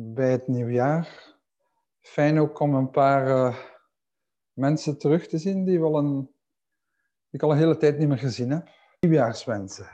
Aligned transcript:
bij 0.00 0.30
het 0.30 0.48
nieuwjaar. 0.48 1.36
Fijn 2.00 2.38
ook 2.38 2.60
om 2.60 2.74
een 2.74 2.90
paar 2.90 3.28
uh, 3.28 3.58
mensen 4.52 4.98
terug 4.98 5.26
te 5.26 5.38
zien 5.38 5.64
die, 5.64 5.80
wel 5.80 5.98
een, 5.98 6.30
ik 7.30 7.42
al 7.42 7.50
een 7.50 7.56
hele 7.56 7.76
tijd 7.76 7.98
niet 7.98 8.08
meer 8.08 8.18
gezien 8.18 8.50
heb. 8.50 8.68
Nieuwjaarswensen. 9.00 9.90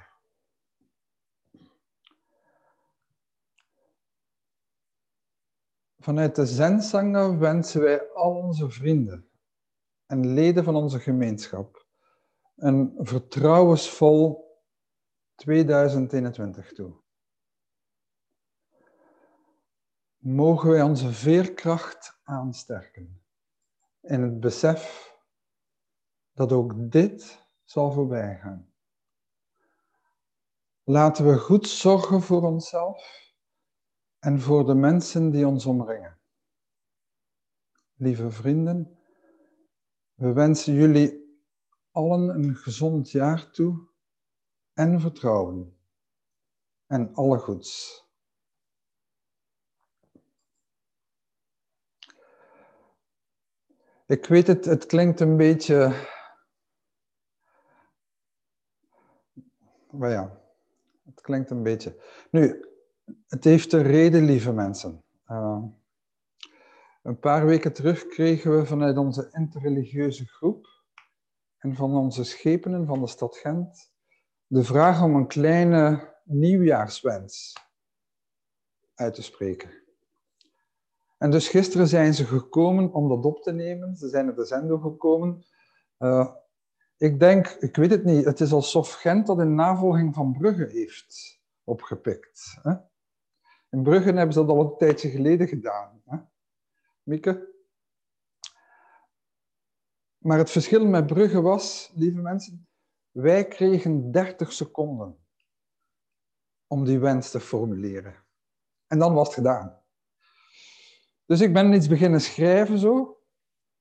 Vanuit 5.99 6.35
de 6.35 6.47
Zenzanger 6.47 7.39
wensen 7.39 7.81
wij 7.81 8.13
al 8.13 8.35
onze 8.37 8.71
vrienden 8.71 9.29
en 10.07 10.35
leden 10.35 10.65
van 10.65 10.77
onze 10.77 11.01
gemeenschap 11.01 11.87
een 12.57 12.95
vertrouwensvol 12.99 14.45
2021 15.35 16.73
toe. 16.73 17.04
Mogen 20.27 20.71
wij 20.71 20.83
onze 20.83 21.13
veerkracht 21.13 22.21
aansterken 22.23 23.23
in 24.01 24.23
het 24.23 24.41
besef 24.41 25.13
dat 26.33 26.53
ook 26.53 26.91
dit 26.93 27.47
zal 27.65 27.93
voorbij 27.93 28.39
gaan. 28.39 28.73
Laten 30.83 31.27
we 31.27 31.39
goed 31.39 31.69
zorgen 31.69 32.21
voor 32.23 32.43
onszelf 32.43 33.33
en 34.19 34.41
voor 34.41 34.67
de 34.67 34.75
mensen 34.75 35.31
die 35.31 35.47
ons 35.47 35.67
omringen. 35.67 36.19
Lieve 37.95 38.31
vrienden, 38.31 38.99
we 40.15 40.33
wensen 40.33 40.75
jullie 40.75 41.39
allen 41.91 42.29
een 42.29 42.55
gezond 42.55 43.11
jaar 43.11 43.51
toe 43.51 43.89
en 44.73 45.01
vertrouwen 45.01 45.79
en 46.87 47.15
alle 47.15 47.39
goeds. 47.39 48.04
Ik 54.07 54.27
weet 54.27 54.47
het, 54.47 54.65
het 54.65 54.87
klinkt 54.87 55.21
een 55.21 55.37
beetje. 55.37 56.09
Maar 59.91 60.11
ja, 60.11 60.41
het 61.05 61.21
klinkt 61.21 61.51
een 61.51 61.63
beetje. 61.63 62.03
Nu, 62.31 62.65
het 63.27 63.45
heeft 63.45 63.73
een 63.73 63.83
reden, 63.83 64.25
lieve 64.25 64.53
mensen. 64.53 65.05
Uh, 65.29 65.63
een 67.03 67.19
paar 67.19 67.47
weken 67.47 67.73
terug 67.73 68.07
kregen 68.07 68.57
we 68.57 68.67
vanuit 68.67 68.97
onze 68.97 69.29
interreligieuze 69.33 70.27
groep 70.27 70.67
en 71.59 71.75
van 71.75 71.97
onze 71.97 72.25
schepenen 72.25 72.87
van 72.87 73.01
de 73.01 73.07
stad 73.07 73.37
Gent 73.37 73.93
de 74.47 74.65
vraag 74.65 75.03
om 75.03 75.15
een 75.15 75.27
kleine 75.27 76.13
nieuwjaarswens 76.25 77.53
uit 78.95 79.15
te 79.15 79.23
spreken. 79.23 79.84
En 81.19 81.31
dus 81.31 81.49
gisteren 81.49 81.89
zijn 81.89 82.15
ze 82.15 82.25
gekomen 82.25 82.93
om 82.93 83.09
dat 83.09 83.25
op 83.25 83.43
te 83.43 83.53
nemen. 83.53 83.97
Ze 83.97 84.09
zijn 84.09 84.25
naar 84.27 84.35
de 84.35 84.45
zendo 84.45 84.79
gekomen. 84.79 85.45
Uh, 85.99 86.35
ik 86.97 87.21
denk, 87.21 87.47
ik 87.47 87.77
weet 87.77 87.91
het 87.91 88.05
niet, 88.05 88.25
het 88.25 88.41
is 88.41 88.53
alsof 88.53 88.93
Gent 88.93 89.27
dat 89.27 89.41
in 89.41 89.55
navolging 89.55 90.15
van 90.15 90.33
Brugge 90.33 90.67
heeft 90.73 91.41
opgepikt. 91.65 92.59
Hè? 92.63 92.75
In 93.71 93.83
Brugge 93.83 94.13
hebben 94.13 94.33
ze 94.33 94.45
dat 94.45 94.49
al 94.49 94.61
een 94.61 94.77
tijdje 94.77 95.11
geleden 95.11 95.49
gedaan. 95.49 96.03
Hè? 96.05 96.19
Mieke? 97.03 97.53
Maar 100.19 100.39
het 100.39 100.51
verschil 100.51 100.87
met 100.87 101.07
Brugge 101.07 101.41
was, 101.41 101.93
lieve 101.95 102.21
mensen, 102.21 102.69
wij 103.11 103.49
kregen 103.49 104.11
30 104.11 104.53
seconden 104.53 105.19
om 106.67 106.85
die 106.85 106.99
wens 106.99 107.31
te 107.31 107.41
formuleren. 107.41 108.15
En 108.87 108.99
dan 108.99 109.15
was 109.15 109.27
het 109.27 109.37
gedaan. 109.37 109.84
Dus 111.27 111.41
ik 111.41 111.53
ben 111.53 111.73
iets 111.73 111.89
beginnen 111.89 112.21
schrijven 112.21 112.79
zo, 112.79 113.19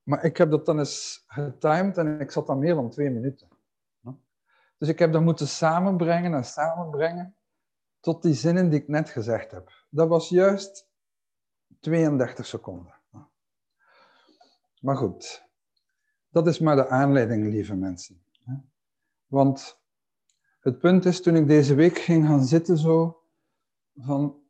maar 0.02 0.24
ik 0.24 0.36
heb 0.36 0.50
dat 0.50 0.66
dan 0.66 0.78
eens 0.78 1.24
getimed 1.26 1.98
en 1.98 2.20
ik 2.20 2.30
zat 2.30 2.46
dan 2.46 2.58
meer 2.58 2.74
dan 2.74 2.90
twee 2.90 3.10
minuten. 3.10 3.48
Dus 4.78 4.88
ik 4.88 4.98
heb 4.98 5.12
dat 5.12 5.22
moeten 5.22 5.48
samenbrengen 5.48 6.34
en 6.34 6.44
samenbrengen 6.44 7.36
tot 8.00 8.22
die 8.22 8.34
zinnen 8.34 8.68
die 8.68 8.80
ik 8.80 8.88
net 8.88 9.10
gezegd 9.10 9.50
heb. 9.50 9.86
Dat 9.90 10.08
was 10.08 10.28
juist 10.28 10.88
32 11.80 12.46
seconden. 12.46 12.94
Maar 14.80 14.96
goed, 14.96 15.48
dat 16.28 16.46
is 16.46 16.58
maar 16.58 16.76
de 16.76 16.88
aanleiding, 16.88 17.46
lieve 17.46 17.74
mensen. 17.74 18.24
Want 19.26 19.80
het 20.60 20.78
punt 20.78 21.04
is, 21.04 21.22
toen 21.22 21.36
ik 21.36 21.46
deze 21.46 21.74
week 21.74 21.98
ging 21.98 22.26
gaan 22.26 22.44
zitten 22.44 22.78
zo, 22.78 23.22
van 23.94 24.43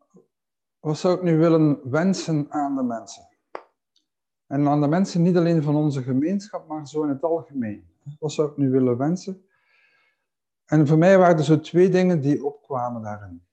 wat 0.85 0.99
zou 0.99 1.17
ik 1.17 1.23
nu 1.23 1.37
willen 1.39 1.91
wensen 1.91 2.47
aan 2.49 2.77
de 2.77 2.83
mensen? 2.83 3.29
En 4.47 4.69
aan 4.69 4.81
de 4.81 4.89
mensen 4.89 5.23
niet 5.23 5.37
alleen 5.37 5.63
van 5.63 5.77
onze 5.77 6.03
gemeenschap, 6.03 6.69
maar 6.69 6.89
zo 6.89 7.03
in 7.03 7.09
het 7.09 7.23
algemeen. 7.23 7.89
Wat 8.19 8.33
zou 8.33 8.51
ik 8.51 8.57
nu 8.57 8.71
willen 8.71 8.97
wensen? 8.97 9.47
En 10.65 10.87
voor 10.87 10.99
mij 10.99 11.19
waren 11.19 11.37
er 11.37 11.45
zo 11.45 11.61
twee 11.61 11.89
dingen 11.89 12.21
die 12.21 12.45
opkwamen 12.45 13.03
daarin. 13.03 13.47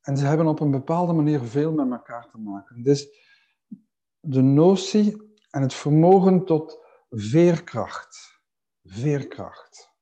En 0.00 0.16
ze 0.16 0.26
hebben 0.26 0.46
op 0.46 0.60
een 0.60 0.70
bepaalde 0.70 1.12
manier 1.12 1.40
veel 1.40 1.72
met 1.72 1.90
elkaar 1.90 2.28
te 2.30 2.38
maken. 2.38 2.82
Dus 2.82 3.08
de 4.20 4.42
notie 4.42 5.34
en 5.50 5.62
het 5.62 5.74
vermogen 5.74 6.44
tot 6.44 6.78
veerkracht. 7.10 8.42
Veerkracht. 8.82 9.92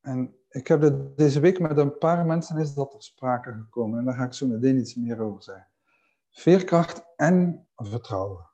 En 0.00 0.41
ik 0.52 0.66
heb 0.66 0.80
het 0.80 1.16
deze 1.16 1.40
week 1.40 1.58
met 1.58 1.76
een 1.76 1.98
paar 1.98 2.26
mensen 2.26 2.58
is 2.58 2.74
dat 2.74 2.90
ter 2.90 3.02
sprake 3.02 3.52
gekomen. 3.52 3.98
En 3.98 4.04
daar 4.04 4.14
ga 4.14 4.24
ik 4.24 4.32
zo 4.32 4.46
meteen 4.46 4.78
iets 4.78 4.94
meer 4.94 5.20
over 5.20 5.42
zeggen. 5.42 5.68
Veerkracht 6.30 7.04
en 7.16 7.66
vertrouwen. 7.76 8.50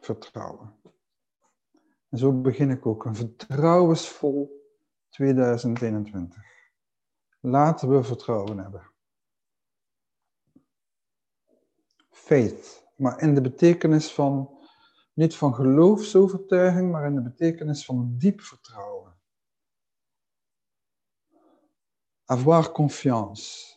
Vertrouwen. 0.00 0.74
En 2.08 2.18
zo 2.18 2.40
begin 2.40 2.70
ik 2.70 2.86
ook. 2.86 3.04
Een 3.04 3.14
vertrouwensvol 3.16 4.62
2021. 5.08 6.42
Laten 7.40 7.88
we 7.88 8.04
vertrouwen 8.04 8.58
hebben. 8.58 8.90
Faith. 12.10 12.86
Maar 12.96 13.20
in 13.20 13.34
de 13.34 13.40
betekenis 13.40 14.12
van, 14.12 14.58
niet 15.12 15.36
van 15.36 15.54
geloofsovertuiging, 15.54 16.90
maar 16.90 17.06
in 17.06 17.14
de 17.14 17.22
betekenis 17.22 17.84
van 17.84 18.14
diep 18.18 18.40
vertrouwen. 18.40 19.03
Avoir 22.24 22.72
confiance. 22.72 23.74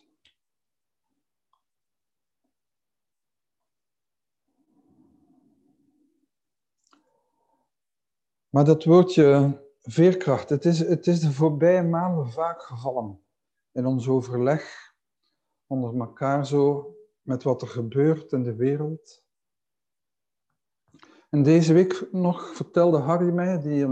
Maar 8.48 8.64
dat 8.64 8.84
woordje 8.84 9.60
veerkracht, 9.80 10.48
het 10.48 10.64
is, 10.64 10.78
het 10.78 11.06
is 11.06 11.20
de 11.20 11.32
voorbije 11.32 11.82
maanden 11.82 12.30
vaak 12.30 12.62
gevallen 12.62 13.20
in 13.72 13.86
ons 13.86 14.08
overleg 14.08 14.94
onder 15.66 16.00
elkaar 16.00 16.46
zo 16.46 16.94
met 17.22 17.42
wat 17.42 17.62
er 17.62 17.68
gebeurt 17.68 18.32
in 18.32 18.42
de 18.42 18.54
wereld. 18.54 19.24
En 21.30 21.42
deze 21.42 21.72
week 21.72 22.12
nog 22.12 22.56
vertelde 22.56 22.98
Harry 22.98 23.32
mij, 23.32 23.60
die, 23.60 23.86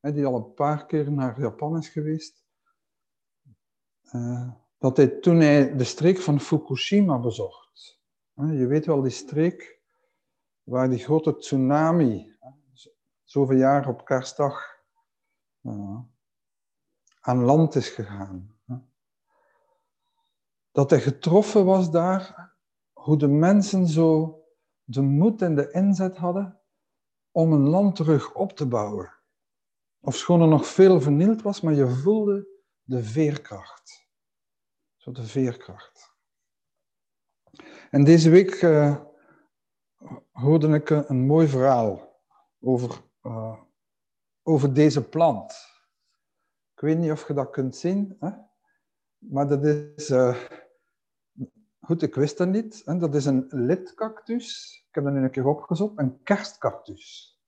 die 0.00 0.26
al 0.26 0.36
een 0.36 0.54
paar 0.54 0.86
keer 0.86 1.12
naar 1.12 1.40
Japan 1.40 1.76
is 1.76 1.88
geweest, 1.88 2.47
uh, 4.12 4.50
dat 4.78 4.96
hij 4.96 5.08
toen 5.08 5.40
hij 5.40 5.76
de 5.76 5.84
streek 5.84 6.18
van 6.18 6.40
Fukushima 6.40 7.18
bezocht. 7.18 8.00
je 8.34 8.66
weet 8.66 8.86
wel, 8.86 9.02
die 9.02 9.10
streek 9.10 9.80
waar 10.62 10.90
die 10.90 10.98
grote 10.98 11.36
tsunami, 11.36 12.36
zoveel 13.24 13.56
jaar 13.56 13.88
op 13.88 14.04
kerstdag, 14.04 14.82
uh, 15.62 15.98
aan 17.20 17.44
land 17.44 17.74
is 17.74 17.88
gegaan. 17.88 18.56
Dat 20.72 20.90
hij 20.90 21.00
getroffen 21.00 21.64
was 21.64 21.90
daar, 21.90 22.54
hoe 22.92 23.16
de 23.16 23.28
mensen 23.28 23.86
zo 23.86 24.38
de 24.84 25.02
moed 25.02 25.42
en 25.42 25.54
de 25.54 25.70
inzet 25.70 26.16
hadden 26.16 26.60
om 27.30 27.52
een 27.52 27.68
land 27.68 27.96
terug 27.96 28.34
op 28.34 28.52
te 28.52 28.66
bouwen. 28.66 29.12
Ofschoon 30.00 30.40
er 30.40 30.48
nog 30.48 30.66
veel 30.66 31.00
vernield 31.00 31.42
was, 31.42 31.60
maar 31.60 31.74
je 31.74 31.88
voelde 31.88 32.48
de 32.82 33.02
veerkracht. 33.02 33.97
Zo 35.08 35.14
de 35.14 35.26
veerkracht. 35.26 36.14
En 37.90 38.04
deze 38.04 38.30
week 38.30 38.62
uh, 38.62 39.00
hoorde 40.32 40.68
ik 40.74 40.90
een, 40.90 41.26
mooi 41.26 41.48
verhaal 41.48 42.22
over, 42.60 43.02
uh, 43.22 43.60
over 44.42 44.74
deze 44.74 45.08
plant. 45.08 45.52
Ik 46.74 46.80
weet 46.80 46.98
niet 46.98 47.10
of 47.10 47.26
je 47.28 47.34
dat 47.34 47.50
kunt 47.50 47.76
zien, 47.76 48.16
hè? 48.20 48.30
maar 49.18 49.48
dat 49.48 49.64
is. 49.64 50.10
Uh, 50.10 50.36
goed, 51.80 52.02
ik 52.02 52.14
wist 52.14 52.38
dat 52.38 52.48
niet. 52.48 52.82
Hè? 52.84 52.98
Dat 52.98 53.14
is 53.14 53.24
een 53.24 53.46
lidcactus. 53.48 54.76
Ik 54.88 54.94
heb 54.94 55.04
dat 55.04 55.12
nu 55.12 55.22
een 55.22 55.30
keer 55.30 55.46
opgezocht. 55.46 55.98
Een 55.98 56.22
kerstcactus. 56.22 57.38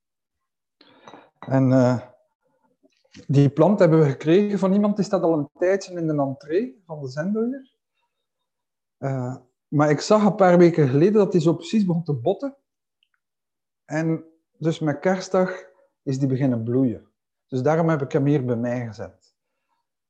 En 1.39 1.71
die 3.27 3.49
plant 3.49 3.79
hebben 3.79 3.99
we 3.99 4.09
gekregen 4.09 4.59
van 4.59 4.73
iemand 4.73 4.95
die 4.95 5.05
staat 5.05 5.21
al 5.21 5.37
een 5.37 5.49
tijdje 5.57 5.99
in 5.99 6.07
de 6.07 6.13
entree 6.13 6.81
van 6.85 7.01
de 7.01 7.07
zender. 7.07 7.73
Uh, 8.99 9.35
Maar 9.67 9.89
ik 9.89 9.99
zag 9.99 10.25
een 10.25 10.35
paar 10.35 10.57
weken 10.57 10.87
geleden 10.87 11.13
dat 11.13 11.31
die 11.31 11.41
zo 11.41 11.53
precies 11.53 11.85
begon 11.85 12.03
te 12.03 12.13
botten. 12.13 12.55
En 13.85 14.23
dus 14.57 14.79
met 14.79 14.99
kerstdag 14.99 15.51
is 16.03 16.19
die 16.19 16.27
beginnen 16.27 16.63
bloeien. 16.63 17.07
Dus 17.47 17.61
daarom 17.61 17.89
heb 17.89 18.01
ik 18.01 18.11
hem 18.11 18.25
hier 18.25 18.45
bij 18.45 18.55
mij 18.55 18.85
gezet. 18.87 19.35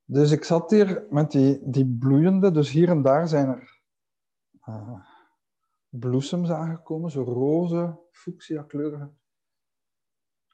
Dus 0.05 0.31
ik 0.31 0.43
zat 0.43 0.71
hier 0.71 1.05
met 1.09 1.31
die, 1.31 1.69
die 1.69 1.97
bloeiende, 1.99 2.51
dus 2.51 2.71
hier 2.71 2.89
en 2.89 3.01
daar 3.01 3.27
zijn 3.27 3.47
er 3.47 3.81
uh, 4.67 4.99
bloesems 5.89 6.49
aangekomen, 6.49 7.11
zo 7.11 7.23
roze, 7.23 7.99
fuchsia 8.11 8.63
kleurige. 8.63 9.09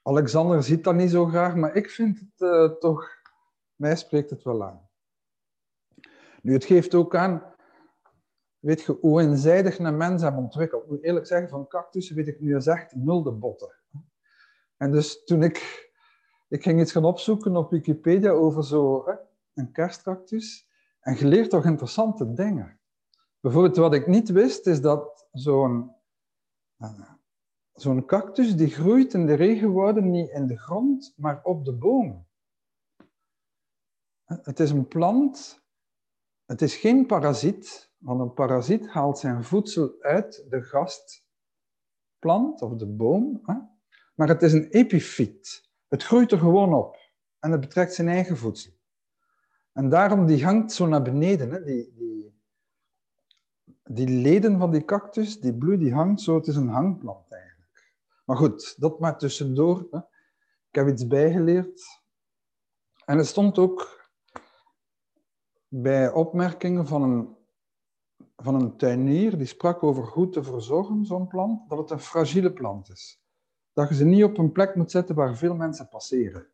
Alexander 0.02 0.62
ziet 0.62 0.84
dat 0.84 0.94
niet 0.94 1.10
zo 1.10 1.26
graag, 1.26 1.54
maar 1.54 1.74
ik 1.74 1.90
vind 1.90 2.18
het 2.18 2.40
uh, 2.40 2.70
toch, 2.78 3.08
mij 3.74 3.96
spreekt 3.96 4.30
het 4.30 4.42
wel 4.42 4.64
aan. 4.64 4.88
Nu, 6.42 6.52
het 6.52 6.64
geeft 6.64 6.94
ook 6.94 7.16
aan, 7.16 7.54
weet 8.58 8.82
je, 8.82 8.98
hoe 9.00 9.20
eenzijdig 9.20 9.78
een 9.78 9.96
mens 9.96 10.22
hem 10.22 10.36
ontwikkeld. 10.36 10.82
Ik 10.82 10.88
moet 10.88 11.02
eerlijk 11.02 11.26
zeggen, 11.26 11.48
van 11.48 11.68
cactussen 11.68 12.16
weet 12.16 12.28
ik 12.28 12.40
nu 12.40 12.54
eens 12.54 12.66
echt 12.66 12.94
nul 12.94 13.22
de 13.22 13.32
botten. 13.32 13.74
En 14.76 14.90
dus 14.90 15.24
toen 15.24 15.42
ik, 15.42 15.90
ik 16.48 16.62
ging 16.62 16.80
iets 16.80 16.92
gaan 16.92 17.04
opzoeken 17.04 17.56
op 17.56 17.70
Wikipedia 17.70 18.30
over 18.30 18.64
zo 18.64 19.06
hè, 19.06 19.14
een 19.54 19.72
kerstcactus, 19.72 20.68
en 21.00 21.16
geleerd 21.16 21.50
toch 21.50 21.64
interessante 21.64 22.32
dingen. 22.32 22.80
Bijvoorbeeld 23.40 23.76
wat 23.76 23.94
ik 23.94 24.06
niet 24.06 24.28
wist, 24.28 24.66
is 24.66 24.80
dat 24.80 25.28
zo'n 25.32 25.92
uh, 26.78 27.10
zo'n 27.82 28.04
cactus 28.04 28.56
die 28.56 28.70
groeit 28.70 29.14
in 29.14 29.26
de 29.26 29.34
regenwouden 29.34 30.10
niet 30.10 30.30
in 30.30 30.46
de 30.46 30.58
grond, 30.58 31.14
maar 31.16 31.42
op 31.42 31.64
de 31.64 31.74
boom. 31.74 32.26
Het 34.24 34.60
is 34.60 34.70
een 34.70 34.88
plant, 34.88 35.64
het 36.44 36.62
is 36.62 36.76
geen 36.76 37.06
parasiet, 37.06 37.92
want 37.98 38.20
een 38.20 38.34
parasiet 38.34 38.88
haalt 38.88 39.18
zijn 39.18 39.44
voedsel 39.44 39.96
uit 40.00 40.46
de 40.48 40.62
gastplant 40.62 41.22
of 42.62 42.74
de 42.76 42.86
boom, 42.86 43.40
maar 44.14 44.28
het 44.28 44.42
is 44.42 44.52
een 44.52 44.68
epifiet. 44.68 45.70
Het 45.88 46.02
groeit 46.02 46.32
er 46.32 46.38
gewoon 46.38 46.74
op 46.74 46.96
en 47.38 47.50
het 47.50 47.60
betrekt 47.60 47.94
zijn 47.94 48.08
eigen 48.08 48.36
voedsel. 48.36 48.72
En 49.72 49.88
daarom 49.88 50.26
die 50.26 50.44
hangt 50.44 50.72
zo 50.72 50.86
naar 50.86 51.02
beneden, 51.02 51.50
hè? 51.50 51.64
Die, 51.64 51.92
die, 51.94 52.40
die 53.84 54.08
leden 54.08 54.58
van 54.58 54.70
die 54.70 54.84
cactus, 54.84 55.40
die 55.40 55.54
bloei, 55.54 55.78
die 55.78 55.94
hangt 55.94 56.20
zo, 56.20 56.34
het 56.34 56.46
is 56.46 56.56
een 56.56 56.68
hangplant 56.68 57.30
eigenlijk. 57.30 57.47
Maar 58.28 58.36
goed, 58.36 58.80
dat 58.80 59.00
maar 59.00 59.18
tussendoor. 59.18 59.86
Hè. 59.90 59.98
Ik 60.68 60.74
heb 60.74 60.88
iets 60.88 61.06
bijgeleerd. 61.06 62.02
En 63.04 63.18
het 63.18 63.26
stond 63.26 63.58
ook 63.58 64.10
bij 65.68 66.12
opmerkingen 66.12 66.86
van 66.86 67.02
een, 67.02 67.36
van 68.36 68.54
een 68.54 68.76
tuinier, 68.76 69.38
die 69.38 69.46
sprak 69.46 69.82
over 69.82 70.06
goed 70.06 70.32
te 70.32 70.42
verzorgen, 70.42 71.04
zo'n 71.04 71.26
plant, 71.26 71.68
dat 71.68 71.78
het 71.78 71.90
een 71.90 72.00
fragiele 72.00 72.52
plant 72.52 72.90
is. 72.90 73.20
Dat 73.72 73.88
je 73.88 73.94
ze 73.94 74.04
niet 74.04 74.24
op 74.24 74.38
een 74.38 74.52
plek 74.52 74.74
moet 74.74 74.90
zetten 74.90 75.14
waar 75.14 75.36
veel 75.36 75.54
mensen 75.54 75.88
passeren. 75.88 76.46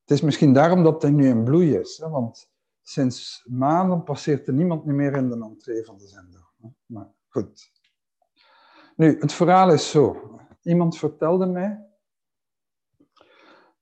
Het 0.00 0.10
is 0.10 0.20
misschien 0.20 0.52
daarom 0.52 0.82
dat 0.82 1.02
hij 1.02 1.10
nu 1.10 1.28
in 1.28 1.44
bloei 1.44 1.76
is, 1.76 1.98
hè, 1.98 2.08
want 2.08 2.50
sinds 2.82 3.46
maanden 3.50 4.02
passeert 4.02 4.46
er 4.46 4.54
niemand 4.54 4.84
meer 4.84 5.16
in 5.16 5.28
de 5.28 5.44
entree 5.44 5.84
van 5.84 5.98
de 5.98 6.06
zender. 6.06 6.50
Maar 6.86 7.08
goed. 7.28 7.72
Nu, 8.96 9.18
het 9.20 9.32
verhaal 9.32 9.72
is 9.72 9.90
zo. 9.90 10.30
Iemand 10.62 10.98
vertelde 10.98 11.46
mij 11.46 11.86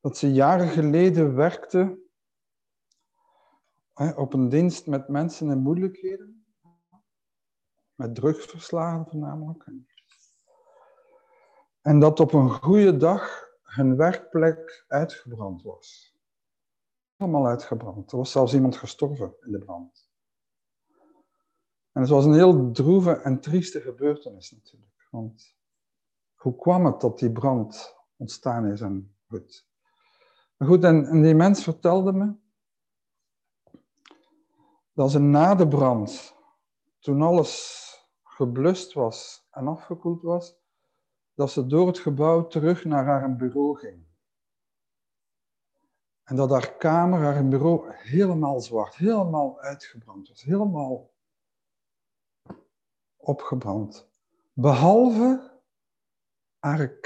dat 0.01 0.17
ze 0.17 0.33
jaren 0.33 0.69
geleden 0.69 1.35
werkte 1.35 1.99
op 3.95 4.33
een 4.33 4.49
dienst 4.49 4.87
met 4.87 5.09
mensen 5.09 5.51
in 5.51 5.59
moeilijkheden, 5.59 6.47
met 7.95 8.15
drugsverslagen 8.15 9.07
voornamelijk. 9.07 9.65
En 11.81 11.99
dat 11.99 12.21
op 12.21 12.33
een 12.33 12.51
goede 12.51 12.97
dag 12.97 13.49
hun 13.63 13.97
werkplek 13.97 14.85
uitgebrand 14.89 15.63
was. 15.63 16.17
Helemaal 17.17 17.47
uitgebrand. 17.47 18.13
Er 18.13 18.17
was 18.17 18.31
zelfs 18.31 18.55
iemand 18.55 18.77
gestorven 18.77 19.37
in 19.41 19.53
de 19.53 19.59
brand. 19.59 20.11
En 21.93 22.01
het 22.01 22.11
was 22.11 22.25
een 22.25 22.35
heel 22.35 22.71
droeve 22.71 23.13
en 23.13 23.41
trieste 23.41 23.81
gebeurtenis 23.81 24.51
natuurlijk. 24.51 25.07
Want 25.11 25.60
hoe 26.41 26.57
kwam 26.57 26.87
het 26.87 27.01
dat 27.01 27.19
die 27.19 27.33
brand 27.33 27.97
ontstaan 28.17 28.67
is 28.67 28.81
en 28.81 29.17
goed. 29.29 29.69
Goed, 30.59 30.85
en, 30.85 31.07
en 31.07 31.23
die 31.23 31.35
mens 31.35 31.63
vertelde 31.63 32.13
me 32.13 32.35
dat 34.93 35.11
ze 35.11 35.19
na 35.19 35.55
de 35.55 35.69
brand, 35.69 36.35
toen 36.99 37.23
alles 37.23 37.85
geblust 38.23 38.93
was 38.93 39.47
en 39.51 39.67
afgekoeld 39.67 40.23
was, 40.23 40.59
dat 41.35 41.51
ze 41.51 41.67
door 41.67 41.87
het 41.87 41.99
gebouw 41.99 42.47
terug 42.47 42.85
naar 42.85 43.05
haar 43.05 43.37
bureau 43.37 43.79
ging. 43.79 44.07
En 46.23 46.37
dat 46.37 46.51
haar 46.51 46.77
kamer, 46.77 47.21
haar 47.21 47.49
bureau, 47.49 47.93
helemaal 47.93 48.61
zwart, 48.61 48.97
helemaal 48.97 49.61
uitgebrand 49.61 50.29
was, 50.29 50.43
helemaal 50.43 51.11
opgebrand. 53.17 54.09
Behalve 54.53 55.50
haar. 56.61 56.99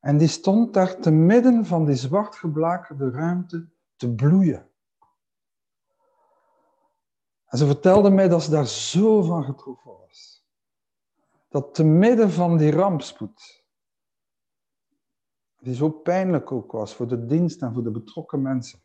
En 0.00 0.18
die 0.18 0.28
stond 0.28 0.74
daar 0.74 1.00
te 1.00 1.10
midden 1.10 1.66
van 1.66 1.84
die 1.84 1.94
zwart 1.94 2.36
geblakerde 2.36 3.10
ruimte 3.10 3.68
te 3.96 4.14
bloeien. 4.14 4.68
En 7.46 7.58
ze 7.58 7.66
vertelde 7.66 8.10
mij 8.10 8.28
dat 8.28 8.42
ze 8.42 8.50
daar 8.50 8.66
zo 8.66 9.22
van 9.22 9.44
getroffen 9.44 9.98
was. 9.98 10.46
Dat 11.48 11.74
te 11.74 11.84
midden 11.84 12.30
van 12.30 12.56
die 12.56 12.70
rampspoed, 12.70 13.64
die 15.58 15.74
zo 15.74 15.90
pijnlijk 15.90 16.52
ook 16.52 16.72
was 16.72 16.94
voor 16.94 17.08
de 17.08 17.26
dienst 17.26 17.62
en 17.62 17.72
voor 17.72 17.82
de 17.82 17.90
betrokken 17.90 18.42
mensen, 18.42 18.82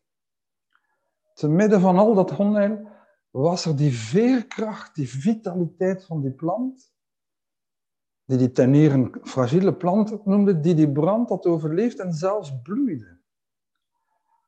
te 1.34 1.48
midden 1.48 1.82
van 1.82 1.98
al 1.98 2.14
dat 2.14 2.38
onheil 2.38 2.88
was 3.32 3.66
er 3.66 3.75
die 3.75 3.94
veerkracht, 3.94 4.96
die 4.96 5.10
vitaliteit 5.10 6.06
van 6.06 6.22
die 6.22 6.34
plant, 6.34 6.94
die 8.30 8.38
die 8.38 8.52
tenier 8.52 8.94
een 8.94 9.16
fragiele 9.24 9.74
plant 9.74 10.26
noemde, 10.26 10.60
die 10.60 10.76
die 10.76 10.92
brand 10.92 11.30
had 11.30 11.46
overleefd 11.46 12.00
en 12.00 12.14
zelfs 12.14 12.62
bloeide. 12.62 13.18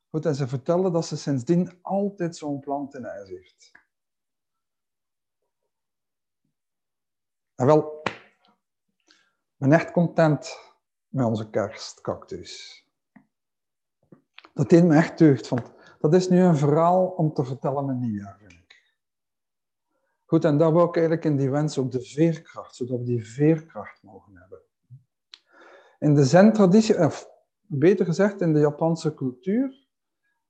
Goed, 0.09 0.25
en 0.25 0.35
ze 0.35 0.47
vertelde 0.47 0.91
dat 0.91 1.05
ze 1.05 1.17
sindsdien 1.17 1.79
altijd 1.81 2.35
zo'n 2.35 2.59
plant 2.59 2.93
in 2.93 3.03
huis 3.03 3.29
heeft. 3.29 3.71
En 7.55 7.65
wel, 7.65 8.01
ik 8.03 9.55
ben 9.57 9.71
echt 9.71 9.91
content 9.91 10.59
met 11.07 11.25
onze 11.25 11.49
kerstcactus. 11.49 12.85
Dat 14.53 14.69
deed 14.69 14.83
me 14.83 14.95
echt 14.95 15.17
deugd, 15.17 15.47
want 15.47 15.71
dat 15.99 16.13
is 16.13 16.29
nu 16.29 16.39
een 16.39 16.57
verhaal 16.57 17.05
om 17.05 17.33
te 17.33 17.43
vertellen 17.43 17.85
met 17.85 17.99
nieuwjaar. 17.99 18.50
Goed, 20.31 20.45
en 20.45 20.57
daar 20.57 20.71
wou 20.71 20.87
ik 20.87 20.95
eigenlijk 20.95 21.25
in 21.25 21.37
die 21.37 21.49
wens 21.49 21.77
ook 21.77 21.91
de 21.91 22.01
veerkracht, 22.01 22.75
zodat 22.75 22.99
we 22.99 23.03
die 23.03 23.25
veerkracht 23.25 24.03
mogen 24.03 24.37
hebben. 24.37 24.59
In 25.99 26.15
de 26.15 26.23
zen-traditie, 26.23 27.05
of 27.05 27.29
beter 27.59 28.05
gezegd 28.05 28.41
in 28.41 28.53
de 28.53 28.59
Japanse 28.59 29.13
cultuur, 29.13 29.87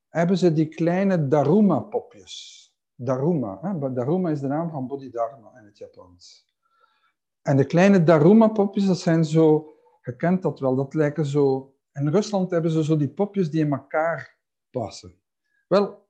hebben 0.10 0.38
ze 0.38 0.54
die 0.54 0.68
kleine 0.68 1.28
Daruma-popjes. 1.28 2.66
Daruma, 2.96 3.60
hè? 3.62 3.94
Daruma 3.94 4.30
is 4.30 4.40
de 4.40 4.48
naam 4.48 4.70
van 4.70 4.88
Bodhidharma 4.88 5.60
in 5.60 5.66
het 5.66 5.78
Japans. 5.78 6.56
En 7.42 7.58
de 7.58 7.66
kleine 7.66 8.04
Daruma-popjes, 8.04 8.86
dat 8.86 9.00
zijn 9.00 9.26
zo, 9.26 9.76
je 10.02 10.16
kent 10.16 10.42
dat 10.42 10.60
wel, 10.60 10.76
dat 10.76 10.94
lijken 10.94 11.26
zo... 11.26 11.76
In 11.94 12.08
Rusland 12.08 12.52
hebben 12.52 12.72
ze 12.72 12.84
zo 12.84 12.98
die 12.98 13.10
popjes 13.10 13.50
die 13.50 13.66
in 13.66 13.72
elkaar 13.72 14.38
passen. 14.72 15.22
Wel, 15.68 16.01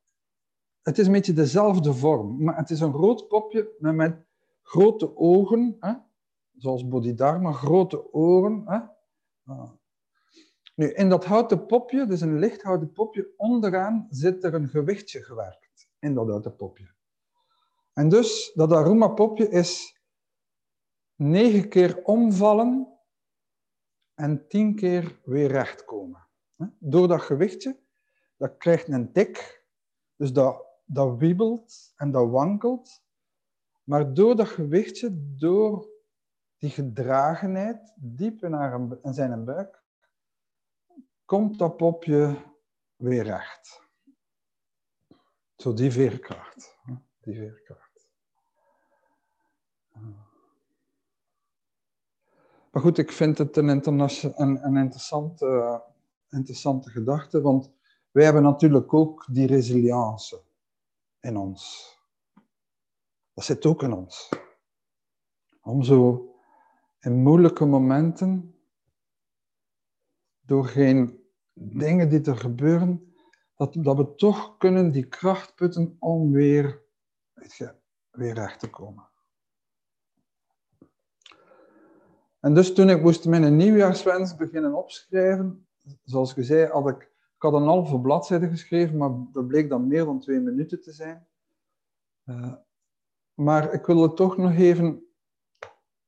het 0.82 0.98
is 0.98 1.06
een 1.06 1.12
beetje 1.12 1.34
dezelfde 1.34 1.94
vorm, 1.94 2.44
maar 2.44 2.58
het 2.58 2.70
is 2.70 2.80
een 2.80 2.92
rood 2.92 3.28
popje 3.28 3.76
met, 3.80 4.26
grote 4.62 5.18
ogen, 5.18 5.76
hè? 5.80 5.94
zoals 6.58 6.88
Bodhidharma, 6.88 7.52
grote 7.52 8.14
oren. 8.14 8.64
Hè? 8.66 8.80
Ah. 9.46 9.72
Nu, 10.76 10.92
in 10.94 11.10
dat 11.10 11.26
houten 11.26 11.66
popje, 11.66 12.06
dus 12.06 12.22
een 12.22 12.40
lichthouten 12.40 12.92
popje, 12.92 13.34
onderaan 13.38 14.08
zit 14.10 14.44
er 14.44 14.54
een 14.54 14.68
gewichtje 14.68 15.24
gewerkt, 15.24 15.90
in 16.00 16.14
dat 16.14 16.28
houten 16.28 16.56
popje. 16.56 16.92
En 17.94 18.10
dus, 18.10 18.52
dat 18.54 18.72
aroma-popje 18.72 19.50
is 19.50 20.00
negen 21.16 21.70
keer 21.70 22.04
omvallen 22.04 22.88
en 24.14 24.48
tien 24.48 24.76
keer 24.76 25.20
weer 25.24 25.48
recht 25.48 25.86
komen. 25.86 26.28
Door 26.80 27.08
dat 27.08 27.22
gewichtje, 27.22 27.80
dat 28.38 28.58
krijgt 28.58 28.88
een 28.88 29.12
tik, 29.12 29.66
dus 30.16 30.34
dat 30.34 30.71
dat 30.94 31.18
wiebelt 31.18 31.94
en 31.96 32.12
dat 32.12 32.30
wankelt. 32.30 33.04
Maar 33.84 34.14
door 34.14 34.36
dat 34.36 34.48
gewichtje, 34.48 35.36
door 35.38 35.90
die 36.58 36.70
gedragenheid 36.70 37.94
diep 37.96 38.44
in, 38.44 38.54
haar, 38.54 38.88
in 39.02 39.14
zijn 39.14 39.46
buik, 39.46 39.84
komt 41.26 41.58
dat 41.60 41.78
popje 41.78 42.36
weer 42.96 43.24
recht. 43.24 43.82
Zo 45.56 45.74
die 45.74 45.92
veerkracht. 45.92 46.80
Die 47.20 47.36
veerkracht. 47.36 48.10
Maar 52.72 52.82
goed, 52.82 52.98
ik 52.98 53.12
vind 53.12 53.38
het 53.38 53.58
een, 53.58 53.68
een, 53.68 54.66
een 54.66 54.78
interessante, 54.78 55.82
interessante 56.30 56.90
gedachte, 56.90 57.42
want 57.42 57.72
wij 58.12 58.24
hebben 58.24 58.44
natuurlijk 58.44 58.94
ook 58.94 59.26
die 59.30 59.48
resilience 59.48 60.42
in 61.22 61.38
ons. 61.38 61.96
Dat 63.34 63.44
zit 63.44 63.66
ook 63.66 63.84
in 63.84 63.94
ons. 63.94 64.30
Om 65.62 65.84
zo 65.84 66.30
in 67.00 67.22
moeilijke 67.22 67.66
momenten, 67.66 68.56
door 70.40 70.66
geen 70.66 71.24
dingen 71.54 72.10
die 72.10 72.22
er 72.22 72.38
gebeuren, 72.38 73.14
dat, 73.56 73.74
dat 73.74 73.98
we 73.98 74.16
toch 74.16 74.58
kunnen 74.58 74.92
die 74.92 75.08
kracht 75.08 75.56
putten 75.56 75.96
om 76.00 76.32
weer, 76.32 76.82
weet 77.34 77.56
je, 77.56 77.76
weer 78.12 78.34
recht 78.34 78.60
te 78.60 78.70
komen. 78.70 79.10
En 82.40 82.54
dus 82.54 82.74
toen 82.74 82.90
ik 82.90 83.02
moest 83.02 83.26
mijn 83.26 83.56
nieuwjaarswens 83.56 84.36
beginnen 84.36 84.74
opschrijven, 84.74 85.68
zoals 86.04 86.36
ik 86.36 86.46
zei, 86.46 86.66
had 86.72 86.88
ik, 86.88 87.11
ik 87.42 87.50
had 87.52 87.62
een 87.62 87.68
halve 87.68 88.00
bladzijde 88.00 88.50
geschreven, 88.50 88.98
maar 88.98 89.12
dat 89.32 89.48
bleek 89.48 89.70
dan 89.70 89.88
meer 89.88 90.06
dan 90.06 90.20
twee 90.20 90.40
minuten 90.40 90.82
te 90.82 90.92
zijn. 90.92 91.28
Uh, 92.26 92.54
maar 93.34 93.74
ik 93.74 93.86
wil 93.86 94.04
er 94.04 94.14
toch 94.14 94.38
nog 94.38 94.54
even 94.54 95.06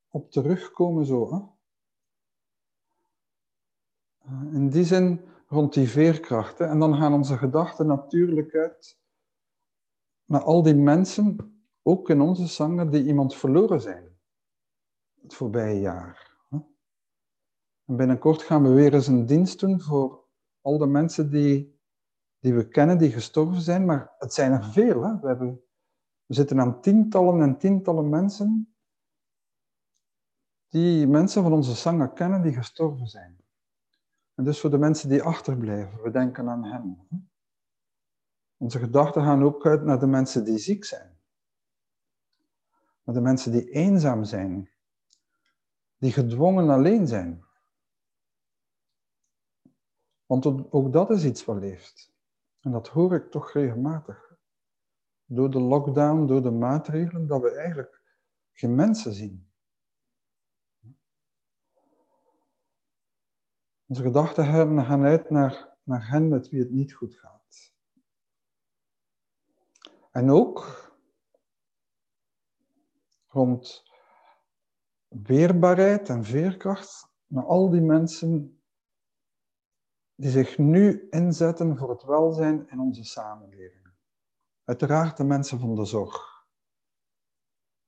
op 0.10 0.32
terugkomen 0.32 1.06
zo. 1.06 1.34
Hè? 1.34 1.40
Uh, 4.32 4.54
in 4.54 4.70
die 4.70 4.84
zin 4.84 5.22
rond 5.48 5.74
die 5.74 5.90
veerkrachten. 5.90 6.70
En 6.70 6.80
dan 6.80 6.96
gaan 6.96 7.14
onze 7.14 7.38
gedachten 7.38 7.88
natuurlijk 7.88 8.56
uit 8.56 9.00
naar 10.26 10.44
al 10.44 10.64
die 10.64 10.76
mensen, 10.76 11.36
ook 11.82 12.10
in 12.10 12.22
onze 12.22 12.48
zangen, 12.48 12.90
die 12.90 13.06
iemand 13.06 13.36
verloren 13.36 13.82
zijn 13.82 14.18
het 15.22 15.34
voorbije 15.34 15.80
jaar. 15.80 16.32
En 17.86 17.96
binnenkort 17.96 18.42
gaan 18.42 18.64
we 18.64 18.70
weer 18.70 18.94
eens 18.94 19.08
een 19.08 19.26
dienst 19.26 19.60
doen 19.60 19.82
voor 19.82 20.23
al 20.64 20.78
de 20.78 20.88
mensen 20.88 21.30
die, 21.30 21.80
die 22.40 22.54
we 22.54 22.68
kennen, 22.68 22.98
die 22.98 23.12
gestorven 23.12 23.62
zijn. 23.62 23.86
Maar 23.86 24.16
het 24.18 24.34
zijn 24.34 24.52
er 24.52 24.64
veel. 24.64 25.04
Hè? 25.04 25.20
We, 25.20 25.28
hebben, 25.28 25.62
we 26.26 26.34
zitten 26.34 26.60
aan 26.60 26.82
tientallen 26.82 27.42
en 27.42 27.58
tientallen 27.58 28.10
mensen 28.10 28.74
die 30.70 31.08
mensen 31.08 31.44
van 31.44 31.54
onze 31.54 31.74
zangen 31.74 32.14
kennen 32.14 32.42
die 32.42 32.54
gestorven 32.54 33.08
zijn. 33.08 33.38
En 34.36 34.44
dus 34.44 34.60
voor 34.60 34.70
de 34.70 34.78
mensen 34.78 35.10
die 35.10 35.22
achterblijven, 35.22 36.02
we 36.02 36.12
denken 36.12 36.50
aan 36.50 36.64
hen. 36.64 37.08
Onze 38.58 38.80
gedachten 38.80 39.24
gaan 39.24 39.44
ook 39.44 39.66
uit 39.66 39.84
naar 39.84 40.00
de 40.00 40.08
mensen 40.08 40.46
die 40.46 40.58
ziek 40.58 40.86
zijn. 40.86 41.18
Naar 43.04 43.16
de 43.16 43.22
mensen 43.22 43.52
die 43.52 43.70
eenzaam 43.70 44.24
zijn. 44.24 44.70
Die 45.98 46.12
gedwongen 46.12 46.70
alleen 46.70 47.08
zijn. 47.08 47.44
Want 50.34 50.72
ook 50.72 50.94
dat 50.94 51.10
is 51.10 51.26
iets 51.26 51.46
wat 51.46 51.58
leeft. 51.58 52.14
En 52.60 52.72
dat 52.72 52.88
hoor 52.88 53.14
ik 53.14 53.32
toch 53.32 53.52
regelmatig. 53.52 54.38
Door 55.26 55.52
de 55.52 55.60
lockdown, 55.60 56.26
door 56.26 56.42
de 56.42 56.52
maatregelen, 56.52 57.28
dat 57.28 57.42
we 57.42 57.52
eigenlijk 57.52 58.02
geen 58.52 58.76
mensen 58.76 59.14
zien. 59.14 59.52
Onze 63.86 64.02
gedachten 64.02 64.46
gaan 64.46 65.04
uit 65.04 65.30
naar, 65.30 65.78
naar 65.84 66.10
hen 66.10 66.28
met 66.28 66.50
wie 66.50 66.60
het 66.60 66.72
niet 66.72 66.94
goed 66.94 67.16
gaat. 67.16 67.74
En 70.12 70.30
ook 70.30 70.92
rond 73.28 73.84
weerbaarheid 75.08 76.10
en 76.10 76.24
veerkracht 76.24 77.12
naar 77.28 77.46
al 77.46 77.70
die 77.70 77.82
mensen 77.82 78.63
die 80.16 80.30
zich 80.30 80.58
nu 80.58 81.08
inzetten 81.10 81.78
voor 81.78 81.90
het 81.90 82.04
welzijn 82.04 82.70
in 82.70 82.80
onze 82.80 83.04
samenleving. 83.04 83.94
Uiteraard 84.64 85.18
de 85.18 85.24
mensen 85.24 85.60
van 85.60 85.76
de 85.76 85.86
zorg. 85.86 86.46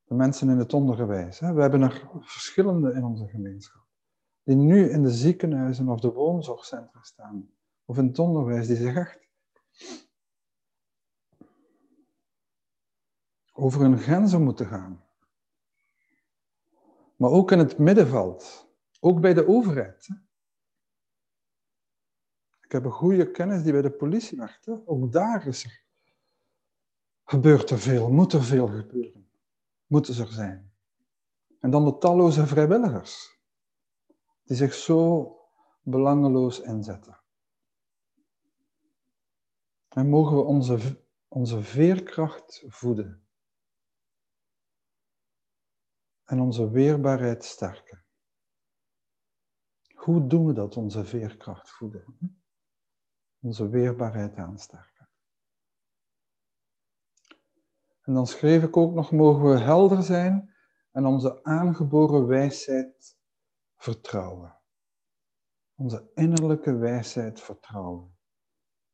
De 0.03 0.15
mensen 0.15 0.50
in 0.50 0.58
het 0.58 0.74
onderwijs. 0.74 1.39
We 1.39 1.46
hebben 1.46 1.82
er 1.82 2.10
verschillende 2.20 2.94
in 2.94 3.03
onze 3.03 3.27
gemeenschap. 3.27 3.84
Die 4.44 4.55
nu 4.55 4.89
in 4.89 5.03
de 5.03 5.12
ziekenhuizen 5.12 5.89
of 5.89 6.00
de 6.00 6.12
woonzorgcentra 6.12 7.01
staan. 7.01 7.50
Of 7.86 7.98
in 7.98 8.08
het 8.08 8.20
onderwijs, 8.20 8.67
die 8.67 8.75
zich 8.75 8.96
echt 8.96 9.27
over 13.53 13.82
hun 13.82 13.98
grenzen 13.98 14.44
moeten 14.44 14.65
gaan. 14.65 15.03
Maar 17.15 17.29
ook 17.29 17.51
in 17.51 17.60
het 17.60 17.77
middenveld. 17.77 18.67
Ook 19.00 19.22
bij 19.22 19.34
de 19.34 19.48
overheid. 19.48 20.25
Ik 22.66 22.72
heb 22.72 22.86
een 22.86 22.92
goede 22.92 23.32
kennis 23.32 23.64
die 23.64 23.72
bij 23.72 23.82
de 23.82 23.92
politie 23.92 24.38
werkt. 24.38 24.68
Ook 24.86 25.12
daar 25.12 25.48
is 25.48 25.64
er, 25.64 25.84
gebeurt 27.24 27.70
er 27.70 27.80
veel, 27.80 28.12
moet 28.12 28.34
er 28.34 28.44
veel 28.44 28.68
gebeuren. 28.68 29.30
Moeten 29.86 30.14
ze 30.14 30.22
er 30.22 30.32
zijn. 30.32 30.74
En 31.60 31.72
dan 31.72 31.86
de 31.86 31.98
talloze 31.98 32.48
vrijwilligers, 32.48 33.40
die 34.44 34.56
zich 34.56 34.74
zo 34.74 35.32
belangeloos 35.82 36.60
inzetten. 36.60 37.20
En 39.88 40.10
mogen 40.10 40.36
we 40.36 40.44
onze, 40.44 41.04
onze 41.28 41.62
veerkracht 41.62 42.64
voeden. 42.68 43.28
En 46.24 46.40
onze 46.40 46.70
weerbaarheid 46.70 47.44
sterken. 47.44 48.04
Hoe 49.94 50.28
doen 50.28 50.46
we 50.46 50.54
dat, 50.54 50.78
onze 50.78 51.06
veerkracht 51.06 51.72
voeden? 51.72 52.18
Onze 53.46 53.70
weerbaarheid 53.70 54.36
aansterken. 54.36 55.10
En 58.02 58.14
dan 58.14 58.28
schreef 58.28 58.64
ik 58.64 58.78
ook 58.78 58.94
nog, 58.94 59.12
mogen 59.12 59.50
we 59.50 59.60
helder 59.60 60.04
zijn 60.04 60.56
en 60.92 61.06
onze 61.06 61.44
aangeboren 61.44 62.28
wijsheid 62.28 63.18
vertrouwen. 63.75 64.60
Onze 65.75 66.12
innerlijke 66.14 66.75
wijsheid 66.75 67.42
vertrouwen 67.42 68.18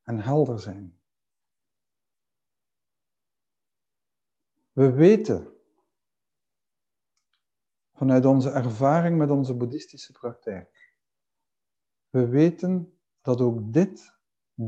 en 0.03 0.20
helder 0.20 0.60
zijn. 0.60 1.00
We 4.72 4.91
weten 4.91 5.53
vanuit 7.93 8.25
onze 8.25 8.50
ervaring 8.50 9.17
met 9.17 9.29
onze 9.29 9.53
boeddhistische 9.53 10.12
praktijk, 10.12 10.96
we 12.10 12.27
weten 12.27 13.00
dat 13.22 13.41
ook 13.41 13.74
dit 13.74 14.11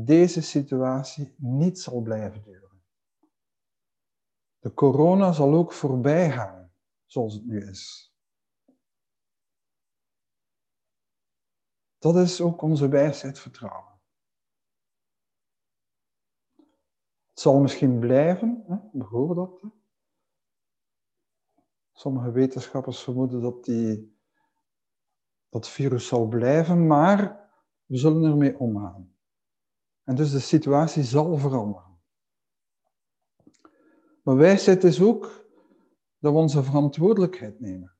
deze 0.02 0.42
situatie 0.42 1.34
niet 1.36 1.78
zal 1.78 2.00
blijven 2.00 2.42
duren. 2.42 2.82
De 4.58 4.74
corona 4.74 5.32
zal 5.32 5.54
ook 5.54 5.72
voorbij 5.72 6.30
gaan, 6.30 6.72
zoals 7.04 7.34
het 7.34 7.46
nu 7.46 7.68
is. 7.68 8.14
Dat 11.98 12.16
is 12.16 12.40
ook 12.40 12.62
onze 12.62 12.88
wijsheid 12.88 13.38
vertrouwen. 13.38 13.92
Het 17.30 17.40
zal 17.40 17.60
misschien 17.60 17.98
blijven, 17.98 18.64
hè? 18.66 18.76
we 18.92 19.04
horen 19.04 19.36
dat. 19.36 19.62
Sommige 21.92 22.30
wetenschappers 22.30 23.02
vermoeden 23.02 23.40
dat 23.40 23.64
die, 23.64 24.18
dat 25.48 25.68
virus 25.68 26.06
zal 26.06 26.26
blijven, 26.28 26.86
maar 26.86 27.50
we 27.84 27.96
zullen 27.96 28.30
ermee 28.30 28.58
omgaan. 28.58 29.13
En 30.04 30.14
dus 30.14 30.30
de 30.30 30.40
situatie 30.40 31.02
zal 31.02 31.36
veranderen. 31.36 31.98
Maar 34.22 34.36
wijsheid 34.36 34.84
is 34.84 35.02
ook 35.02 35.22
dat 36.18 36.32
we 36.32 36.38
onze 36.38 36.62
verantwoordelijkheid 36.62 37.60
nemen. 37.60 37.96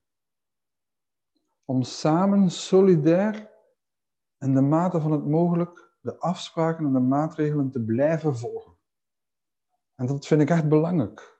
Om 1.65 1.83
samen 1.83 2.51
solidair 2.51 3.51
in 4.37 4.53
de 4.53 4.61
mate 4.61 5.01
van 5.01 5.11
het 5.11 5.25
mogelijk 5.25 5.93
de 6.01 6.19
afspraken 6.19 6.85
en 6.85 6.93
de 6.93 6.99
maatregelen 6.99 7.71
te 7.71 7.83
blijven 7.83 8.37
volgen. 8.37 8.77
En 9.95 10.05
dat 10.05 10.27
vind 10.27 10.41
ik 10.41 10.49
echt 10.49 10.69
belangrijk. 10.69 11.39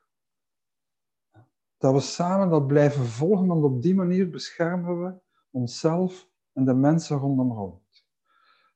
Dat 1.78 1.94
we 1.94 2.00
samen 2.00 2.50
dat 2.50 2.68
blijven 2.68 3.06
volgen, 3.06 3.48
want 3.48 3.64
op 3.64 3.82
die 3.82 3.96
manier 3.96 4.30
beschermen 4.30 5.04
we 5.04 5.20
onszelf 5.52 6.30
en 6.54 6.66
de 6.66 6.74
mensen 6.74 7.18
rondom 7.18 7.52
ons. 7.52 7.85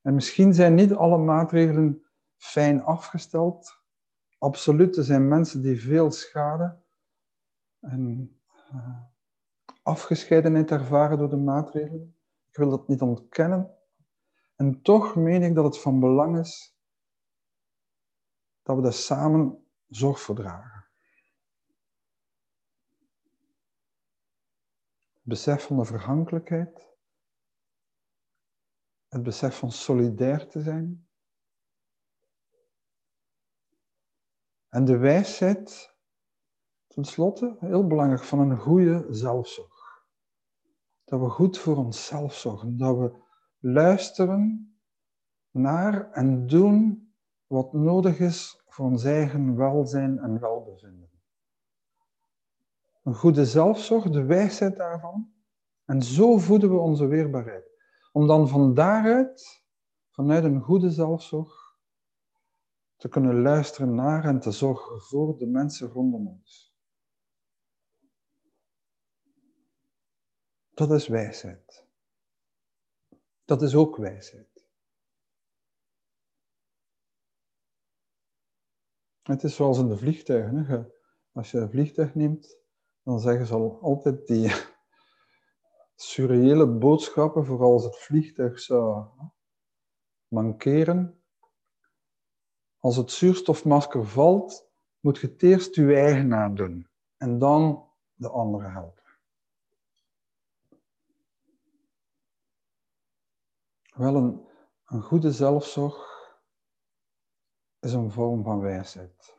En 0.02 0.14
misschien 0.14 0.54
zijn 0.54 0.76
niet 0.76 0.94
alle 0.94 1.18
maatregelen 1.18 2.06
fijn 2.36 2.84
afgesteld. 2.84 3.78
Absoluut, 4.38 4.98
er 4.98 5.04
zijn 5.04 5.28
mensen 5.28 5.62
die 5.62 5.82
veel 5.82 6.12
schade 6.12 6.82
en 7.80 8.34
uh, 8.74 9.00
afgescheidenheid 9.84 10.72
ervaren 10.72 11.18
door 11.18 11.30
de 11.30 11.38
maatregelen. 11.38 12.16
Ik 12.50 12.56
wil 12.56 12.70
dat 12.70 12.88
niet 12.88 13.02
ontkennen. 13.02 13.76
En 14.56 14.82
toch 14.82 15.16
meen 15.16 15.44
ik 15.44 15.56
dat 15.56 15.64
het 15.64 15.80
van 15.80 16.00
belang 16.00 16.40
is 16.40 16.78
dat 18.62 18.76
we 18.76 18.82
daar 18.82 18.94
samen 18.94 19.66
zorg 19.88 20.20
voor 20.22 20.36
dragen. 20.36 20.80
besef 25.30 25.64
van 25.64 25.78
de 25.78 25.86
vergankelijkheid, 25.86 26.98
het 29.10 29.24
besef 29.24 29.58
van 29.58 29.72
solidair 29.72 30.48
te 30.48 30.62
zijn. 30.62 31.08
En 34.70 34.86
de 34.86 34.98
wijsheid, 34.98 35.96
tenslotte, 36.88 37.56
heel 37.60 37.88
belangrijk, 37.88 38.24
van 38.24 38.40
een 38.40 38.58
goede 38.58 39.06
zelfzorg. 39.10 40.06
Dat 41.04 41.20
we 41.20 41.30
goed 41.30 41.58
voor 41.58 41.78
onszelf 41.78 42.34
zorgen, 42.34 42.78
dat 42.78 42.98
we 42.98 43.22
luisteren 43.60 44.74
naar 45.52 46.12
en 46.12 46.48
doen 46.48 47.08
wat 47.48 47.74
nodig 47.74 48.20
is 48.20 48.64
voor 48.68 48.86
ons 48.86 49.04
eigen 49.04 49.56
welzijn 49.56 50.20
en 50.20 50.40
welbevinden. 50.40 51.10
Een 53.04 53.16
goede 53.16 53.46
zelfzorg, 53.46 54.10
de 54.10 54.24
wijsheid 54.24 54.76
daarvan. 54.76 55.34
En 55.86 56.02
zo 56.02 56.38
voeden 56.38 56.70
we 56.70 56.78
onze 56.78 57.06
weerbaarheid. 57.06 57.69
Om 58.20 58.28
dan 58.28 58.48
van 58.48 58.74
daaruit, 58.74 59.66
vanuit 60.10 60.44
een 60.44 60.62
goede 60.62 60.92
zelfzorg, 60.92 61.78
te 62.96 63.10
kunnen 63.10 63.42
luisteren 63.42 63.96
naar 63.96 64.26
en 64.26 64.40
te 64.40 64.52
zorgen 64.52 65.02
voor 65.02 65.38
de 65.38 65.46
mensen 65.46 65.88
rondom 65.88 66.28
ons. 66.28 66.76
Dat 70.70 70.92
is 70.92 71.08
wijsheid. 71.08 71.88
Dat 73.46 73.62
is 73.62 73.76
ook 73.76 73.98
wijsheid. 73.98 74.68
Het 79.22 79.44
is 79.44 79.56
zoals 79.56 79.78
in 79.78 79.88
de 79.88 79.98
vliegtuigen. 79.98 80.66
Hè. 80.66 80.84
Als 81.32 81.52
je 81.52 81.58
een 81.58 81.70
vliegtuig 81.70 82.16
neemt, 82.16 82.58
dan 83.04 83.20
zeggen 83.20 83.46
ze 83.46 83.54
al 83.54 83.82
altijd 83.82 84.28
die 84.28 84.52
surreële 86.02 86.68
boodschappen, 86.68 87.46
vooral 87.46 87.72
als 87.72 87.84
het 87.84 87.98
vliegtuig 87.98 88.60
zou 88.60 89.08
mankeren. 90.28 91.24
Als 92.78 92.96
het 92.96 93.12
zuurstofmasker 93.12 94.06
valt, 94.06 94.72
moet 95.00 95.18
je 95.18 95.28
het 95.28 95.44
eerst 95.44 95.76
je 95.76 95.96
eigen 95.96 96.34
aandoen 96.34 96.88
en 97.18 97.40
dan 97.40 97.90
de 98.14 98.30
andere 98.30 98.68
helpen. 98.68 99.04
Wel, 103.94 104.16
een, 104.16 104.48
een 104.86 105.02
goede 105.02 105.32
zelfzorg 105.32 106.18
is 107.80 107.94
een 107.94 108.12
vorm 108.12 108.44
van 108.44 108.60
wijsheid. 108.60 109.38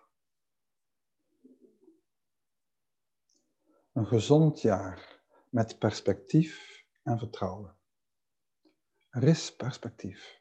Een 3.92 4.06
gezond 4.06 4.60
jaar 4.60 5.19
met 5.50 5.78
perspectief 5.78 6.84
en 7.02 7.18
vertrouwen. 7.18 7.76
Er 9.08 9.22
is 9.22 9.56
perspectief. 9.56 10.38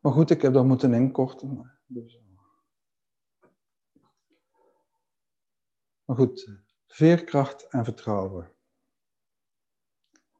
Maar 0.00 0.12
goed, 0.12 0.30
ik 0.30 0.42
heb 0.42 0.52
dat 0.52 0.64
moeten 0.64 0.94
inkorten. 0.94 1.80
Dus. 1.86 2.20
Maar 6.04 6.16
goed, 6.16 6.60
veerkracht 6.86 7.68
en 7.68 7.84
vertrouwen. 7.84 8.54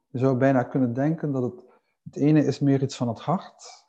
Je 0.06 0.18
zou 0.18 0.38
bijna 0.38 0.62
kunnen 0.62 0.92
denken 0.92 1.32
dat 1.32 1.42
het, 1.42 1.64
het 2.02 2.16
ene 2.16 2.44
is 2.44 2.58
meer 2.58 2.82
iets 2.82 2.96
van 2.96 3.08
het 3.08 3.20
hart 3.20 3.79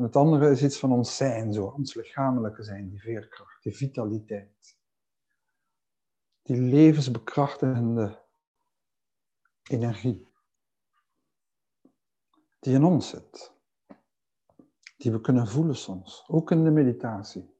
en 0.00 0.06
het 0.06 0.16
andere 0.16 0.50
is 0.50 0.62
iets 0.62 0.78
van 0.78 0.92
ons 0.92 1.16
zijn, 1.16 1.52
zo, 1.52 1.64
ons 1.64 1.94
lichamelijke 1.94 2.62
zijn, 2.62 2.88
die 2.88 3.00
veerkracht, 3.00 3.62
die 3.62 3.76
vitaliteit. 3.76 4.78
Die 6.42 6.56
levensbekrachtigende 6.56 8.22
energie. 9.62 10.28
Die 12.60 12.74
in 12.74 12.84
ons 12.84 13.08
zit. 13.08 13.52
Die 14.96 15.12
we 15.12 15.20
kunnen 15.20 15.46
voelen 15.46 15.76
soms, 15.76 16.24
ook 16.28 16.50
in 16.50 16.64
de 16.64 16.70
meditatie. 16.70 17.54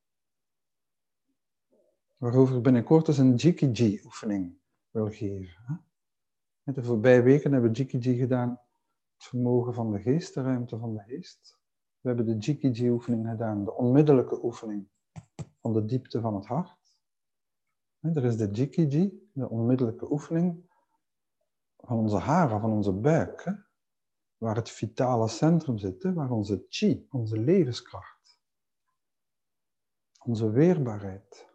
Waarover 2.17 2.57
ik 2.57 2.62
binnenkort 2.62 3.09
eens 3.09 3.19
een 3.19 3.35
Jikiji-oefening 3.35 4.59
wil 4.91 5.11
geven. 5.11 5.85
De 6.62 6.85
voorbije 6.85 7.23
weken 7.23 7.53
hebben 7.53 7.71
we 7.71 7.77
Jikiji 7.77 8.17
gedaan, 8.17 8.51
het 9.14 9.25
vermogen 9.25 9.75
van 9.75 9.93
de 9.93 10.01
geest, 10.01 10.35
de 10.35 10.43
ruimte 10.43 10.79
van 10.79 10.95
de 10.95 11.03
geest. 11.03 11.60
We 12.01 12.09
hebben 12.09 12.27
de 12.27 12.37
Jikiji-oefening 12.37 13.29
gedaan, 13.29 13.65
de 13.65 13.75
onmiddellijke 13.75 14.45
oefening 14.45 14.89
van 15.61 15.73
de 15.73 15.85
diepte 15.85 16.21
van 16.21 16.35
het 16.35 16.47
hart. 16.47 16.99
Er 18.01 18.25
is 18.25 18.37
de 18.37 18.51
Jikiji, 18.51 19.31
de 19.33 19.49
onmiddellijke 19.49 20.11
oefening 20.11 20.71
van 21.77 21.99
onze 21.99 22.17
haren, 22.17 22.61
van 22.61 22.73
onze 22.73 22.93
buik, 22.93 23.65
waar 24.37 24.57
het 24.57 24.71
vitale 24.71 25.29
centrum 25.29 25.79
zit, 25.79 26.03
waar 26.03 26.31
onze 26.31 26.67
chi, 26.69 27.07
onze 27.11 27.39
levenskracht, 27.39 28.41
onze 30.25 30.51
weerbaarheid, 30.51 31.49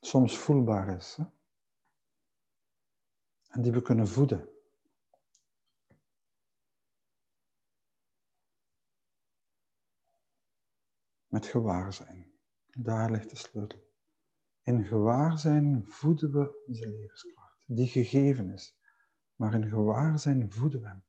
soms 0.00 0.38
voelbaar 0.38 0.96
is. 0.96 1.16
Hè? 1.16 1.24
En 3.50 3.62
die 3.62 3.72
we 3.72 3.82
kunnen 3.82 4.08
voeden. 4.08 4.48
Met 11.26 11.46
gewaarzijn. 11.46 12.32
Daar 12.66 13.10
ligt 13.10 13.30
de 13.30 13.36
sleutel. 13.36 13.88
In 14.62 14.84
gewaarzijn 14.84 15.86
voeden 15.86 16.32
we 16.32 16.64
onze 16.66 16.88
levenskracht, 16.88 17.62
die 17.66 17.86
gegeven 17.88 18.50
is. 18.50 18.78
Maar 19.34 19.54
in 19.54 19.68
gewaarzijn 19.68 20.52
voeden 20.52 20.80
we 20.80 20.86
hem. 20.86 21.04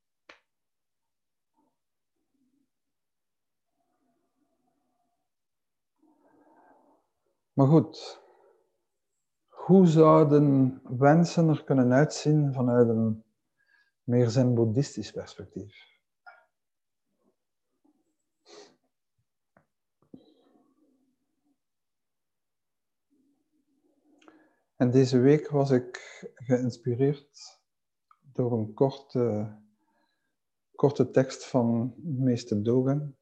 Maar 7.53 7.67
goed, 7.67 8.20
hoe 9.65 9.87
zouden 9.87 10.79
wensen 10.97 11.49
er 11.49 11.63
kunnen 11.63 11.91
uitzien 11.91 12.53
vanuit 12.53 12.89
een 12.89 13.23
meer 14.03 14.29
zen-boeddhistisch 14.29 15.11
perspectief? 15.11 15.89
En 24.75 24.91
deze 24.91 25.19
week 25.19 25.49
was 25.49 25.69
ik 25.71 25.97
geïnspireerd 26.35 27.59
door 28.21 28.51
een 28.51 28.73
korte, 28.73 29.55
korte 30.75 31.11
tekst 31.11 31.45
van 31.45 31.93
meester 31.97 32.63
Dogen. 32.63 33.17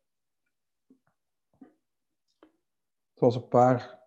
Het 3.11 3.19
was 3.19 3.35
een 3.35 3.47
paar 3.47 3.98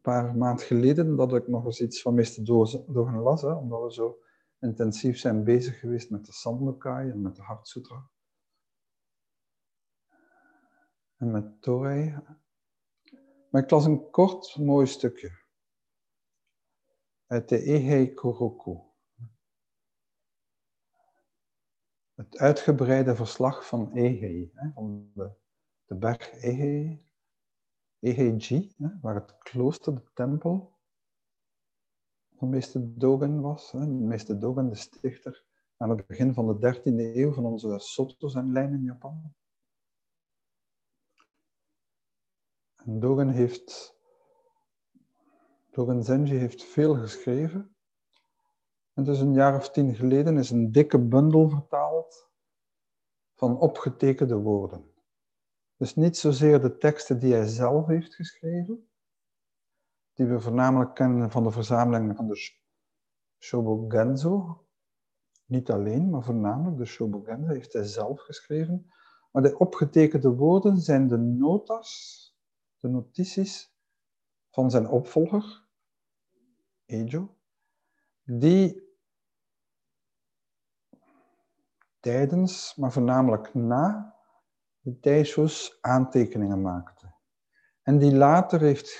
paar 0.00 0.36
maanden 0.36 0.66
geleden 0.66 1.16
dat 1.16 1.34
ik 1.34 1.48
nog 1.48 1.64
eens 1.64 1.80
iets 1.80 2.02
van 2.02 2.14
meester 2.14 2.44
Dogen 2.44 3.18
las, 3.18 3.42
hè, 3.42 3.52
omdat 3.52 3.82
we 3.82 3.92
zo 3.92 4.18
intensief 4.60 5.18
zijn 5.18 5.44
bezig 5.44 5.78
geweest 5.78 6.10
met 6.10 6.26
de 6.26 6.32
Sandokai 6.32 7.10
en 7.10 7.22
met 7.22 7.36
de 7.36 7.42
Hartsutra. 7.42 8.10
En 11.16 11.30
met 11.30 11.62
Torei. 11.62 12.18
Maar 13.50 13.62
ik 13.62 13.70
las 13.70 13.84
een 13.84 14.10
kort, 14.10 14.56
mooi 14.58 14.86
stukje. 14.86 15.40
Uit 17.26 17.48
de 17.48 17.62
Ehei 17.62 18.14
Koroku. 18.14 18.80
Het 22.14 22.36
uitgebreide 22.36 23.16
verslag 23.16 23.66
van 23.66 23.92
Ehei, 23.92 24.52
van 24.74 25.10
de, 25.14 25.32
de 25.84 25.94
berg 25.94 26.32
Ehei, 26.32 27.06
Eheji, 28.02 28.74
waar 29.00 29.14
het 29.14 29.38
klooster, 29.38 29.94
de 29.94 30.12
tempel 30.14 30.72
van 32.36 32.48
meester 32.48 32.98
Dogen 32.98 33.40
was. 33.40 33.72
Meester 33.72 34.40
Dogen, 34.40 34.68
de 34.68 34.74
stichter 34.74 35.44
aan 35.76 35.90
het 35.90 36.06
begin 36.06 36.34
van 36.34 36.46
de 36.46 36.74
13e 36.76 37.16
eeuw 37.16 37.32
van 37.32 37.44
onze 37.44 37.78
Soto's 37.78 38.34
en 38.34 38.52
lijnen 38.52 38.78
in 38.78 38.84
Japan. 38.84 39.34
En 42.76 43.00
Dogen 43.00 43.28
heeft, 43.28 43.96
Dogen 45.70 46.02
Zenji 46.02 46.34
heeft 46.34 46.64
veel 46.64 46.94
geschreven. 46.94 47.76
En 48.92 49.04
dus 49.04 49.20
een 49.20 49.34
jaar 49.34 49.56
of 49.56 49.70
tien 49.70 49.94
geleden 49.94 50.38
is 50.38 50.50
een 50.50 50.72
dikke 50.72 50.98
bundel 50.98 51.48
vertaald 51.48 52.30
van 53.34 53.58
opgetekende 53.58 54.36
woorden. 54.36 54.91
Dus 55.82 55.94
niet 55.94 56.16
zozeer 56.16 56.60
de 56.60 56.76
teksten 56.76 57.18
die 57.18 57.32
hij 57.32 57.46
zelf 57.46 57.86
heeft 57.86 58.14
geschreven, 58.14 58.88
die 60.12 60.26
we 60.26 60.40
voornamelijk 60.40 60.94
kennen 60.94 61.30
van 61.30 61.42
de 61.42 61.50
verzameling 61.50 62.16
van 62.16 62.28
de 62.28 62.54
Shobogenzo, 63.38 64.64
niet 65.44 65.70
alleen, 65.70 66.10
maar 66.10 66.22
voornamelijk 66.22 66.76
de 66.76 66.84
Shobogenzo 66.84 67.46
heeft 67.46 67.72
hij 67.72 67.84
zelf 67.84 68.20
geschreven. 68.20 68.92
Maar 69.32 69.42
de 69.42 69.58
opgetekende 69.58 70.34
woorden 70.34 70.78
zijn 70.78 71.08
de 71.08 71.18
notas, 71.18 72.36
de 72.78 72.88
notities 72.88 73.74
van 74.50 74.70
zijn 74.70 74.88
opvolger, 74.88 75.66
Ejo, 76.86 77.36
die 78.24 78.96
tijdens, 82.00 82.74
maar 82.76 82.92
voornamelijk 82.92 83.54
na 83.54 84.11
de 84.82 85.78
aantekeningen 85.80 86.62
maakte. 86.62 87.14
En 87.82 87.98
die 87.98 88.14
later 88.14 88.60
heeft 88.60 88.90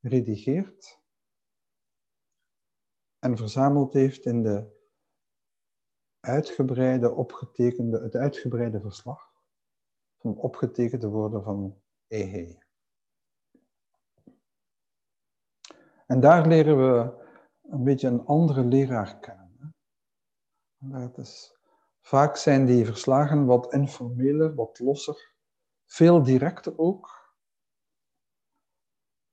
geredigeerd 0.00 1.02
en 3.18 3.36
verzameld 3.36 3.92
heeft 3.92 4.24
in 4.24 4.42
de 4.42 4.72
uitgebreide, 6.20 7.12
opgetekende, 7.12 8.00
het 8.00 8.14
uitgebreide 8.14 8.80
verslag 8.80 9.32
van 10.18 10.36
opgetekende 10.36 11.08
woorden 11.08 11.42
van 11.42 11.82
Ehe. 12.06 12.62
En 16.06 16.20
daar 16.20 16.46
leren 16.46 16.76
we 16.76 17.24
een 17.62 17.84
beetje 17.84 18.08
een 18.08 18.26
andere 18.26 18.64
leraar 18.64 19.18
kennen. 19.18 19.74
Dat 20.78 21.18
is, 21.18 21.53
vaak 22.04 22.36
zijn 22.36 22.66
die 22.66 22.84
verslagen 22.84 23.46
wat 23.46 23.72
informeler, 23.72 24.54
wat 24.54 24.78
losser, 24.78 25.34
veel 25.84 26.22
directer 26.22 26.78
ook, 26.78 27.34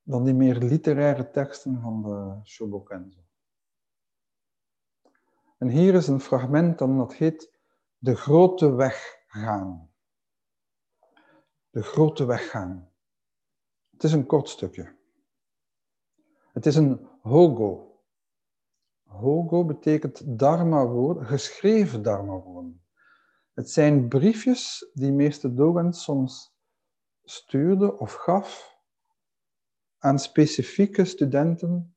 dan 0.02 0.24
die 0.24 0.34
meer 0.34 0.58
literaire 0.58 1.30
teksten 1.30 1.82
van 1.82 2.02
de 2.02 2.40
Shobokenzo. 2.44 3.20
En 5.58 5.68
hier 5.68 5.94
is 5.94 6.08
een 6.08 6.20
fragment 6.20 6.78
dan 6.78 6.98
dat 6.98 7.14
heet 7.14 7.60
De 7.98 8.16
grote 8.16 8.74
weg 8.74 9.24
gaan. 9.28 9.92
De 11.70 11.84
grote 11.84 12.26
weg 12.26 12.50
gaan. 12.50 12.92
Het 13.92 14.04
is 14.04 14.12
een 14.12 14.26
kort 14.26 14.50
stukje. 14.50 14.96
Het 16.54 16.66
is 16.66 16.76
een 16.76 17.08
hogo. 17.22 17.91
Hogo 19.12 19.66
betekent 19.66 20.40
dharma-woorden, 20.40 21.26
geschreven 21.26 22.02
dharma-woorden. 22.02 22.86
Het 23.54 23.70
zijn 23.72 24.08
briefjes 24.08 24.90
die 24.94 25.12
meester 25.12 25.56
Dogen 25.56 25.94
soms 25.94 26.56
stuurde 27.24 27.98
of 27.98 28.14
gaf 28.14 28.78
aan 29.98 30.20
specifieke 30.20 31.06
studenten 31.06 31.96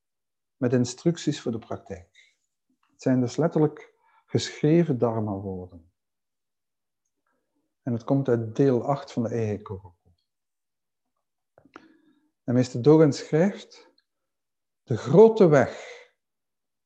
met 0.57 0.73
instructies 0.73 1.41
voor 1.41 1.53
de 1.53 1.59
praktijk. 1.59 2.35
Het 2.91 3.03
zijn 3.03 3.21
dus 3.21 3.37
letterlijk 3.37 3.95
geschreven 4.27 4.99
dharma-woorden. 4.99 5.93
En 7.83 7.93
het 7.93 8.05
komt 8.05 8.29
uit 8.29 8.57
deel 8.57 8.85
8 8.85 9.13
van 9.13 9.23
de 9.23 9.29
Eihei 9.29 9.63
En 12.45 12.55
meester 12.55 12.83
Dogen 12.83 13.13
schrijft 13.13 13.91
de 14.83 14.97
grote 14.97 15.47
weg 15.47 16.04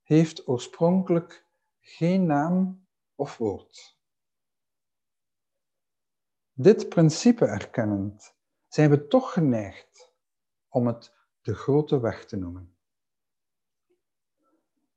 heeft 0.08 0.48
oorspronkelijk 0.48 1.46
geen 1.80 2.26
naam 2.26 2.86
of 3.14 3.38
woord. 3.38 3.98
Dit 6.52 6.88
principe 6.88 7.44
erkennend 7.44 8.34
zijn 8.66 8.90
we 8.90 9.06
toch 9.06 9.32
geneigd 9.32 10.12
om 10.68 10.86
het 10.86 11.14
de 11.40 11.54
grote 11.54 12.00
weg 12.00 12.24
te 12.24 12.36
noemen. 12.36 12.76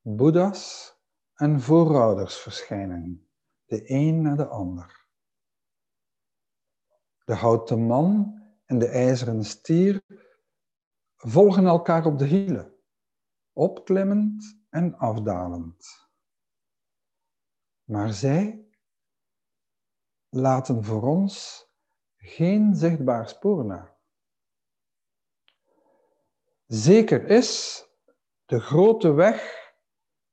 Boeddha's 0.01 0.95
en 1.33 1.61
voorouders 1.61 2.37
verschijnen, 2.37 3.27
de 3.65 3.91
een 3.91 4.21
na 4.21 4.35
de 4.35 4.47
ander. 4.47 5.05
De 7.25 7.33
houten 7.33 7.79
man 7.79 8.41
en 8.65 8.79
de 8.79 8.87
ijzeren 8.87 9.43
stier 9.43 10.03
volgen 11.15 11.65
elkaar 11.65 12.05
op 12.05 12.17
de 12.17 12.25
hielen 12.25 12.75
opklimmend 13.53 14.60
en 14.71 14.97
afdalend. 14.97 16.09
Maar 17.83 18.13
zij 18.13 18.65
laten 20.29 20.83
voor 20.83 21.01
ons 21.01 21.65
geen 22.17 22.75
zichtbaar 22.75 23.29
spoor 23.29 23.65
na. 23.65 23.97
Zeker 26.65 27.25
is, 27.25 27.83
de 28.45 28.59
grote 28.59 29.11
weg 29.11 29.73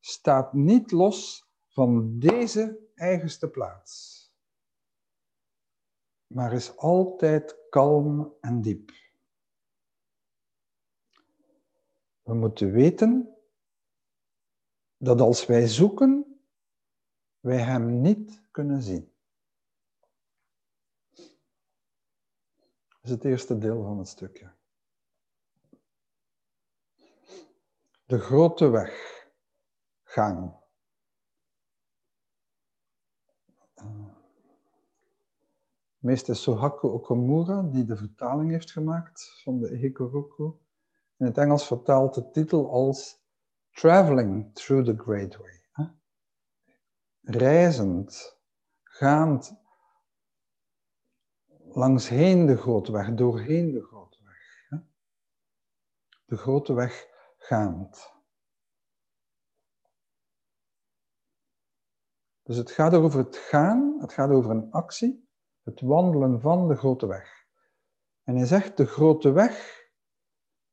staat 0.00 0.52
niet 0.52 0.90
los 0.90 1.48
van 1.68 2.18
deze 2.18 2.90
eigenste 2.94 3.50
plaats, 3.50 4.26
maar 6.26 6.52
is 6.52 6.76
altijd 6.76 7.56
kalm 7.70 8.36
en 8.40 8.60
diep. 8.60 8.90
We 12.22 12.34
moeten 12.34 12.72
weten 12.72 13.37
dat 14.98 15.20
als 15.20 15.46
wij 15.46 15.66
zoeken, 15.66 16.40
wij 17.40 17.58
Hem 17.58 18.00
niet 18.00 18.42
kunnen 18.50 18.82
zien. 18.82 19.12
Dat 22.88 23.02
is 23.02 23.10
het 23.10 23.24
eerste 23.24 23.58
deel 23.58 23.82
van 23.82 23.98
het 23.98 24.08
stukje. 24.08 24.52
De 28.06 28.18
grote 28.18 28.68
weg, 28.68 29.26
gang. 30.02 30.56
Meester 35.98 36.36
Sohaku 36.36 36.88
Okamura, 36.88 37.62
die 37.62 37.84
de 37.84 37.96
vertaling 37.96 38.50
heeft 38.50 38.70
gemaakt 38.70 39.40
van 39.42 39.58
de 39.58 39.76
Hikoroku, 39.76 40.44
in 41.16 41.26
het 41.26 41.38
Engels 41.38 41.66
vertaalt 41.66 42.14
de 42.14 42.30
titel 42.30 42.70
als 42.70 43.20
Traveling 43.78 44.50
Through 44.54 44.86
the 44.86 44.96
Great 44.96 45.36
Way. 45.36 45.92
Reizend, 47.20 48.38
gaand 48.82 49.54
langsheen 51.68 52.46
de 52.46 52.56
grote 52.56 52.92
weg, 52.92 53.14
doorheen 53.14 53.72
de 53.72 53.82
grote 53.82 54.18
weg. 54.24 54.82
De 56.24 56.36
grote 56.36 56.72
weg 56.72 57.06
gaand. 57.36 58.12
Dus 62.42 62.56
het 62.56 62.70
gaat 62.70 62.94
over 62.94 63.18
het 63.18 63.36
gaan, 63.36 63.96
het 64.00 64.12
gaat 64.12 64.30
over 64.30 64.50
een 64.50 64.70
actie, 64.70 65.28
het 65.62 65.80
wandelen 65.80 66.40
van 66.40 66.68
de 66.68 66.76
grote 66.76 67.06
weg. 67.06 67.46
En 68.24 68.36
hij 68.36 68.46
zegt, 68.46 68.76
de 68.76 68.86
grote 68.86 69.32
weg 69.32 69.86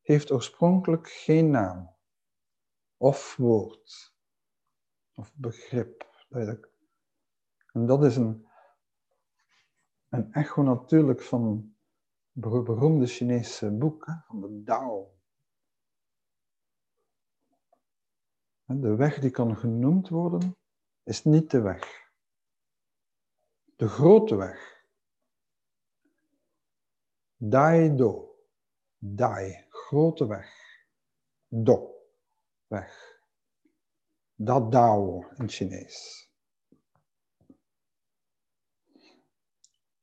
heeft 0.02 0.32
oorspronkelijk 0.32 1.08
geen 1.08 1.50
naam 1.50 1.95
of 3.06 3.36
woord 3.36 4.14
of 5.14 5.34
begrip. 5.36 6.14
En 7.72 7.86
dat 7.86 8.04
is 8.04 8.16
een, 8.16 8.48
een 10.10 10.34
echo 10.34 10.62
natuurlijk 10.62 11.22
van 11.22 11.76
het 12.34 12.64
beroemde 12.64 13.06
Chinese 13.06 13.72
boek, 13.72 14.06
van 14.28 14.42
de 14.42 14.64
Dao. 14.64 15.14
De 18.66 18.96
weg 18.96 19.20
die 19.20 19.32
kan 19.32 19.58
genoemd 19.58 20.10
worden, 20.10 20.58
is 21.04 21.24
niet 21.24 21.52
de 21.52 21.62
weg. 21.62 22.12
De 23.76 23.88
grote 23.88 24.36
weg. 24.36 24.84
Dai-do. 27.36 28.40
Dai, 28.98 29.66
grote 29.70 30.28
weg. 30.28 30.54
Do, 31.48 31.95
weg. 32.68 33.20
Dat 34.36 34.72
Dao 34.72 35.26
in 35.38 35.50
Chinees. 35.50 36.30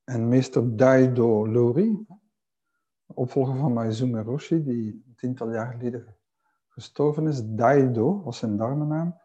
En 0.04 0.28
meester 0.28 0.76
Daido 0.76 1.48
Lori, 1.48 2.06
opvolger 3.06 3.56
van 3.56 3.72
Maizume 3.72 4.22
Roshi, 4.22 4.62
die 4.62 5.04
een 5.06 5.14
tiental 5.16 5.52
jaar 5.52 5.72
geleden 5.72 6.16
gestorven 6.68 7.26
is, 7.26 7.40
Daido 7.44 8.22
was 8.22 8.38
zijn 8.38 8.56
dharma 8.56 9.20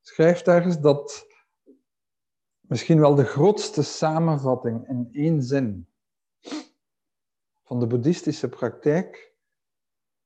schrijft 0.00 0.46
ergens 0.46 0.80
dat 0.80 1.26
misschien 2.60 3.00
wel 3.00 3.14
de 3.14 3.24
grootste 3.24 3.82
samenvatting 3.82 4.88
in 4.88 5.08
één 5.12 5.42
zin 5.42 5.88
van 7.62 7.80
de 7.80 7.86
boeddhistische 7.86 8.48
praktijk 8.48 9.34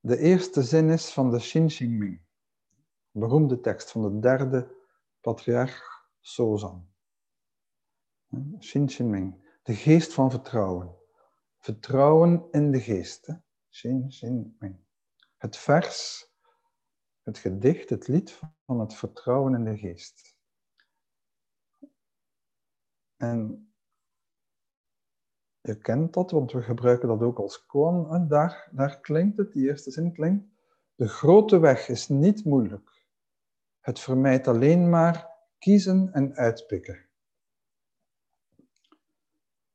de 0.01 0.19
eerste 0.19 0.63
zin 0.63 0.89
is 0.89 1.13
van 1.13 1.31
de 1.31 1.39
Shinshingming, 1.39 2.21
beroemde 3.11 3.61
tekst 3.61 3.91
van 3.91 4.03
de 4.03 4.19
derde 4.19 4.75
patriarch 5.21 6.09
Sozan. 6.21 6.89
Shinshingming, 8.61 9.59
de 9.63 9.75
geest 9.75 10.13
van 10.13 10.31
vertrouwen. 10.31 10.97
Vertrouwen 11.59 12.49
in 12.51 12.71
de 12.71 12.81
geest. 12.81 13.29
Shinshingming. 13.71 14.77
Het 15.37 15.57
vers, 15.57 16.29
het 17.23 17.39
gedicht, 17.39 17.91
het 17.91 18.09
lied 18.09 18.41
van 18.65 18.81
het 18.81 18.95
vertrouwen 18.95 19.55
in 19.55 19.65
de 19.65 19.77
geest. 19.77 20.39
En 23.17 23.73
je 25.61 25.79
kent 25.79 26.13
dat, 26.15 26.31
want 26.31 26.53
we 26.53 26.63
gebruiken 26.63 27.09
dat 27.09 27.23
ook 27.23 27.39
als 27.39 27.67
koan. 27.67 28.29
Daar, 28.29 28.69
daar 28.73 29.01
klinkt 29.01 29.37
het, 29.37 29.53
die 29.53 29.67
eerste 29.67 29.91
zin 29.91 30.13
klinkt. 30.13 30.47
De 30.95 31.09
grote 31.09 31.59
weg 31.59 31.89
is 31.89 32.09
niet 32.09 32.45
moeilijk. 32.45 33.00
Het 33.81 34.01
vermijdt 34.01 34.47
alleen 34.47 34.89
maar 34.89 35.31
kiezen 35.59 36.13
en 36.13 36.35
uitpikken. 36.35 37.09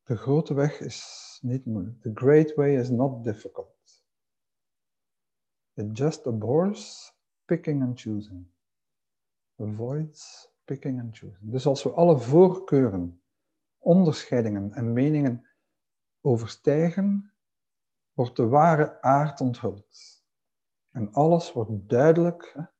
De 0.04 0.15
grote 0.15 0.54
weg 0.54 0.80
is 0.80 1.39
niet 1.41 1.65
moeilijk. 1.65 2.02
The 2.02 2.12
great 2.13 2.54
way 2.54 2.76
is 2.76 2.89
not 2.89 3.24
difficult. 3.24 3.74
It 5.74 5.98
just 5.98 6.28
abhors 6.28 7.13
picking 7.46 7.82
and 7.84 8.02
choosing. 8.02 8.48
Avoids 9.58 10.52
picking 10.63 11.00
and 11.00 11.18
choosing. 11.18 11.52
Dus 11.52 11.65
als 11.65 11.84
we 11.84 11.91
alle 11.91 12.20
voorkeuren, 12.20 13.22
onderscheidingen 13.78 14.74
en 14.74 14.94
meningen 14.94 15.48
overstijgen, 16.22 17.34
wordt 18.13 18.36
de 18.36 18.48
ware 18.48 19.02
aard 19.02 19.41
onthuld. 19.41 20.24
En 20.91 21.13
alles 21.13 21.54
wordt 21.54 21.89
duidelijk. 21.89 22.74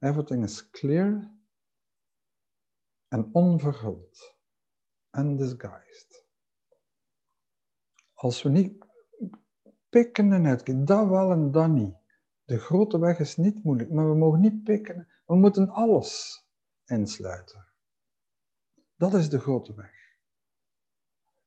Everything 0.00 0.44
is 0.44 0.70
clear 0.70 1.30
en 3.08 3.30
onverhuld. 3.32 4.34
Undisguised. 5.10 6.24
Als 8.14 8.42
we 8.42 8.48
niet 8.48 8.84
pikken 9.88 10.32
en 10.32 10.46
uitkijken, 10.46 10.84
dat 10.84 11.08
wel 11.08 11.30
en 11.30 11.50
dat 11.50 11.68
niet. 11.68 11.94
De 12.44 12.58
grote 12.58 12.98
weg 12.98 13.18
is 13.18 13.36
niet 13.36 13.64
moeilijk, 13.64 13.90
maar 13.90 14.08
we 14.08 14.16
mogen 14.16 14.40
niet 14.40 14.64
pikken. 14.64 15.08
We 15.26 15.34
moeten 15.34 15.68
alles 15.68 16.44
insluiten. 16.84 17.66
Dat 18.96 19.14
is 19.14 19.28
de 19.28 19.38
grote 19.38 19.74
weg. 19.74 20.18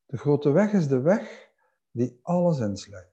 De 0.06 0.18
grote 0.18 0.52
weg 0.52 0.74
is 0.74 0.88
de 0.88 1.02
weg 1.02 1.52
die 1.92 2.20
alles 2.22 2.60
insluit. 2.60 3.13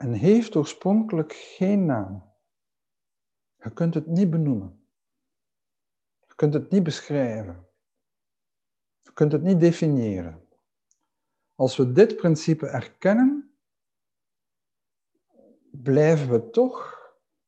En 0.00 0.12
heeft 0.12 0.56
oorspronkelijk 0.56 1.32
geen 1.32 1.84
naam. 1.84 2.32
Je 3.56 3.72
kunt 3.72 3.94
het 3.94 4.06
niet 4.06 4.30
benoemen. 4.30 4.84
Je 6.26 6.34
kunt 6.34 6.54
het 6.54 6.70
niet 6.70 6.82
beschrijven. 6.82 7.68
Je 9.00 9.12
kunt 9.12 9.32
het 9.32 9.42
niet 9.42 9.60
definiëren. 9.60 10.48
Als 11.54 11.76
we 11.76 11.92
dit 11.92 12.16
principe 12.16 12.66
erkennen, 12.66 13.54
blijven 15.70 16.30
we 16.30 16.50
toch 16.50 16.98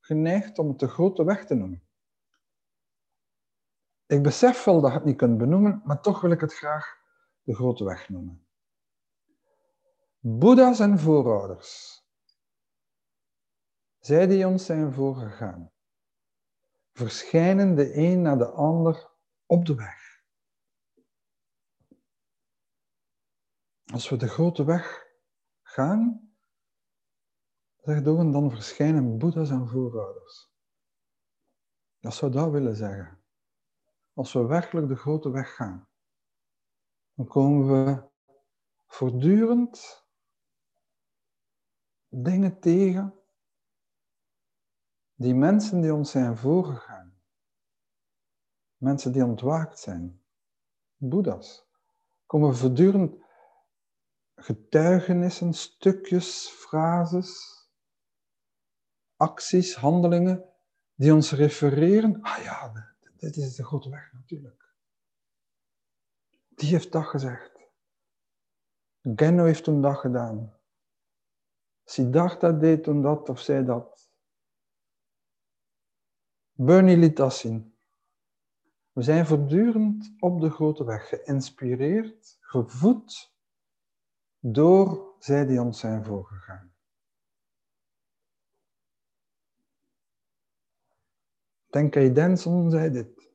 geneigd 0.00 0.58
om 0.58 0.68
het 0.68 0.78
de 0.78 0.88
grote 0.88 1.24
weg 1.24 1.46
te 1.46 1.54
noemen. 1.54 1.82
Ik 4.06 4.22
besef 4.22 4.64
wel 4.64 4.80
dat 4.80 4.90
je 4.90 4.96
het 4.96 5.06
niet 5.06 5.16
kunt 5.16 5.38
benoemen, 5.38 5.82
maar 5.84 6.00
toch 6.00 6.20
wil 6.20 6.30
ik 6.30 6.40
het 6.40 6.54
graag 6.54 6.98
de 7.42 7.54
grote 7.54 7.84
weg 7.84 8.08
noemen. 8.08 8.46
Boeddha's 10.18 10.80
en 10.80 10.98
voorouders, 10.98 12.01
zij 14.02 14.26
die 14.26 14.46
ons 14.46 14.64
zijn 14.64 14.92
voorgegaan, 14.92 15.72
verschijnen 16.92 17.74
de 17.74 17.96
een 17.96 18.22
na 18.22 18.36
de 18.36 18.50
ander 18.50 19.10
op 19.46 19.66
de 19.66 19.74
weg. 19.74 20.22
Als 23.92 24.08
we 24.08 24.16
de 24.16 24.28
grote 24.28 24.64
weg 24.64 25.06
gaan, 25.62 26.34
zegt 27.76 28.04
Dogen, 28.04 28.32
dan 28.32 28.50
verschijnen 28.50 29.18
Boeddha's 29.18 29.50
en 29.50 29.68
voorouders. 29.68 30.50
Dat 31.98 32.14
zou 32.14 32.32
dat 32.32 32.50
willen 32.50 32.76
zeggen 32.76 33.22
als 34.14 34.32
we 34.32 34.46
werkelijk 34.46 34.88
de 34.88 34.96
grote 34.96 35.30
weg 35.30 35.54
gaan, 35.54 35.88
dan 37.14 37.26
komen 37.26 37.66
we 37.66 38.08
voortdurend 38.86 40.06
dingen 42.08 42.60
tegen 42.60 43.21
die 45.14 45.34
mensen 45.34 45.80
die 45.80 45.94
ons 45.94 46.10
zijn 46.10 46.36
voorgegaan, 46.36 47.14
mensen 48.76 49.12
die 49.12 49.24
ontwaakt 49.24 49.78
zijn, 49.78 50.22
boeddha's, 50.96 51.66
komen 52.26 52.56
voortdurend 52.56 53.16
getuigenissen, 54.34 55.54
stukjes, 55.54 56.48
frases, 56.48 57.60
acties, 59.16 59.74
handelingen 59.74 60.44
die 60.94 61.14
ons 61.14 61.32
refereren. 61.32 62.22
Ah 62.22 62.42
ja, 62.42 62.72
dit 63.16 63.36
is 63.36 63.56
de 63.56 63.64
grote 63.64 63.90
weg 63.90 64.12
natuurlijk. 64.12 64.74
Die 66.48 66.68
heeft 66.68 66.92
dat 66.92 67.06
gezegd. 67.06 67.50
Genno 69.02 69.44
heeft 69.44 69.64
toen 69.64 69.82
dat 69.82 69.96
gedaan. 69.96 70.56
Siddhartha 71.84 72.52
deed 72.52 72.82
toen 72.82 73.02
dat 73.02 73.28
of 73.28 73.40
zei 73.40 73.64
dat. 73.64 73.91
Bernie 76.52 76.96
liet 76.96 77.16
dat 77.16 77.34
zien. 77.34 77.74
We 78.92 79.02
zijn 79.02 79.26
voortdurend 79.26 80.14
op 80.18 80.40
de 80.40 80.50
grote 80.50 80.84
weg, 80.84 81.08
geïnspireerd, 81.08 82.36
gevoed 82.40 83.34
door 84.38 85.14
zij 85.18 85.46
die 85.46 85.60
ons 85.60 85.80
zijn 85.80 86.04
voorgegaan. 86.04 86.72
Tenkai 91.70 92.12
Denson 92.12 92.70
zei 92.70 92.90
dit. 92.90 93.30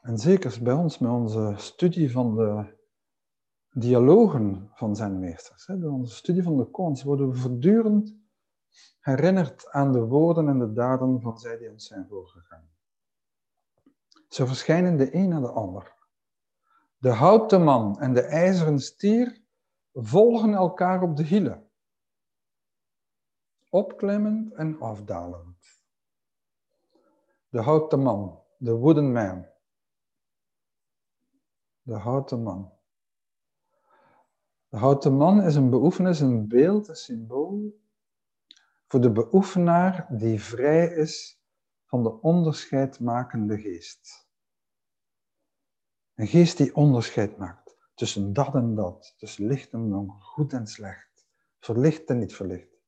En 0.00 0.18
zeker 0.18 0.62
bij 0.62 0.74
ons, 0.74 0.98
met 0.98 1.10
onze 1.10 1.54
studie 1.56 2.12
van 2.12 2.36
de 2.36 2.75
dialogen 3.78 4.70
van 4.74 4.96
zijn 4.96 5.18
meesters, 5.18 5.66
bij 5.66 5.88
onze 5.88 6.14
studie 6.14 6.42
van 6.42 6.56
de 6.56 6.64
konst, 6.64 7.02
worden 7.02 7.30
we 7.30 7.36
voortdurend 7.36 8.16
herinnerd 9.00 9.70
aan 9.70 9.92
de 9.92 10.00
woorden 10.00 10.48
en 10.48 10.58
de 10.58 10.72
daden 10.72 11.20
van 11.20 11.38
zij 11.38 11.58
die 11.58 11.70
ons 11.70 11.86
zijn 11.86 12.06
voorgegaan. 12.08 12.68
Ze 14.28 14.46
verschijnen 14.46 14.96
de 14.96 15.14
een 15.14 15.28
na 15.28 15.40
de 15.40 15.50
ander. 15.50 15.94
De 16.98 17.10
houten 17.10 17.62
man 17.62 18.00
en 18.00 18.12
de 18.12 18.22
ijzeren 18.22 18.80
stier 18.80 19.42
volgen 19.92 20.54
elkaar 20.54 21.02
op 21.02 21.16
de 21.16 21.22
hielen 21.22 21.70
opklimmend 23.68 24.52
en 24.52 24.80
afdalend. 24.80 25.80
De 27.48 27.60
houten 27.60 28.00
man, 28.02 28.42
de 28.58 28.72
wooden 28.72 29.12
man. 29.12 29.46
De 31.82 31.94
houten 31.94 32.42
man. 32.42 32.75
De 34.68 34.76
houten 34.76 35.16
man 35.16 35.42
is 35.42 35.54
een 35.54 35.70
beoefenis, 35.70 36.20
een 36.20 36.48
beeld, 36.48 36.88
een 36.88 36.96
symbool 36.96 37.84
voor 38.88 39.00
de 39.00 39.12
beoefenaar 39.12 40.06
die 40.10 40.42
vrij 40.42 40.86
is 40.86 41.40
van 41.84 42.02
de 42.02 42.20
onderscheidmakende 42.20 43.58
geest. 43.58 44.28
Een 46.14 46.26
geest 46.26 46.56
die 46.56 46.74
onderscheid 46.74 47.36
maakt 47.36 47.76
tussen 47.94 48.32
dat 48.32 48.54
en 48.54 48.74
dat, 48.74 49.14
tussen 49.16 49.46
licht 49.46 49.72
en 49.72 49.90
donker, 49.90 50.20
goed 50.20 50.52
en 50.52 50.66
slecht, 50.66 51.26
verlicht 51.58 52.10
en 52.10 52.18
niet 52.18 52.34
verlicht. 52.34 52.80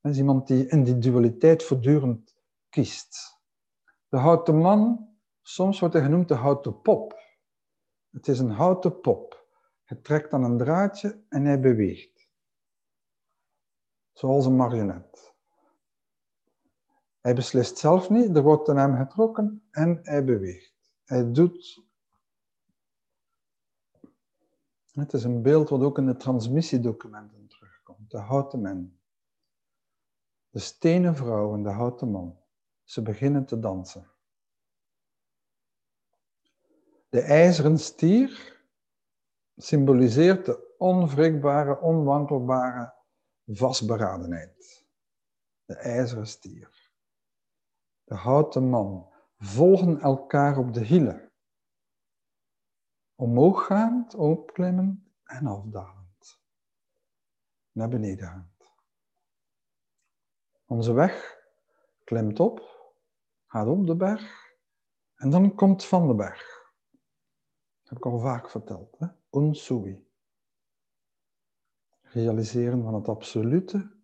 Dat 0.00 0.12
is 0.12 0.18
iemand 0.18 0.46
die 0.46 0.66
in 0.66 0.82
die 0.82 0.98
dualiteit 0.98 1.62
voortdurend 1.62 2.36
kiest. 2.68 3.40
De 4.08 4.16
houten 4.16 4.56
man, 4.56 5.08
soms 5.42 5.80
wordt 5.80 5.94
hij 5.94 6.02
genoemd 6.02 6.28
de 6.28 6.34
houten 6.34 6.80
pop. 6.80 7.20
Het 8.10 8.28
is 8.28 8.38
een 8.38 8.50
houten 8.50 9.00
pop. 9.00 9.41
Hij 9.92 10.00
trekt 10.00 10.32
aan 10.32 10.44
een 10.44 10.58
draadje 10.58 11.24
en 11.28 11.44
hij 11.44 11.60
beweegt. 11.60 12.28
Zoals 14.12 14.46
een 14.46 14.56
marionet. 14.56 15.34
Hij 17.20 17.34
beslist 17.34 17.78
zelf 17.78 18.10
niet, 18.10 18.36
er 18.36 18.42
wordt 18.42 18.68
aan 18.68 18.76
hem 18.76 18.96
getrokken 18.96 19.62
en 19.70 19.98
hij 20.02 20.24
beweegt. 20.24 20.92
Hij 21.04 21.32
doet. 21.32 21.84
Het 24.92 25.12
is 25.12 25.24
een 25.24 25.42
beeld 25.42 25.68
wat 25.68 25.82
ook 25.82 25.98
in 25.98 26.06
de 26.06 26.16
transmissiedocumenten 26.16 27.46
terugkomt. 27.46 28.10
De 28.10 28.18
houten 28.18 28.60
man. 28.60 28.98
De 30.50 30.58
stenen 30.58 31.16
vrouw 31.16 31.54
en 31.54 31.62
de 31.62 31.70
houten 31.70 32.10
man. 32.10 32.38
Ze 32.84 33.02
beginnen 33.02 33.44
te 33.44 33.58
dansen. 33.58 34.10
De 37.08 37.20
ijzeren 37.20 37.78
stier 37.78 38.60
symboliseert 39.62 40.44
de 40.44 40.74
onwrikbare, 40.78 41.80
onwankelbare 41.80 42.94
vastberadenheid. 43.44 44.86
De 45.64 45.74
ijzeren 45.74 46.26
stier. 46.26 46.90
De 48.04 48.14
houten 48.14 48.68
man 48.68 49.12
volgen 49.36 50.00
elkaar 50.00 50.58
op 50.58 50.72
de 50.72 50.84
hielen. 50.84 51.32
Omhooggaand, 53.14 54.14
opklimmend 54.14 55.10
en 55.24 55.46
afdalend. 55.46 56.40
Naar 57.72 57.88
beneden 57.88 58.26
gaan. 58.26 58.50
Onze 60.66 60.92
weg 60.92 61.38
klimt 62.04 62.40
op, 62.40 62.60
gaat 63.46 63.66
op 63.66 63.86
de 63.86 63.96
berg 63.96 64.56
en 65.14 65.30
dan 65.30 65.54
komt 65.54 65.84
van 65.84 66.06
de 66.06 66.14
berg. 66.14 66.72
Heb 67.82 67.96
ik 67.98 68.06
al 68.06 68.18
vaak 68.18 68.50
verteld. 68.50 68.98
Hè? 68.98 69.06
Unsui. 69.34 70.06
Realiseren 72.00 72.82
van 72.82 72.94
het 72.94 73.08
absolute 73.08 73.96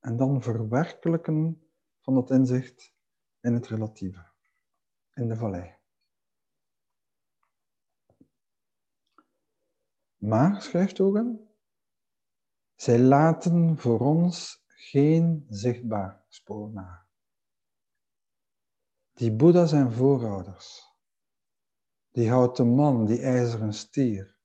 en 0.00 0.16
dan 0.16 0.42
verwerkelijken 0.42 1.68
van 2.00 2.16
het 2.16 2.30
inzicht 2.30 2.94
in 3.40 3.54
het 3.54 3.66
relatieve, 3.66 4.26
in 5.14 5.28
de 5.28 5.36
vallei. 5.36 5.74
Maar, 10.16 10.62
schrijft 10.62 11.00
Ogen, 11.00 11.50
zij 12.74 12.98
laten 12.98 13.78
voor 13.78 14.00
ons 14.00 14.64
geen 14.66 15.46
zichtbaar 15.48 16.24
spoor 16.28 16.70
na. 16.72 17.06
Die 19.12 19.32
Boeddha 19.32 19.66
zijn 19.66 19.92
voorouders. 19.92 20.94
Die 22.10 22.30
houten 22.30 22.74
man, 22.74 23.06
die 23.06 23.20
ijzeren 23.20 23.72
stier. 23.72 24.35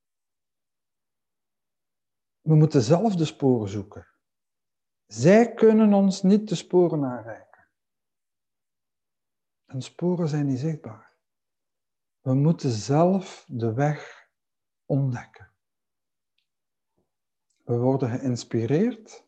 We 2.41 2.55
moeten 2.55 2.81
zelf 2.81 3.15
de 3.15 3.25
sporen 3.25 3.69
zoeken. 3.69 4.07
Zij 5.05 5.53
kunnen 5.53 5.93
ons 5.93 6.21
niet 6.21 6.49
de 6.49 6.55
sporen 6.55 7.05
aanreiken. 7.05 7.67
En 9.65 9.81
sporen 9.81 10.27
zijn 10.27 10.45
niet 10.45 10.59
zichtbaar. 10.59 11.15
We 12.21 12.33
moeten 12.33 12.71
zelf 12.71 13.45
de 13.47 13.73
weg 13.73 14.29
ontdekken. 14.85 15.51
We 17.63 17.77
worden 17.77 18.09
geïnspireerd, 18.09 19.25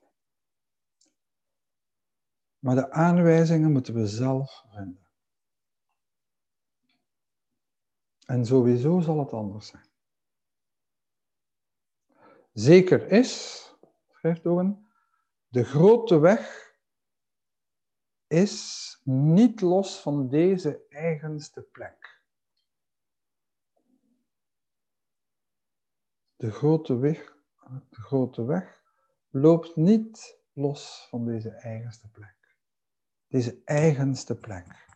maar 2.60 2.76
de 2.76 2.92
aanwijzingen 2.92 3.72
moeten 3.72 3.94
we 3.94 4.08
zelf 4.08 4.66
vinden. 4.70 5.08
En 8.26 8.46
sowieso 8.46 9.00
zal 9.00 9.20
het 9.20 9.32
anders 9.32 9.68
zijn. 9.68 9.93
Zeker 12.54 13.12
is, 13.12 13.62
schrijft 14.10 14.46
Owen, 14.46 14.88
de 15.48 15.64
grote 15.64 16.20
weg 16.20 16.72
is 18.28 19.00
niet 19.04 19.62
los 19.62 20.02
van 20.02 20.30
deze 20.30 20.86
eigenste 20.90 21.62
plek. 21.62 22.22
De 26.36 26.52
grote 26.52 26.98
weg 26.98 27.34
de 27.90 28.02
grote 28.02 28.46
weg 28.46 28.82
loopt 29.30 29.76
niet 29.76 30.40
los 30.54 31.08
van 31.10 31.26
deze 31.26 31.50
eigenste 31.50 32.10
plek. 32.10 32.58
Deze 33.28 33.62
eigenste 33.66 34.36
plek. 34.40 34.93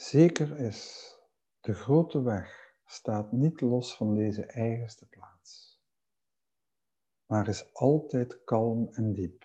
Zeker 0.00 0.58
is, 0.58 1.12
de 1.60 1.74
grote 1.74 2.22
weg 2.22 2.74
staat 2.84 3.32
niet 3.32 3.60
los 3.60 3.96
van 3.96 4.14
deze 4.14 4.44
eigenste 4.44 5.08
plaats, 5.08 5.80
maar 7.26 7.48
is 7.48 7.74
altijd 7.74 8.44
kalm 8.44 8.88
en 8.92 9.12
diep. 9.12 9.44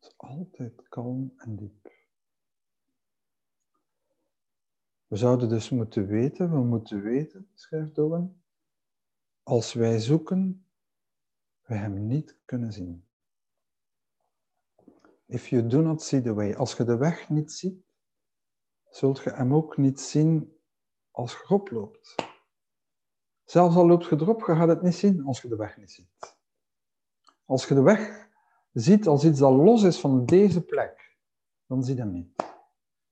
Is 0.00 0.14
altijd 0.16 0.88
kalm 0.88 1.34
en 1.36 1.56
diep. 1.56 1.92
We 5.06 5.16
zouden 5.16 5.48
dus 5.48 5.70
moeten 5.70 6.06
weten, 6.06 6.50
we 6.50 6.62
moeten 6.62 7.02
weten, 7.02 7.50
schrijft 7.54 7.98
Owen, 7.98 8.42
als 9.42 9.72
wij 9.72 9.98
zoeken, 9.98 10.66
we 11.62 11.74
hem 11.74 12.06
niet 12.06 12.38
kunnen 12.44 12.72
zien. 12.72 13.09
If 15.32 15.48
you 15.50 15.66
do 15.66 15.80
not 15.80 16.02
see 16.02 16.20
the 16.20 16.34
way, 16.34 16.54
als 16.54 16.76
je 16.76 16.84
de 16.84 16.96
weg 16.96 17.28
niet 17.28 17.52
ziet, 17.52 17.84
zult 18.88 19.22
je 19.22 19.30
hem 19.30 19.54
ook 19.54 19.76
niet 19.76 20.00
zien 20.00 20.56
als 21.10 21.32
je 21.32 21.38
erop 21.42 21.70
loopt. 21.70 22.14
Zelfs 23.44 23.76
al 23.76 23.86
loopt 23.86 24.06
je 24.06 24.16
erop, 24.16 24.40
je 24.46 24.54
gaat 24.54 24.68
het 24.68 24.82
niet 24.82 24.94
zien 24.94 25.24
als 25.24 25.42
je 25.42 25.48
de 25.48 25.56
weg 25.56 25.76
niet 25.76 25.90
ziet. 25.90 26.36
Als 27.44 27.68
je 27.68 27.74
de 27.74 27.82
weg 27.82 28.28
ziet 28.72 29.06
als 29.06 29.24
iets 29.24 29.38
dat 29.38 29.52
los 29.52 29.82
is 29.82 30.00
van 30.00 30.26
deze 30.26 30.64
plek, 30.64 31.16
dan 31.66 31.84
zie 31.84 31.94
je 31.94 32.00
hem 32.00 32.12
niet. 32.12 32.42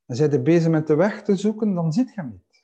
En 0.07 0.17
zij 0.17 0.31
je 0.31 0.43
bezig 0.43 0.71
met 0.71 0.87
de 0.87 0.95
weg 0.95 1.23
te 1.23 1.37
zoeken, 1.37 1.75
dan 1.75 1.93
ziet 1.93 2.09
je 2.09 2.21
hem 2.21 2.31
niet. 2.31 2.61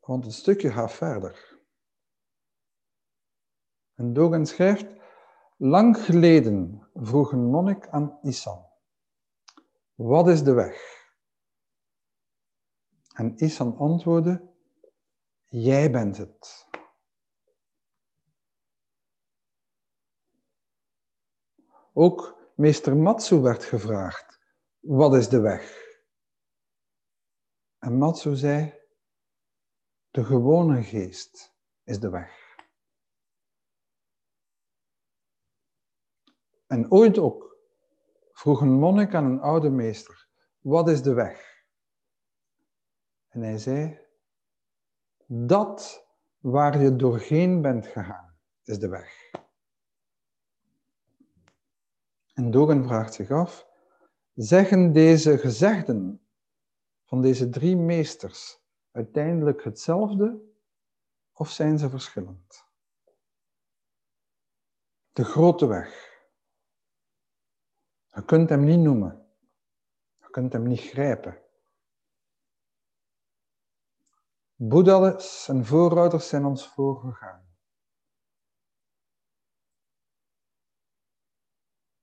Want 0.00 0.24
het 0.24 0.34
stukje 0.34 0.72
gaat 0.72 0.92
verder. 0.92 1.47
En 3.98 4.12
Dogen 4.12 4.46
schrijft, 4.46 4.86
lang 5.56 5.96
geleden 6.04 6.88
vroeg 6.94 7.32
een 7.32 7.44
monnik 7.44 7.88
aan 7.88 8.18
Isan, 8.22 8.66
wat 9.94 10.28
is 10.28 10.42
de 10.42 10.52
weg? 10.52 11.06
En 13.14 13.36
Isan 13.36 13.76
antwoordde, 13.76 14.50
jij 15.48 15.90
bent 15.90 16.16
het. 16.16 16.66
Ook 21.92 22.50
meester 22.54 22.96
Matsu 22.96 23.40
werd 23.40 23.64
gevraagd, 23.64 24.40
wat 24.78 25.14
is 25.14 25.28
de 25.28 25.40
weg? 25.40 25.86
En 27.78 27.98
Matsu 27.98 28.36
zei, 28.36 28.74
de 30.10 30.24
gewone 30.24 30.82
geest 30.82 31.54
is 31.84 32.00
de 32.00 32.10
weg. 32.10 32.37
En 36.68 36.90
ooit 36.90 37.18
ook 37.18 37.56
vroeg 38.32 38.60
een 38.60 38.72
monnik 38.72 39.14
aan 39.14 39.24
een 39.24 39.40
oude 39.40 39.70
meester, 39.70 40.28
wat 40.58 40.88
is 40.88 41.02
de 41.02 41.12
weg? 41.12 41.64
En 43.28 43.42
hij 43.42 43.58
zei, 43.58 43.98
dat 45.26 46.06
waar 46.38 46.80
je 46.80 46.96
doorheen 46.96 47.62
bent 47.62 47.86
gegaan, 47.86 48.36
is 48.64 48.78
de 48.78 48.88
weg. 48.88 49.30
En 52.34 52.50
Dogen 52.50 52.84
vraagt 52.84 53.14
zich 53.14 53.30
af, 53.30 53.68
zeggen 54.34 54.92
deze 54.92 55.38
gezegden 55.38 56.20
van 57.04 57.22
deze 57.22 57.48
drie 57.48 57.76
meesters 57.76 58.60
uiteindelijk 58.90 59.64
hetzelfde 59.64 60.40
of 61.32 61.50
zijn 61.50 61.78
ze 61.78 61.90
verschillend? 61.90 62.66
De 65.12 65.24
grote 65.24 65.66
weg. 65.66 66.07
Je 68.18 68.24
kunt 68.24 68.48
hem 68.48 68.64
niet 68.64 68.78
noemen. 68.78 69.26
Je 70.18 70.30
kunt 70.30 70.52
hem 70.52 70.66
niet 70.66 70.80
grijpen. 70.80 71.42
Boeddha's 74.54 75.48
en 75.48 75.64
voorouders 75.64 76.28
zijn 76.28 76.44
ons 76.44 76.68
voorgegaan. 76.68 77.56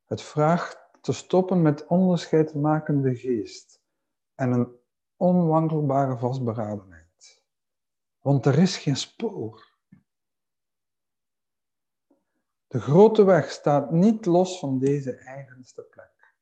Het 0.06 0.22
vraagt 0.22 0.90
te 1.02 1.14
stoppen 1.14 1.62
met 1.62 1.86
onderscheidmakende 1.86 3.16
geest 3.16 3.82
en 4.36 4.52
een 4.52 4.80
onwankelbare 5.16 6.18
vastberadenheid. 6.18 7.44
Want 8.20 8.46
er 8.46 8.60
is 8.60 8.78
geen 8.78 8.96
spoor. 8.96 9.75
De 12.76 12.82
grote 12.82 13.24
weg 13.24 13.52
staat 13.52 13.92
niet 13.92 14.26
los 14.26 14.60
van 14.60 14.80
deze 14.80 15.16
eigenste 15.16 15.82
plek. 15.82 16.36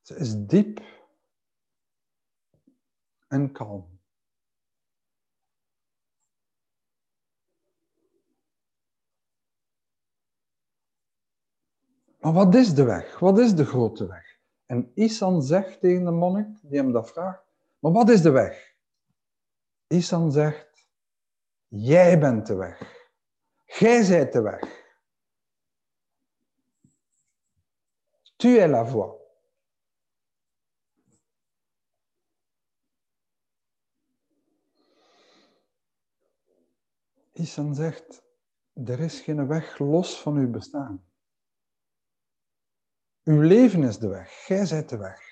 Ze 0.00 0.16
is 0.16 0.34
diep 0.36 0.80
en 3.28 3.52
kalm. 3.52 4.00
Maar 12.20 12.32
wat 12.32 12.54
is 12.54 12.74
de 12.74 12.84
weg? 12.84 13.18
Wat 13.18 13.38
is 13.38 13.54
de 13.54 13.64
grote 13.64 14.06
weg? 14.06 14.38
En 14.66 14.92
Isan 14.94 15.42
zegt 15.42 15.80
tegen 15.80 16.04
de 16.04 16.10
monnik 16.10 16.58
die 16.62 16.78
hem 16.78 16.92
dat 16.92 17.10
vraagt, 17.10 17.44
maar 17.78 17.92
wat 17.92 18.08
is 18.08 18.22
de 18.22 18.30
weg? 18.30 18.74
Isan 19.86 20.32
zegt, 20.32 20.67
jij 21.68 22.18
bent 22.18 22.46
de 22.46 22.54
weg. 22.54 22.96
Jij 23.64 24.02
zijt 24.02 24.32
de 24.32 24.42
weg. 24.42 24.86
Tu 28.36 28.58
es 28.58 28.70
la 28.70 28.86
voie. 28.86 29.16
Isan 37.32 37.74
zegt, 37.74 38.22
er 38.74 39.00
is 39.00 39.20
geen 39.20 39.46
weg 39.46 39.78
los 39.78 40.20
van 40.20 40.36
uw 40.36 40.50
bestaan. 40.50 41.06
Uw 43.22 43.40
leven 43.40 43.82
is 43.82 43.98
de 43.98 44.08
weg. 44.08 44.44
Gij 44.44 44.66
zijt 44.66 44.88
de 44.88 44.96
weg. 44.96 45.27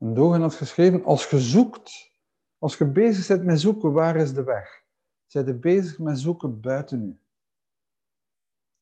En 0.00 0.14
Dogen 0.14 0.40
had 0.40 0.54
geschreven, 0.54 1.04
als 1.04 1.30
je 1.30 1.40
zoekt, 1.40 2.12
als 2.58 2.78
je 2.78 2.86
bezig 2.86 3.26
bent 3.26 3.44
met 3.44 3.60
zoeken, 3.60 3.92
waar 3.92 4.16
is 4.16 4.34
de 4.34 4.42
weg? 4.42 4.84
Zijt 5.26 5.46
je 5.46 5.54
bezig 5.54 5.98
met 5.98 6.18
zoeken 6.18 6.60
buiten 6.60 7.02
u. 7.02 7.20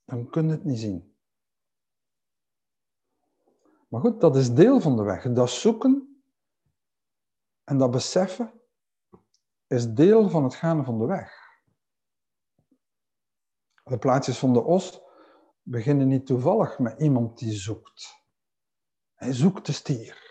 Dan 0.04 0.30
kun 0.30 0.46
je 0.46 0.50
het 0.50 0.64
niet 0.64 0.78
zien. 0.78 1.16
Maar 3.88 4.00
goed, 4.00 4.20
dat 4.20 4.36
is 4.36 4.54
deel 4.54 4.80
van 4.80 4.96
de 4.96 5.02
weg. 5.02 5.32
Dat 5.32 5.50
zoeken 5.50 6.22
en 7.64 7.78
dat 7.78 7.90
beseffen 7.90 8.52
is 9.66 9.92
deel 9.92 10.28
van 10.28 10.44
het 10.44 10.54
gaan 10.54 10.84
van 10.84 10.98
de 10.98 11.06
weg. 11.06 11.46
De 13.84 13.98
plaatjes 13.98 14.38
van 14.38 14.52
de 14.52 14.62
os 14.62 15.00
beginnen 15.62 16.08
niet 16.08 16.26
toevallig 16.26 16.78
met 16.78 17.00
iemand 17.00 17.38
die 17.38 17.52
zoekt. 17.52 18.22
Hij 19.14 19.32
zoekt 19.32 19.66
de 19.66 19.72
stier. 19.72 20.27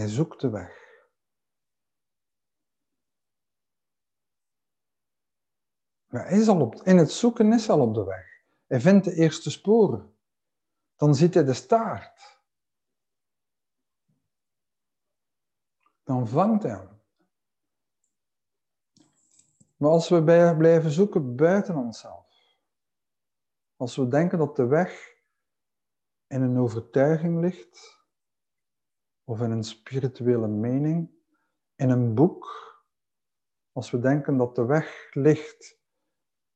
Hij 0.00 0.08
zoekt 0.08 0.40
de 0.40 0.50
weg. 0.50 0.88
hij 6.06 6.38
is 6.38 6.48
al 6.48 6.60
op, 6.60 6.74
in 6.74 6.96
het 6.96 7.10
zoeken 7.10 7.52
is 7.52 7.68
al 7.68 7.80
op 7.80 7.94
de 7.94 8.04
weg. 8.04 8.42
Hij 8.66 8.80
vindt 8.80 9.04
de 9.04 9.14
eerste 9.14 9.50
sporen. 9.50 10.16
Dan 10.96 11.14
ziet 11.14 11.34
hij 11.34 11.44
de 11.44 11.54
staart. 11.54 12.40
Dan 16.02 16.28
vangt 16.28 16.62
hij 16.62 16.72
hem. 16.72 17.00
Maar 19.76 19.90
als 19.90 20.08
we 20.08 20.22
blijven 20.58 20.90
zoeken 20.90 21.36
buiten 21.36 21.76
onszelf, 21.76 22.56
als 23.76 23.96
we 23.96 24.08
denken 24.08 24.38
dat 24.38 24.56
de 24.56 24.66
weg 24.66 25.14
in 26.26 26.42
een 26.42 26.58
overtuiging 26.58 27.40
ligt, 27.40 27.99
of 29.30 29.40
in 29.40 29.50
een 29.50 29.64
spirituele 29.64 30.48
mening, 30.48 31.10
in 31.74 31.90
een 31.90 32.14
boek, 32.14 32.46
als 33.72 33.90
we 33.90 33.98
denken 33.98 34.36
dat 34.36 34.54
de 34.54 34.64
weg 34.64 35.14
ligt 35.14 35.78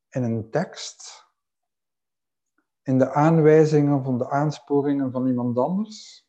in 0.08 0.22
een 0.22 0.50
tekst, 0.50 1.26
in 2.82 2.98
de 2.98 3.12
aanwijzingen 3.12 4.04
van 4.04 4.18
de 4.18 4.30
aansporingen 4.30 5.12
van 5.12 5.26
iemand 5.26 5.58
anders, 5.58 6.28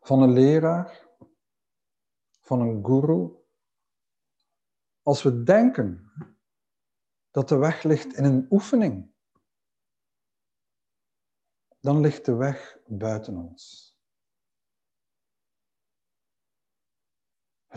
van 0.00 0.22
een 0.22 0.32
leraar, 0.32 1.06
van 2.40 2.60
een 2.60 2.84
guru. 2.84 3.36
Als 5.02 5.22
we 5.22 5.42
denken 5.42 6.12
dat 7.30 7.48
de 7.48 7.56
weg 7.56 7.82
ligt 7.82 8.14
in 8.14 8.24
een 8.24 8.46
oefening, 8.50 9.12
dan 11.80 12.00
ligt 12.00 12.24
de 12.24 12.34
weg 12.34 12.78
buiten 12.86 13.36
ons. 13.36 13.87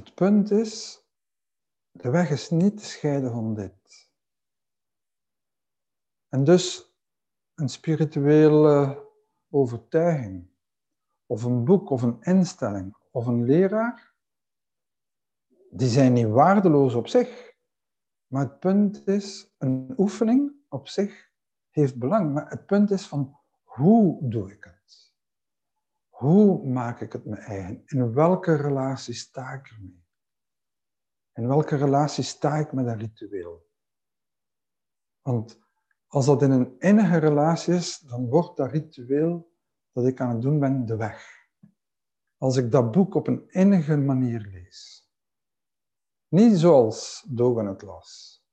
Het 0.02 0.14
punt 0.16 0.52
is, 0.52 1.04
de 1.91 2.10
weg 2.10 2.30
is 2.30 2.49
niet 2.49 2.78
te 2.78 2.86
scheiden 2.86 3.32
van 3.32 3.54
dit. 3.54 4.10
En 6.30 6.43
dus 6.43 6.95
een 7.56 7.70
spirituele 7.70 9.08
overtuiging, 9.49 10.49
of 11.26 11.43
een 11.43 11.64
boek, 11.64 11.89
of 11.89 12.02
een 12.02 12.22
instelling, 12.22 12.97
of 13.12 13.26
een 13.26 13.43
leraar, 13.43 14.14
die 15.70 15.89
zijn 15.89 16.14
niet 16.14 16.28
waardeloos 16.28 16.93
op 16.93 17.08
zich. 17.08 17.54
Maar 18.28 18.43
het 18.43 18.60
punt 18.60 19.08
is, 19.08 19.56
een 19.58 19.93
oefening 19.97 20.54
op 20.70 20.88
zich 20.88 21.32
heeft 21.70 21.99
belang. 21.99 22.34
Maar 22.34 22.49
het 22.49 22.66
punt 22.66 22.91
is 22.91 23.08
van, 23.08 23.39
hoe 23.64 24.30
doe 24.30 24.52
ik 24.52 24.64
het? 24.64 24.81
Hoe 26.22 26.68
maak 26.68 27.02
ik 27.02 27.14
het 27.14 27.26
mijn 27.26 27.42
eigen? 27.42 27.84
In 27.86 28.14
welke 28.14 28.56
relatie 28.56 29.14
sta 29.14 29.52
ik 29.52 29.68
ermee? 29.68 30.06
In 31.34 31.48
welke 31.48 31.76
relatie 31.76 32.24
sta 32.24 32.56
ik 32.56 32.72
met 32.72 32.86
een 32.86 32.98
ritueel? 32.98 33.70
Want 35.22 35.60
als 36.08 36.26
dat 36.26 36.42
in 36.42 36.52
een 36.52 36.80
innige 36.80 37.18
relatie 37.18 37.74
is, 37.74 38.00
dan 38.00 38.30
wordt 38.30 38.58
dat 38.58 38.72
ritueel 38.72 39.52
dat 39.92 40.06
ik 40.06 40.22
aan 40.22 40.30
het 40.30 40.42
doen 40.42 40.60
ben 40.60 40.86
de 40.86 40.96
weg. 40.96 41.48
Als 42.38 42.58
ik 42.58 42.72
dat 42.72 42.92
boek 42.92 43.16
op 43.16 43.28
een 43.28 43.50
innige 43.50 43.98
manier 43.98 44.42
lees. 44.42 45.10
Niet 46.28 46.58
zoals 46.58 47.26
Dogen 47.30 47.66
het 47.66 47.82
las. 47.82 48.44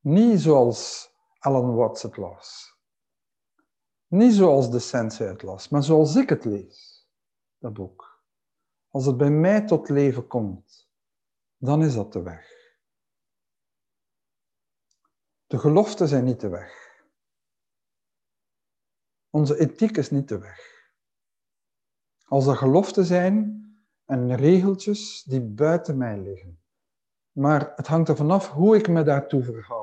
Niet 0.00 0.40
zoals 0.40 1.10
Alan 1.38 1.74
Watts 1.74 2.02
het 2.02 2.16
las. 2.16 2.71
Niet 4.12 4.34
zoals 4.34 4.70
de 4.70 4.78
sensei 4.78 5.28
het 5.28 5.42
las, 5.42 5.68
maar 5.68 5.82
zoals 5.82 6.16
ik 6.16 6.28
het 6.28 6.44
lees, 6.44 7.08
dat 7.58 7.72
boek. 7.72 8.24
Als 8.88 9.06
het 9.06 9.16
bij 9.16 9.30
mij 9.30 9.66
tot 9.66 9.88
leven 9.88 10.26
komt, 10.26 10.90
dan 11.56 11.82
is 11.82 11.94
dat 11.94 12.12
de 12.12 12.22
weg. 12.22 12.50
De 15.46 15.58
geloften 15.58 16.08
zijn 16.08 16.24
niet 16.24 16.40
de 16.40 16.48
weg. 16.48 17.02
Onze 19.30 19.58
ethiek 19.58 19.96
is 19.96 20.10
niet 20.10 20.28
de 20.28 20.38
weg. 20.38 20.90
Als 22.24 22.46
er 22.46 22.56
geloften 22.56 23.04
zijn 23.04 23.64
en 24.04 24.36
regeltjes 24.36 25.22
die 25.22 25.40
buiten 25.40 25.96
mij 25.96 26.18
liggen. 26.18 26.62
Maar 27.30 27.72
het 27.76 27.86
hangt 27.86 28.08
er 28.08 28.16
vanaf 28.16 28.50
hoe 28.50 28.76
ik 28.76 28.88
me 28.88 29.02
daartoe 29.02 29.42
verhoud. 29.42 29.81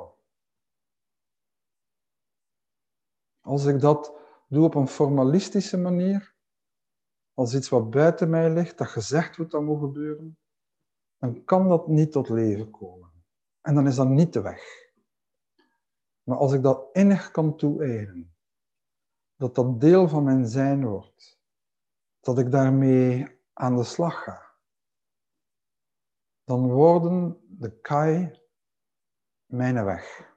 Als 3.50 3.66
ik 3.66 3.80
dat 3.80 4.14
doe 4.48 4.64
op 4.64 4.76
een 4.76 4.88
formalistische 4.88 5.78
manier, 5.78 6.36
als 7.34 7.56
iets 7.56 7.70
wat 7.70 7.90
buiten 7.90 8.30
mij 8.30 8.50
ligt, 8.50 8.78
dat 8.78 8.88
gezegd 8.88 9.38
wordt 9.38 9.52
dat 9.52 9.62
moet 9.62 9.80
gebeuren, 9.80 10.38
dan 11.18 11.44
kan 11.44 11.68
dat 11.68 11.88
niet 11.88 12.12
tot 12.12 12.30
leven 12.30 12.70
komen. 12.70 13.12
En 13.62 13.76
dan 13.76 13.88
is 13.88 13.96
dat 13.96 14.08
niet 14.08 14.34
de 14.34 14.42
weg. 14.42 14.64
Maar 16.24 16.38
als 16.38 16.54
ik 16.54 16.62
dat 16.64 16.90
innig 16.92 17.32
kan 17.32 17.58
toe-eigenen, 17.58 18.36
dat 19.36 19.56
dat 19.56 19.82
deel 19.82 20.08
van 20.08 20.24
mijn 20.24 20.48
zijn 20.48 20.86
wordt, 20.86 21.40
dat 22.20 22.40
ik 22.40 22.52
daarmee 22.52 23.40
aan 23.54 23.76
de 23.76 23.84
slag 23.84 24.24
ga, 24.24 24.56
dan 26.44 26.72
worden 26.72 27.42
de 27.48 27.80
kai 27.80 28.40
mijn 29.46 29.86
weg. 29.86 30.36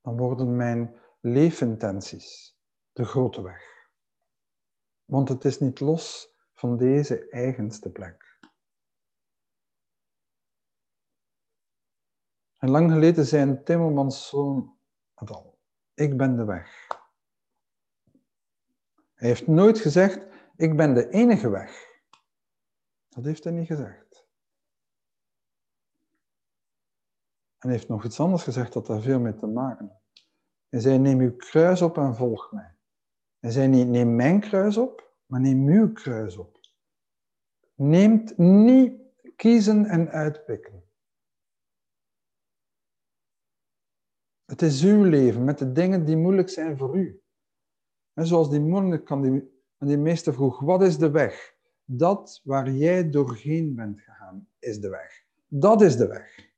Dan 0.00 0.16
worden 0.16 0.56
mijn 0.56 1.04
leefintenties 1.26 2.58
de 2.92 3.04
grote 3.04 3.42
weg. 3.42 3.90
Want 5.04 5.28
het 5.28 5.44
is 5.44 5.58
niet 5.58 5.80
los 5.80 6.34
van 6.52 6.76
deze 6.76 7.28
eigenste 7.28 7.90
plek. 7.90 8.38
En 12.58 12.70
lang 12.70 12.92
geleden 12.92 13.26
zei 13.26 13.62
Timmermans 13.62 14.28
zoon 14.28 14.78
al, 15.14 15.58
ik 15.94 16.16
ben 16.16 16.36
de 16.36 16.44
weg. 16.44 16.86
Hij 19.14 19.28
heeft 19.28 19.46
nooit 19.46 19.78
gezegd, 19.78 20.26
ik 20.56 20.76
ben 20.76 20.94
de 20.94 21.08
enige 21.08 21.48
weg. 21.48 22.00
Dat 23.08 23.24
heeft 23.24 23.44
hij 23.44 23.52
niet 23.52 23.66
gezegd. 23.66 24.26
En 27.58 27.68
hij 27.68 27.72
heeft 27.72 27.88
nog 27.88 28.04
iets 28.04 28.20
anders 28.20 28.42
gezegd 28.42 28.72
dat 28.72 28.86
daar 28.86 29.00
veel 29.00 29.20
mee 29.20 29.34
te 29.34 29.46
maken 29.46 29.88
heeft. 29.88 30.05
Hij 30.68 30.80
zei, 30.80 30.98
neem 30.98 31.20
uw 31.20 31.36
kruis 31.36 31.82
op 31.82 31.96
en 31.96 32.14
volg 32.14 32.52
mij. 32.52 32.74
Hij 33.38 33.50
zei 33.50 33.68
niet, 33.68 33.88
neem 33.88 34.16
mijn 34.16 34.40
kruis 34.40 34.76
op, 34.76 35.12
maar 35.26 35.40
neem 35.40 35.68
uw 35.68 35.92
kruis 35.92 36.36
op. 36.36 36.60
Neemt 37.74 38.38
niet 38.38 39.00
kiezen 39.36 39.84
en 39.84 40.10
uitpikken. 40.10 40.84
Het 44.44 44.62
is 44.62 44.84
uw 44.84 45.02
leven 45.02 45.44
met 45.44 45.58
de 45.58 45.72
dingen 45.72 46.04
die 46.04 46.16
moeilijk 46.16 46.48
zijn 46.48 46.76
voor 46.76 46.96
u. 46.96 47.22
En 48.12 48.26
zoals 48.26 48.50
die 48.50 48.60
monnik 48.60 49.04
kan 49.04 49.22
die, 49.22 49.62
die 49.78 49.98
meester 49.98 50.32
vroeg, 50.34 50.60
wat 50.60 50.82
is 50.82 50.98
de 50.98 51.10
weg? 51.10 51.54
Dat 51.84 52.40
waar 52.44 52.70
jij 52.70 53.10
doorheen 53.10 53.74
bent 53.74 54.00
gegaan, 54.00 54.48
is 54.58 54.80
de 54.80 54.88
weg. 54.88 55.24
Dat 55.46 55.82
is 55.82 55.96
de 55.96 56.06
weg. 56.06 56.50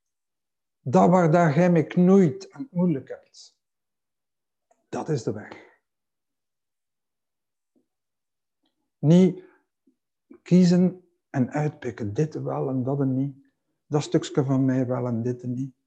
Dat 0.80 1.10
waar 1.10 1.54
jij 1.54 1.70
mee 1.70 1.86
knoeit 1.86 2.48
en 2.48 2.68
moeilijk 2.70 3.08
hebt. 3.08 3.57
Dat 4.88 5.08
is 5.08 5.22
de 5.22 5.32
weg. 5.32 5.66
Niet 8.98 9.44
kiezen 10.42 11.08
en 11.30 11.50
uitpikken, 11.50 12.14
dit 12.14 12.34
wel 12.34 12.68
en 12.68 12.82
dat 12.82 13.00
en 13.00 13.14
niet. 13.14 13.36
Dat 13.86 14.02
stukje 14.02 14.44
van 14.44 14.64
mij 14.64 14.86
wel 14.86 15.06
en 15.06 15.22
dit 15.22 15.42
en 15.42 15.54
niet 15.54 15.78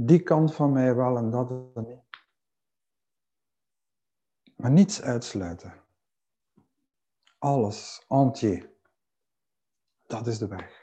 die 0.00 0.22
kant 0.22 0.54
van 0.54 0.72
mij 0.72 0.94
wel 0.94 1.16
en 1.16 1.30
dat 1.30 1.50
niet. 1.74 1.98
Maar 4.56 4.70
niets 4.70 5.02
uitsluiten. 5.02 5.84
Alles, 7.38 8.04
entier. 8.08 8.70
Dat 10.06 10.26
is 10.26 10.38
de 10.38 10.46
weg. 10.46 10.77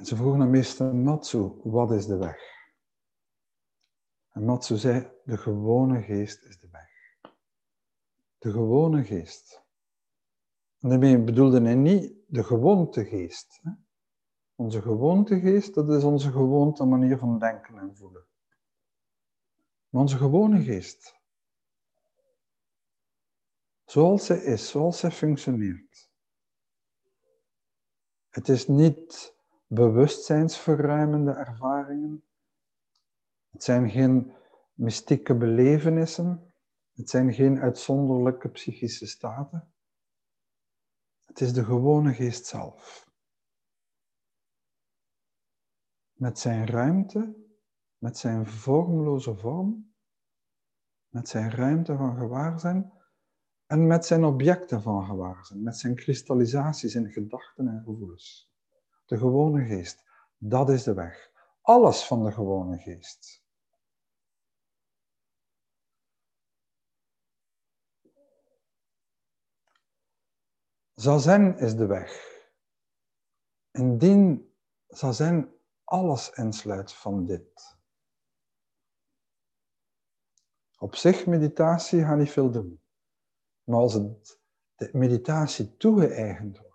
En 0.00 0.06
ze 0.06 0.16
vroegen 0.16 0.40
aan 0.40 0.50
meester 0.50 0.94
Matsu, 0.94 1.38
wat 1.62 1.90
is 1.90 2.06
de 2.06 2.16
weg? 2.16 2.40
En 4.28 4.44
Matsu 4.44 4.76
zei, 4.76 5.10
de 5.24 5.36
gewone 5.36 6.02
geest 6.02 6.44
is 6.44 6.58
de 6.58 6.68
weg. 6.70 6.88
De 8.38 8.50
gewone 8.50 9.04
geest. 9.04 9.62
En 10.78 10.88
daarmee 10.88 11.24
bedoelde 11.24 11.60
hij 11.60 11.74
niet 11.74 12.14
de 12.26 12.44
gewoontegeest. 12.44 13.60
Onze 14.54 14.82
gewoontegeest, 14.82 15.74
dat 15.74 15.90
is 15.90 16.04
onze 16.04 16.30
gewoonte 16.30 16.84
manier 16.84 17.18
van 17.18 17.38
denken 17.38 17.78
en 17.78 17.96
voelen. 17.96 18.26
Maar 19.88 20.00
onze 20.00 20.16
gewone 20.16 20.62
geest, 20.62 21.20
zoals 23.84 24.26
zij 24.26 24.38
is, 24.38 24.68
zoals 24.68 24.98
zij 24.98 25.10
functioneert. 25.10 26.10
Het 28.28 28.48
is 28.48 28.68
niet 28.68 29.38
bewustzijnsverruimende 29.72 31.32
ervaringen. 31.32 32.24
Het 33.50 33.64
zijn 33.64 33.90
geen 33.90 34.32
mystieke 34.74 35.36
belevenissen. 35.36 36.52
Het 36.92 37.10
zijn 37.10 37.34
geen 37.34 37.60
uitzonderlijke 37.60 38.48
psychische 38.48 39.06
staten. 39.06 39.72
Het 41.24 41.40
is 41.40 41.52
de 41.52 41.64
gewone 41.64 42.14
geest 42.14 42.46
zelf. 42.46 43.08
Met 46.12 46.38
zijn 46.38 46.66
ruimte, 46.66 47.34
met 47.98 48.18
zijn 48.18 48.46
vormloze 48.46 49.36
vorm, 49.36 49.94
met 51.08 51.28
zijn 51.28 51.50
ruimte 51.50 51.96
van 51.96 52.16
gewaarzijn 52.16 52.92
en 53.66 53.86
met 53.86 54.06
zijn 54.06 54.24
objecten 54.24 54.82
van 54.82 55.04
gewaarzijn, 55.04 55.62
met 55.62 55.78
zijn 55.78 55.94
kristallisaties 55.94 56.94
in 56.94 57.10
gedachten 57.10 57.68
en 57.68 57.82
gevoelens. 57.84 58.49
De 59.10 59.18
gewone 59.18 59.64
geest, 59.66 60.04
dat 60.38 60.68
is 60.68 60.82
de 60.82 60.94
weg. 60.94 61.30
Alles 61.60 62.06
van 62.06 62.24
de 62.24 62.32
gewone 62.32 62.78
geest. 62.78 63.42
Zazen 70.94 71.58
is 71.58 71.74
de 71.74 71.86
weg. 71.86 72.40
Indien 73.70 74.54
zazen 74.86 75.60
alles 75.84 76.30
insluit 76.30 76.92
van 76.92 77.24
dit. 77.24 77.78
Op 80.78 80.94
zich, 80.94 81.26
meditatie 81.26 82.02
gaat 82.02 82.18
niet 82.18 82.30
veel 82.30 82.50
doen. 82.50 82.82
Maar 83.64 83.78
als 83.78 83.92
het 83.92 84.40
de 84.74 84.90
meditatie 84.92 85.76
toegeëigend 85.76 86.58
wordt, 86.58 86.69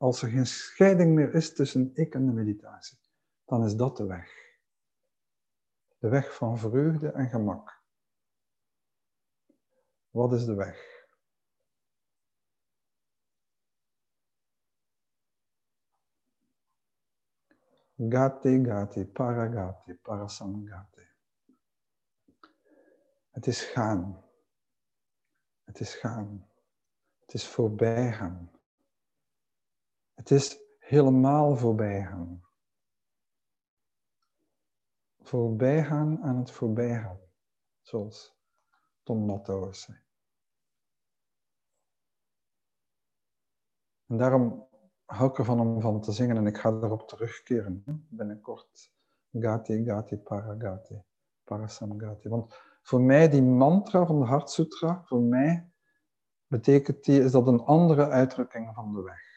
als 0.00 0.22
er 0.22 0.28
geen 0.28 0.46
scheiding 0.46 1.14
meer 1.14 1.34
is 1.34 1.54
tussen 1.54 1.90
ik 1.94 2.14
en 2.14 2.26
de 2.26 2.32
meditatie, 2.32 2.98
dan 3.44 3.64
is 3.64 3.74
dat 3.76 3.96
de 3.96 4.06
weg. 4.06 4.58
De 5.98 6.08
weg 6.08 6.34
van 6.34 6.58
vreugde 6.58 7.12
en 7.12 7.28
gemak. 7.28 7.82
Wat 10.10 10.32
is 10.32 10.44
de 10.44 10.54
weg? 10.54 11.08
Gati, 17.96 18.64
gati, 18.64 19.06
paragati, 19.06 19.94
parasamgati. 19.94 21.08
Het 23.30 23.46
is 23.46 23.62
gaan. 23.62 24.24
Het 25.64 25.80
is 25.80 25.94
gaan. 25.94 26.48
Het 27.20 27.34
is 27.34 27.48
voorbijgaan. 27.48 28.59
Het 30.20 30.30
is 30.30 30.60
helemaal 30.78 31.56
voorbijgaan. 31.56 32.42
Voorbijgaan 35.20 36.22
aan 36.22 36.36
het 36.36 36.50
voorbijgaan. 36.50 37.18
Zoals 37.80 38.36
Tom 39.02 39.42
zei. 39.70 39.98
En 44.06 44.16
daarom 44.16 44.68
hou 45.04 45.30
ik 45.30 45.38
ervan 45.38 45.60
om 45.60 45.80
van 45.80 46.00
te 46.00 46.12
zingen 46.12 46.36
en 46.36 46.46
ik 46.46 46.58
ga 46.58 46.68
erop 46.68 47.08
terugkeren 47.08 48.06
binnenkort. 48.10 48.92
Gati, 49.32 49.84
Gati, 49.84 50.16
Paragati, 50.16 51.02
Parasamgati. 51.44 52.28
Want 52.28 52.54
voor 52.82 53.00
mij 53.00 53.28
die 53.28 53.42
mantra 53.42 54.06
van 54.06 54.18
de 54.18 54.26
Hartsutra, 54.26 55.02
voor 55.04 55.20
mij 55.20 55.70
betekent 56.46 57.04
die, 57.04 57.22
is 57.22 57.32
dat 57.32 57.46
een 57.46 57.60
andere 57.60 58.08
uitdrukking 58.08 58.74
van 58.74 58.92
de 58.92 59.02
weg. 59.02 59.29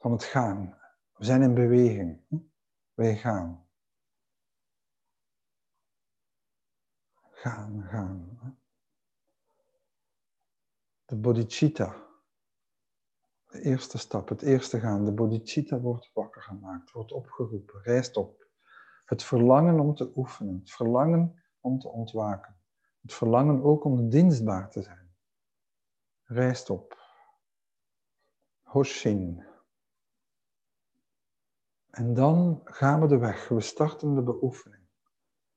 Van 0.00 0.12
het 0.12 0.24
gaan. 0.24 0.78
We 1.16 1.24
zijn 1.24 1.42
in 1.42 1.54
beweging. 1.54 2.20
Wij 2.94 3.16
gaan. 3.16 3.68
Gaan, 7.30 7.82
gaan. 7.82 8.38
De 11.04 11.16
bodhicitta 11.16 12.08
de 13.50 13.60
eerste 13.60 13.98
stap, 13.98 14.28
het 14.28 14.42
eerste 14.42 14.80
gaan, 14.80 15.04
de 15.04 15.12
bodhicitta 15.12 15.80
wordt 15.80 16.10
wakker 16.12 16.42
gemaakt, 16.42 16.90
wordt 16.90 17.12
opgeroepen, 17.12 17.82
rijst 17.82 18.16
op. 18.16 18.48
Het 19.04 19.22
verlangen 19.22 19.80
om 19.80 19.94
te 19.94 20.12
oefenen, 20.16 20.58
het 20.58 20.70
verlangen 20.70 21.42
om 21.60 21.78
te 21.78 21.88
ontwaken. 21.88 22.56
Het 23.00 23.14
verlangen 23.14 23.62
ook 23.62 23.84
om 23.84 24.08
dienstbaar 24.08 24.70
te 24.70 24.82
zijn. 24.82 25.14
Rijst 26.24 26.70
op. 26.70 26.98
Hoshin. 28.62 29.49
En 31.90 32.14
dan 32.14 32.60
gaan 32.64 33.00
we 33.00 33.06
de 33.06 33.18
weg. 33.18 33.48
We 33.48 33.60
starten 33.60 34.14
de 34.14 34.22
beoefening. 34.22 34.82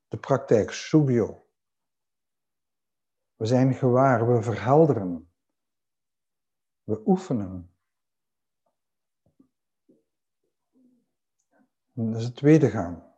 De 0.07 0.17
praktijk, 0.17 0.71
Shugyo. 0.71 1.47
We 3.35 3.45
zijn 3.45 3.73
gewaar, 3.73 4.27
we 4.33 4.41
verhelderen. 4.41 5.31
We 6.83 7.01
oefenen. 7.05 7.71
Dat 11.93 12.15
is 12.15 12.23
het 12.23 12.35
tweede 12.35 12.69
gaan. 12.69 13.11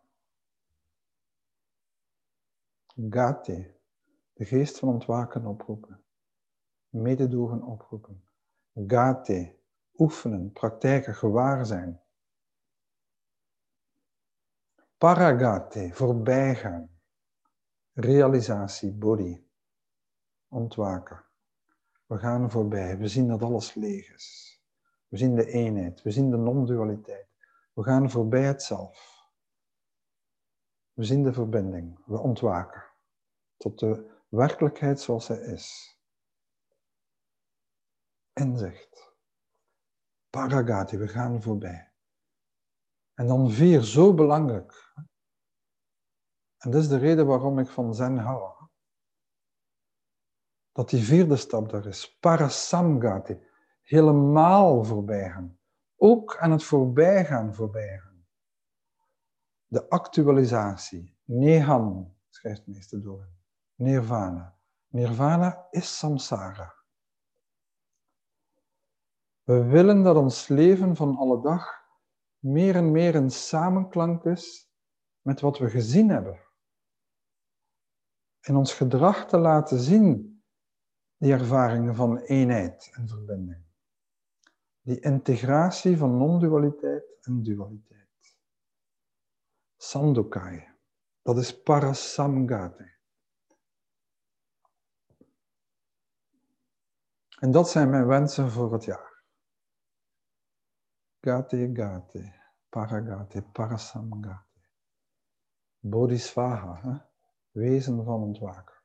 Gati, 3.09 3.73
de 4.33 4.45
geest 4.45 4.79
van 4.79 4.89
ontwaken 4.89 5.45
oproepen. 5.45 6.03
Mededogen 6.89 7.61
oproepen. 7.61 8.23
Gati, 8.73 9.59
oefenen, 9.95 10.51
praktijken, 10.51 11.15
gewaar 11.15 11.65
zijn. 11.65 12.04
Paragati, 14.97 15.93
voorbijgaan. 15.93 16.89
Realisatie, 17.93 18.93
body. 18.93 19.43
Ontwaken. 20.47 21.25
We 22.05 22.17
gaan 22.17 22.51
voorbij. 22.51 22.97
We 22.97 23.07
zien 23.07 23.27
dat 23.27 23.41
alles 23.41 23.73
leeg 23.73 24.13
is. 24.13 24.59
We 25.07 25.17
zien 25.17 25.35
de 25.35 25.45
eenheid. 25.45 26.01
We 26.01 26.11
zien 26.11 26.29
de 26.29 26.37
non-dualiteit. 26.37 27.27
We 27.73 27.83
gaan 27.83 28.09
voorbij 28.09 28.43
het 28.43 28.63
zelf. 28.63 29.23
We 30.93 31.03
zien 31.03 31.23
de 31.23 31.33
verbinding. 31.33 32.05
We 32.05 32.19
ontwaken 32.19 32.83
tot 33.57 33.79
de 33.79 34.11
werkelijkheid 34.29 34.99
zoals 34.99 35.25
zij 35.25 35.37
is. 35.37 35.97
Inzicht. 38.33 39.13
Paragati, 40.29 40.97
we 40.97 41.07
gaan 41.07 41.41
voorbij. 41.41 41.91
En 43.13 43.27
dan 43.27 43.51
vier, 43.51 43.81
zo 43.81 44.13
belangrijk. 44.13 44.84
En 46.65 46.71
dat 46.71 46.81
is 46.81 46.87
de 46.87 46.97
reden 46.97 47.25
waarom 47.25 47.59
ik 47.59 47.67
van 47.67 47.95
Zen 47.95 48.17
hou. 48.17 48.53
Dat 50.71 50.89
die 50.89 51.03
vierde 51.03 51.35
stap 51.35 51.69
daar 51.69 51.85
is. 51.85 52.17
Parasamgati. 52.19 53.39
Helemaal 53.81 54.83
voorbij 54.83 55.29
gaan 55.29 55.59
ook 55.97 56.37
aan 56.37 56.51
het 56.51 56.63
voorbijgaan 56.63 57.53
voorbijgaan. 57.53 58.25
De 59.67 59.89
actualisatie, 59.89 61.17
Nehan, 61.23 62.15
schrijft 62.29 62.67
meester 62.67 63.01
door. 63.01 63.27
Nirvana. 63.75 64.57
Nirvana 64.87 65.67
is 65.71 65.97
samsara. 65.97 66.73
We 69.43 69.63
willen 69.63 70.03
dat 70.03 70.15
ons 70.15 70.47
leven 70.47 70.95
van 70.95 71.17
alle 71.17 71.41
dag 71.41 71.83
meer 72.37 72.75
en 72.75 72.91
meer 72.91 73.15
in 73.15 73.29
samenklank 73.29 74.23
is 74.23 74.69
met 75.21 75.41
wat 75.41 75.57
we 75.57 75.69
gezien 75.69 76.09
hebben. 76.09 76.44
En 78.45 78.55
ons 78.55 78.73
gedrag 78.73 79.25
te 79.27 79.37
laten 79.37 79.79
zien 79.79 80.41
die 81.17 81.33
ervaringen 81.33 81.95
van 81.95 82.17
eenheid 82.17 82.91
en 82.93 83.07
verbinding 83.07 83.65
die 84.85 84.99
integratie 84.99 85.97
van 85.97 86.17
non-dualiteit 86.17 87.17
en 87.21 87.43
dualiteit. 87.43 88.37
Sandokai. 89.77 90.73
Dat 91.21 91.37
is 91.37 91.61
parasamgati. 91.61 92.93
En 97.39 97.51
dat 97.51 97.69
zijn 97.69 97.89
mijn 97.89 98.07
wensen 98.07 98.51
voor 98.51 98.73
het 98.73 98.83
jaar. 98.83 99.23
Gati 101.19 101.69
gati, 101.73 102.33
paragati, 102.69 103.41
parasamgati. 103.41 104.61
Bodhisvaha, 105.79 106.81
hè? 106.81 107.14
Wezen 107.55 108.03
van 108.03 108.21
ontwaken. 108.21 108.75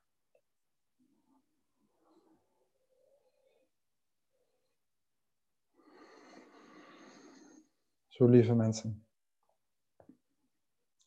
Zo 8.07 8.25
lieve 8.25 8.53
mensen. 8.53 9.05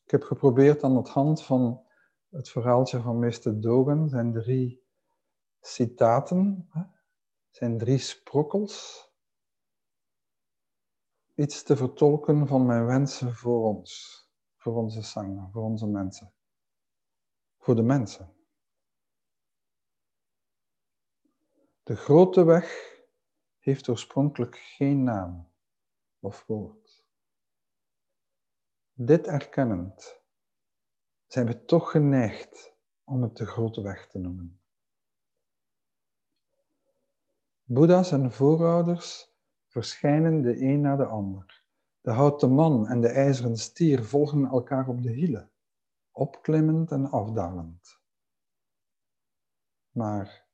Ik 0.03 0.11
heb 0.11 0.23
geprobeerd 0.23 0.83
aan 0.83 1.03
de 1.03 1.09
hand 1.09 1.43
van 1.43 1.85
het 2.29 2.49
verhaaltje 2.49 3.01
van 3.01 3.19
meester 3.19 3.61
Dogen, 3.61 4.09
zijn 4.09 4.33
drie 4.33 4.83
citaten, 5.61 6.69
zijn 7.49 7.77
drie 7.77 7.97
sprokkels, 7.97 9.07
iets 11.35 11.63
te 11.63 11.75
vertolken 11.75 12.47
van 12.47 12.65
mijn 12.65 12.85
wensen 12.85 13.33
voor 13.33 13.63
ons, 13.63 14.23
voor 14.57 14.75
onze 14.75 15.01
sangen, 15.01 15.51
voor 15.51 15.63
onze 15.63 15.87
mensen, 15.87 16.33
de 17.73 17.81
mensen. 17.81 18.33
De 21.83 21.95
grote 21.95 22.43
weg 22.43 22.97
heeft 23.59 23.89
oorspronkelijk 23.89 24.55
geen 24.55 25.03
naam 25.03 25.51
of 26.19 26.45
woord. 26.47 27.05
Dit 28.93 29.27
erkennend 29.27 30.21
zijn 31.27 31.45
we 31.45 31.65
toch 31.65 31.91
geneigd 31.91 32.75
om 33.03 33.21
het 33.21 33.37
de 33.37 33.45
grote 33.45 33.81
weg 33.81 34.07
te 34.07 34.19
noemen. 34.19 34.59
Boeddha's 37.63 38.11
en 38.11 38.31
voorouders 38.31 39.33
verschijnen 39.67 40.41
de 40.41 40.61
een 40.61 40.81
na 40.81 40.95
de 40.95 41.05
ander. 41.05 41.63
De 42.01 42.11
houten 42.11 42.51
man 42.51 42.87
en 42.87 43.01
de 43.01 43.07
ijzeren 43.07 43.57
stier 43.57 44.03
volgen 44.03 44.45
elkaar 44.45 44.87
op 44.87 45.01
de 45.01 45.11
hielen, 45.11 45.51
opklimmend 46.15 46.91
en 46.91 47.09
afdalend. 47.11 47.99
Maar 49.91 50.47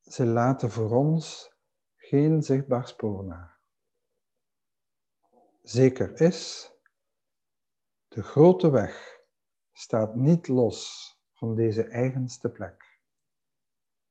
ze 0.00 0.26
laten 0.26 0.70
voor 0.70 0.90
ons 0.90 1.52
geen 1.96 2.42
zichtbaar 2.42 2.88
spoor 2.88 3.24
na. 3.24 3.56
Zeker 5.62 6.20
is 6.20 6.72
de 8.08 8.22
grote 8.22 8.70
weg 8.70 9.20
staat 9.72 10.14
niet 10.14 10.48
los 10.48 11.12
van 11.32 11.54
deze 11.54 11.84
eigenste 11.84 12.50
plek, 12.50 13.00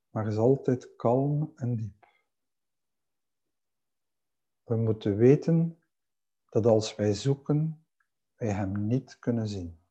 maar 0.10 0.28
is 0.28 0.38
altijd 0.38 0.96
kalm 0.96 1.54
en 1.56 1.76
diep. 1.76 2.06
We 4.64 4.76
moeten 4.76 5.18
weten 5.18 5.84
dat 6.50 6.66
als 6.66 6.96
wij 6.96 7.14
zoeken, 7.14 7.86
wij 8.36 8.52
Hem 8.52 8.88
niet 8.88 9.20
kunnen 9.20 9.48
zien. 9.48 9.83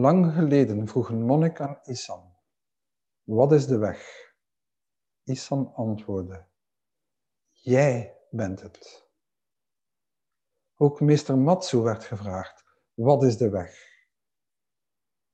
Lang 0.00 0.32
geleden 0.32 0.88
vroeg 0.88 1.08
een 1.08 1.22
monnik 1.22 1.60
aan 1.60 1.80
Isan, 1.82 2.36
wat 3.22 3.52
is 3.52 3.66
de 3.66 3.78
weg? 3.78 4.32
Isan 5.24 5.74
antwoordde, 5.74 6.46
jij 7.50 8.18
bent 8.30 8.60
het. 8.60 9.08
Ook 10.76 11.00
meester 11.00 11.38
Matsu 11.38 11.78
werd 11.78 12.04
gevraagd, 12.04 12.64
wat 12.94 13.22
is 13.22 13.36
de 13.36 13.50
weg? 13.50 14.04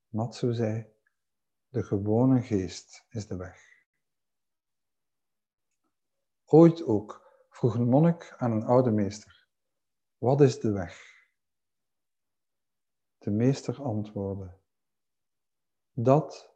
Matsu 0.08 0.54
zei, 0.54 0.92
de 1.68 1.82
gewone 1.82 2.42
geest 2.42 3.04
is 3.08 3.26
de 3.26 3.36
weg. 3.36 3.60
Ooit 6.44 6.84
ook 6.84 7.32
vroeg 7.48 7.74
een 7.74 7.88
monnik 7.88 8.34
aan 8.36 8.52
een 8.52 8.64
oude 8.64 8.90
meester, 8.90 9.48
wat 10.18 10.40
is 10.40 10.60
de 10.60 10.72
weg? 10.72 11.14
De 13.18 13.30
meester 13.30 13.82
antwoordde, 13.82 14.55
dat 15.96 16.54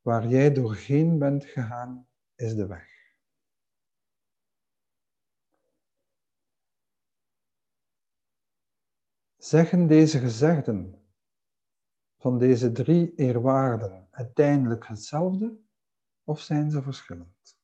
waar 0.00 0.28
jij 0.28 0.52
doorheen 0.52 1.18
bent 1.18 1.44
gegaan, 1.44 2.08
is 2.34 2.54
de 2.54 2.66
weg. 2.66 2.90
Zeggen 9.36 9.86
deze 9.86 10.18
gezegden 10.18 11.06
van 12.16 12.38
deze 12.38 12.72
drie 12.72 13.14
eerwaarden 13.14 14.08
uiteindelijk 14.10 14.86
hetzelfde 14.86 15.60
of 16.24 16.40
zijn 16.40 16.70
ze 16.70 16.82
verschillend? 16.82 17.60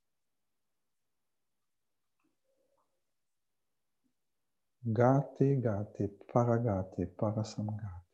Gati, 4.92 5.60
gati, 5.60 6.06
paragati, 6.06 7.06
parasamgati. 7.06 8.07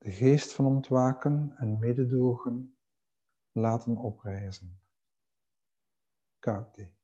De 0.00 0.10
geest 0.10 0.52
van 0.52 0.66
ontwaken 0.66 1.54
en 1.56 1.78
mededogen 1.78 2.78
laten 3.52 3.96
oprijzen. 3.96 4.82
Gati. 6.38 6.94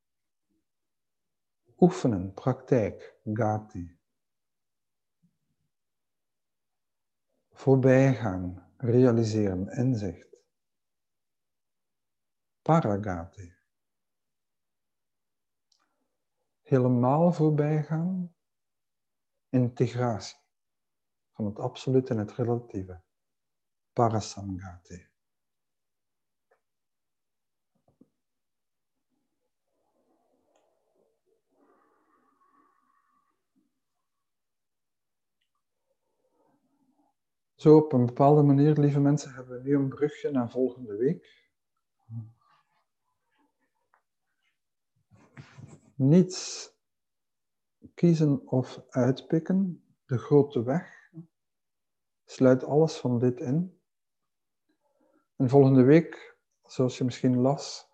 Oefenen, 1.77 2.33
praktijk, 2.35 3.21
gati. 3.25 3.99
Voorbijgaan, 7.51 8.73
realiseren, 8.77 9.69
inzicht. 9.69 10.37
Paragati. 12.63 13.55
Helemaal 16.63 17.33
voorbijgaan, 17.33 18.35
integratie 19.49 20.46
van 21.37 21.45
het 21.45 21.59
absolute 21.59 22.13
en 22.13 22.19
het 22.19 22.33
relatieve. 22.33 23.01
Parasamgati. 23.93 25.07
Zo 37.55 37.77
op 37.77 37.93
een 37.93 38.07
bepaalde 38.07 38.43
manier, 38.43 38.79
lieve 38.79 39.01
mensen, 39.01 39.35
hebben 39.35 39.57
we 39.57 39.69
nu 39.69 39.75
een 39.75 39.89
brugje 39.89 40.31
naar 40.31 40.51
volgende 40.51 40.97
week. 40.97 41.51
Niets 45.95 46.71
kiezen 47.95 48.47
of 48.47 48.83
uitpikken, 48.89 49.85
de 50.07 50.19
grote 50.19 50.63
weg, 50.63 50.96
sluit 52.27 52.65
alles 52.65 52.97
van 52.97 53.19
dit 53.19 53.41
in. 53.41 53.81
En 55.37 55.49
volgende 55.49 55.83
week, 55.83 56.37
zoals 56.65 56.99
je 56.99 57.05
misschien 57.05 57.41
las, 57.41 57.91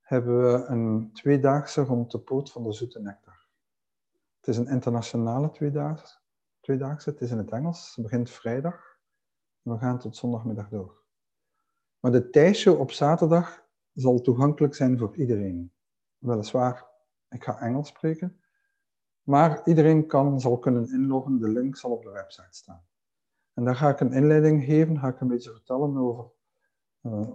hebben 0.00 0.42
we 0.42 0.64
een 0.64 1.10
tweedaagse 1.12 1.82
rond 1.82 2.10
de 2.10 2.18
poot 2.18 2.52
van 2.52 2.62
de 2.62 2.72
zoete 2.72 3.00
nectar. 3.00 3.48
Het 4.36 4.48
is 4.48 4.56
een 4.56 4.68
internationale 4.68 5.50
tweedaagse, 6.60 7.10
het 7.10 7.20
is 7.20 7.30
in 7.30 7.38
het 7.38 7.50
Engels, 7.50 7.94
het 7.94 8.04
begint 8.04 8.30
vrijdag. 8.30 8.98
We 9.62 9.78
gaan 9.78 9.98
tot 9.98 10.16
zondagmiddag 10.16 10.68
door. 10.68 11.02
Maar 12.00 12.12
de 12.12 12.30
thuisshow 12.30 12.80
op 12.80 12.90
zaterdag 12.90 13.66
zal 13.92 14.20
toegankelijk 14.20 14.74
zijn 14.74 14.98
voor 14.98 15.16
iedereen. 15.16 15.72
Weliswaar, 16.18 16.86
ik 17.28 17.44
ga 17.44 17.60
Engels 17.60 17.88
spreken, 17.88 18.40
maar 19.22 19.66
iedereen 19.66 20.06
kan, 20.06 20.40
zal 20.40 20.58
kunnen 20.58 20.92
inloggen. 20.92 21.38
De 21.38 21.48
link 21.48 21.76
zal 21.76 21.90
op 21.90 22.02
de 22.02 22.10
website 22.10 22.46
staan. 22.50 22.84
En 23.54 23.64
daar 23.64 23.76
ga 23.76 23.88
ik 23.88 24.00
een 24.00 24.12
inleiding 24.12 24.64
geven, 24.64 24.98
ga 24.98 25.08
ik 25.08 25.20
een 25.20 25.28
beetje 25.28 25.50
vertellen 25.50 25.96
over 25.96 26.30
uh, 27.02 27.30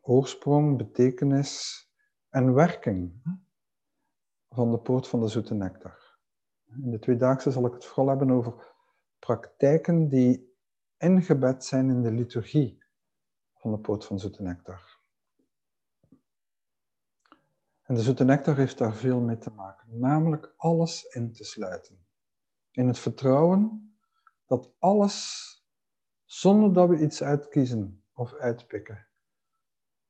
oorsprong, 0.00 0.76
betekenis 0.76 1.82
en 2.28 2.54
werking 2.54 3.22
van 4.48 4.70
de 4.70 4.78
poort 4.78 5.08
van 5.08 5.20
de 5.20 5.28
zoete 5.28 5.54
nectar. 5.54 6.18
In 6.82 6.90
de 6.90 6.98
tweedaagse 6.98 7.50
zal 7.50 7.66
ik 7.66 7.72
het 7.72 7.84
vooral 7.84 8.08
hebben 8.08 8.30
over 8.30 8.74
praktijken 9.18 10.08
die 10.08 10.56
ingebed 10.98 11.64
zijn 11.64 11.90
in 11.90 12.02
de 12.02 12.10
liturgie 12.10 12.84
van 13.54 13.70
de 13.70 13.78
poort 13.78 14.04
van 14.04 14.18
zoete 14.18 14.42
nectar. 14.42 14.96
En 17.82 17.94
de 17.94 18.02
zoete 18.02 18.24
nectar 18.24 18.56
heeft 18.56 18.78
daar 18.78 18.94
veel 18.94 19.20
mee 19.20 19.38
te 19.38 19.50
maken, 19.50 19.98
namelijk 19.98 20.54
alles 20.56 21.04
in 21.04 21.32
te 21.32 21.44
sluiten. 21.44 22.06
In 22.70 22.86
het 22.86 22.98
vertrouwen 22.98 23.87
dat 24.48 24.74
alles, 24.78 25.46
zonder 26.24 26.72
dat 26.72 26.88
we 26.88 27.00
iets 27.00 27.22
uitkiezen 27.22 28.04
of 28.12 28.34
uitpikken, 28.34 29.08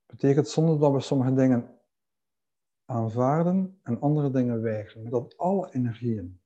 betekent 0.06 0.48
zonder 0.48 0.78
dat 0.78 0.92
we 0.92 1.00
sommige 1.00 1.34
dingen 1.34 1.80
aanvaarden 2.84 3.80
en 3.82 4.00
andere 4.00 4.30
dingen 4.30 4.62
weigeren, 4.62 5.10
dat 5.10 5.36
alle 5.36 5.72
energieën, 5.74 6.40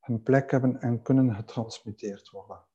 een 0.00 0.22
plek 0.22 0.50
hebben 0.50 0.80
en 0.80 1.02
kunnen 1.02 1.34
getransmuteerd 1.34 2.30
worden. 2.30 2.66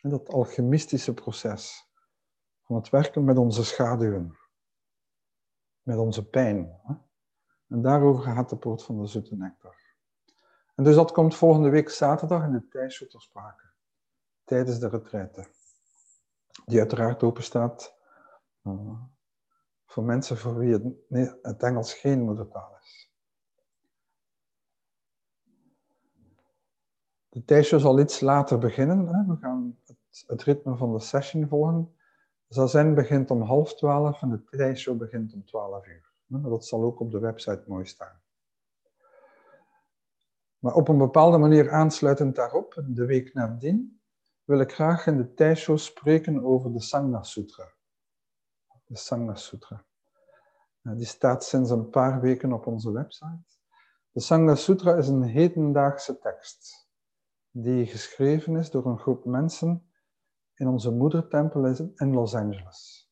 En 0.00 0.10
dat 0.10 0.28
alchemistische 0.28 1.14
proces 1.14 1.90
van 2.62 2.76
het 2.76 2.88
werken 2.88 3.24
met 3.24 3.38
onze 3.38 3.64
schaduwen, 3.64 4.36
met 5.82 5.96
onze 5.96 6.28
pijn. 6.28 6.80
En 7.68 7.82
daarover 7.82 8.22
gaat 8.22 8.50
de 8.50 8.56
poort 8.56 8.82
van 8.82 9.00
de 9.00 9.06
zoete 9.06 9.36
nectar. 9.36 9.83
En 10.74 10.84
dus 10.84 10.94
dat 10.94 11.12
komt 11.12 11.34
volgende 11.34 11.68
week 11.68 11.88
zaterdag 11.88 12.44
in 12.44 12.52
de 12.52 12.68
Thijsje 12.68 13.06
ter 13.06 13.20
sprake, 13.20 13.64
tijdens 14.44 14.78
de 14.78 14.88
retraite. 14.88 15.46
Die 16.64 16.78
uiteraard 16.78 17.22
open 17.22 17.42
staat 17.42 17.94
uh, 18.62 19.00
voor 19.86 20.04
mensen 20.04 20.38
voor 20.38 20.58
wie 20.58 20.72
het, 20.72 21.38
het 21.42 21.62
Engels 21.62 21.94
geen 21.94 22.22
moedertaal 22.22 22.76
is. 22.80 23.12
De 27.28 27.44
Thijsje 27.44 27.78
zal 27.78 28.00
iets 28.00 28.20
later 28.20 28.58
beginnen. 28.58 29.06
Hè. 29.06 29.34
We 29.34 29.36
gaan 29.40 29.78
het, 29.84 30.26
het, 30.26 30.42
ritme 30.42 30.76
van 30.76 30.92
de 30.92 31.00
session 31.00 31.48
volgen. 31.48 31.94
Zazen 32.48 32.94
begint 32.94 33.30
om 33.30 33.42
half 33.42 33.74
twaalf 33.74 34.22
en 34.22 34.30
de 34.30 34.44
Thijsje 34.44 34.94
begint 34.94 35.32
om 35.32 35.44
twaalf 35.44 35.86
uur. 35.86 36.12
Dat 36.26 36.66
zal 36.66 36.82
ook 36.82 37.00
op 37.00 37.10
de 37.10 37.18
website 37.18 37.64
mooi 37.66 37.86
staan. 37.86 38.22
Maar 40.64 40.74
op 40.74 40.88
een 40.88 40.98
bepaalde 40.98 41.38
manier 41.38 41.70
aansluitend 41.70 42.36
daarop, 42.36 42.82
de 42.86 43.06
week 43.06 43.34
nadien, 43.34 44.00
wil 44.44 44.60
ik 44.60 44.72
graag 44.72 45.06
in 45.06 45.16
de 45.16 45.34
Taisho 45.34 45.76
spreken 45.76 46.44
over 46.44 46.72
de 46.72 46.80
Sangha 46.80 47.22
Sutra. 47.22 47.72
De 48.84 48.96
Sangha 48.96 49.34
Sutra. 49.34 49.84
Die 50.82 51.06
staat 51.06 51.44
sinds 51.44 51.70
een 51.70 51.90
paar 51.90 52.20
weken 52.20 52.52
op 52.52 52.66
onze 52.66 52.92
website. 52.92 53.44
De 54.10 54.20
Sangha 54.20 54.54
Sutra 54.54 54.94
is 54.94 55.08
een 55.08 55.22
hedendaagse 55.22 56.18
tekst 56.18 56.88
die 57.50 57.86
geschreven 57.86 58.56
is 58.56 58.70
door 58.70 58.86
een 58.86 58.98
groep 58.98 59.24
mensen 59.24 59.90
in 60.54 60.68
onze 60.68 60.90
moedertempel 60.90 61.66
in 61.94 62.12
Los 62.12 62.34
Angeles. 62.34 63.10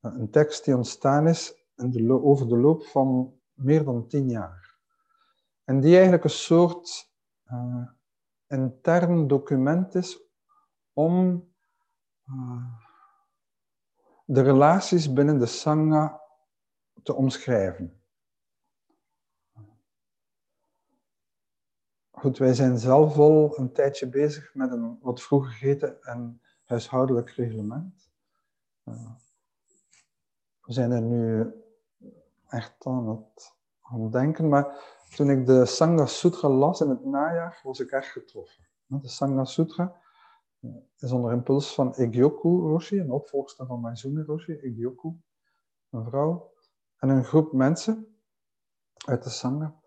Een 0.00 0.30
tekst 0.30 0.64
die 0.64 0.76
ontstaan 0.76 1.28
is 1.28 1.66
over 2.08 2.48
de 2.48 2.56
loop 2.56 2.84
van 2.84 3.34
meer 3.52 3.84
dan 3.84 4.08
tien 4.08 4.28
jaar. 4.28 4.61
En 5.72 5.80
die 5.80 5.94
eigenlijk 5.94 6.24
een 6.24 6.30
soort 6.30 7.12
uh, 7.46 7.88
intern 8.46 9.26
document 9.26 9.94
is 9.94 10.22
om 10.92 11.48
uh, 12.28 12.66
de 14.24 14.42
relaties 14.42 15.12
binnen 15.12 15.38
de 15.38 15.46
Sangha 15.46 16.20
te 17.02 17.14
omschrijven. 17.14 18.02
Goed, 22.10 22.38
wij 22.38 22.54
zijn 22.54 22.78
zelf 22.78 23.18
al 23.18 23.58
een 23.58 23.72
tijdje 23.72 24.08
bezig 24.08 24.54
met 24.54 24.70
een 24.70 24.98
wat 25.00 25.22
vroeger 25.22 25.52
geheten 25.52 26.02
en 26.02 26.40
huishoudelijk 26.64 27.30
reglement. 27.30 28.10
Uh, 28.84 29.10
we 30.60 30.72
zijn 30.72 30.90
er 30.90 31.02
nu 31.02 31.52
echt 32.48 32.86
aan 32.86 33.08
het, 33.08 33.54
aan 33.80 34.10
denken, 34.10 34.48
maar 34.48 35.00
toen 35.14 35.30
ik 35.30 35.46
de 35.46 35.66
Sangha 35.66 36.06
Sutra 36.06 36.48
las 36.48 36.80
in 36.80 36.88
het 36.88 37.04
najaar, 37.04 37.60
was 37.62 37.80
ik 37.80 37.90
echt 37.90 38.08
getroffen. 38.08 38.68
De 38.86 39.08
Sangha 39.08 39.44
Sutra 39.44 40.00
eh, 40.60 40.70
is 40.98 41.12
onder 41.12 41.32
impuls 41.32 41.74
van 41.74 41.94
Egyoku 41.94 42.48
Roshi, 42.48 42.98
een 42.98 43.10
opvolgster 43.10 43.66
van 43.66 43.80
Maizumi 43.80 44.22
Roshi, 44.22 44.52
Egyoku, 44.52 45.12
een 45.90 46.04
vrouw, 46.04 46.52
en 46.96 47.08
een 47.08 47.24
groep 47.24 47.52
mensen 47.52 48.16
uit 49.06 49.22
de 49.22 49.30
Sangha. 49.30 49.80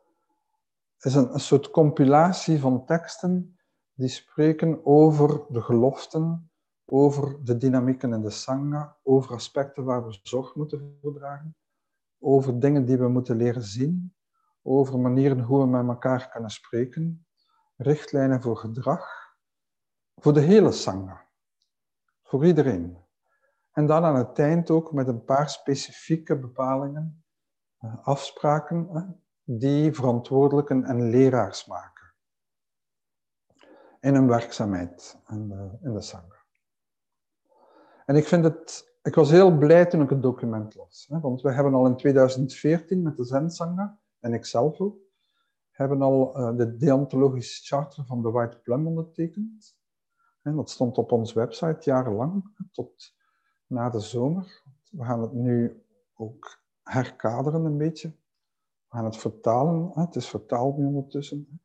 is 0.99 1.15
een, 1.15 1.39
soort 1.39 1.69
compilatie 1.69 2.59
van 2.59 2.85
teksten 2.85 3.57
die 3.93 4.07
spreken 4.07 4.85
over 4.85 5.45
de 5.49 5.61
geloften, 5.61 6.51
over 6.85 7.43
de 7.43 7.57
dynamieken 7.57 8.13
in 8.13 8.21
de 8.21 8.29
Sangha, 8.29 8.97
over 9.03 9.33
aspecten 9.33 9.83
waar 9.83 10.05
we 10.05 10.19
zorg 10.23 10.55
moeten 10.55 10.97
voor 11.01 11.13
dragen, 11.13 11.55
over 12.19 12.59
dingen 12.59 12.85
die 12.85 12.97
we 12.97 13.07
moeten 13.07 13.35
leren 13.35 13.63
zien, 13.63 14.15
over 14.65 14.99
manieren 14.99 15.39
hoe 15.39 15.59
we 15.59 15.67
met 15.67 15.87
elkaar 15.87 16.29
kunnen 16.29 16.49
spreken, 16.49 17.25
richtlijnen 17.75 18.41
voor 18.41 18.57
gedrag, 18.57 19.35
voor 20.15 20.33
de 20.33 20.39
hele 20.39 20.71
Sangha, 20.71 21.25
voor 22.23 22.45
iedereen. 22.45 22.97
En 23.71 23.85
dan 23.85 24.03
aan 24.03 24.15
het 24.15 24.39
eind 24.39 24.69
ook 24.69 24.91
met 24.91 25.07
een 25.07 25.23
paar 25.23 25.49
specifieke 25.49 26.39
bepalingen, 26.39 27.23
eh, 27.77 27.97
afspraken, 28.01 28.89
die 29.43 29.93
verantwoordelijken 29.93 30.83
en 30.83 31.09
leraars 31.09 31.65
maken 31.65 32.13
in 33.99 34.15
een 34.15 34.27
werkzaamheid 34.27 35.17
in 35.27 35.47
de, 35.47 35.77
in 35.81 36.01
Sangha. 36.01 36.43
En 38.05 38.15
ik 38.15 38.27
vind 38.27 38.43
het, 38.43 38.97
ik 39.01 39.15
was 39.15 39.29
heel 39.29 39.57
blij 39.57 39.85
toen 39.85 40.01
ik 40.01 40.09
het 40.09 40.21
document 40.21 40.75
las, 40.75 41.07
want 41.09 41.41
we 41.41 41.51
hebben 41.51 41.73
al 41.73 41.85
in 41.85 41.95
2014 41.95 43.01
met 43.01 43.17
de 43.17 43.23
Zen 43.23 43.49
Sangha 43.49 43.99
en 44.25 44.33
ik 44.33 44.45
zelf 44.45 44.79
ook, 44.79 44.97
hebben 45.71 46.01
al 46.01 46.39
uh, 46.39 46.57
de 46.57 46.77
deontologische 46.77 47.63
charter 47.63 48.05
van 48.05 48.21
de 48.21 48.31
White 48.31 48.59
Plum 48.59 48.87
ondertekend. 48.87 49.77
En 50.41 50.55
dat 50.55 50.69
stond 50.69 50.97
op 50.97 51.11
onze 51.11 51.39
website 51.39 51.77
jarenlang, 51.79 52.55
tot 52.71 53.15
na 53.67 53.89
de 53.89 53.99
zomer. 53.99 54.63
We 54.91 55.03
gaan 55.03 55.21
het 55.21 55.33
nu 55.33 55.83
ook 56.15 56.63
herkaderen 56.83 57.65
een 57.65 57.77
beetje. 57.77 58.07
We 58.87 58.95
gaan 58.95 59.05
het 59.05 59.17
vertalen, 59.17 59.91
het 59.93 60.15
is 60.15 60.29
vertaald 60.29 60.77
nu 60.77 60.85
ondertussen. 60.85 61.61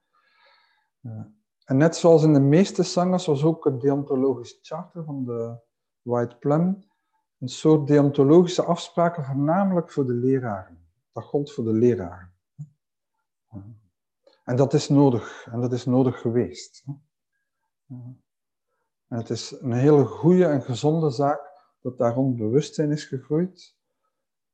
Uh, 1.00 1.20
en 1.64 1.76
net 1.76 1.96
zoals 1.96 2.22
in 2.22 2.32
de 2.32 2.40
meeste 2.40 2.82
sangas 2.82 3.26
was 3.26 3.44
ook 3.44 3.64
het 3.64 3.80
deontologische 3.80 4.58
charter 4.62 5.04
van 5.04 5.24
de 5.24 5.58
White 6.02 6.36
Plum 6.36 6.84
een 7.38 7.48
soort 7.48 7.86
deontologische 7.86 8.62
afspraken, 8.62 9.24
voornamelijk 9.24 9.90
voor 9.90 10.06
de 10.06 10.12
leraren. 10.12 10.88
Dat 11.12 11.24
gold 11.24 11.52
voor 11.52 11.64
de 11.64 11.72
leraren. 11.72 12.29
En 14.44 14.56
dat 14.56 14.74
is 14.74 14.88
nodig, 14.88 15.46
en 15.52 15.60
dat 15.60 15.72
is 15.72 15.84
nodig 15.84 16.20
geweest. 16.20 16.84
Het 19.08 19.30
is 19.30 19.50
een 19.60 19.72
hele 19.72 20.04
goede 20.04 20.44
en 20.44 20.62
gezonde 20.62 21.10
zaak 21.10 21.40
dat 21.80 21.98
daar 21.98 22.14
rond 22.14 22.36
bewustzijn 22.36 22.90
is 22.90 23.04
gegroeid. 23.04 23.78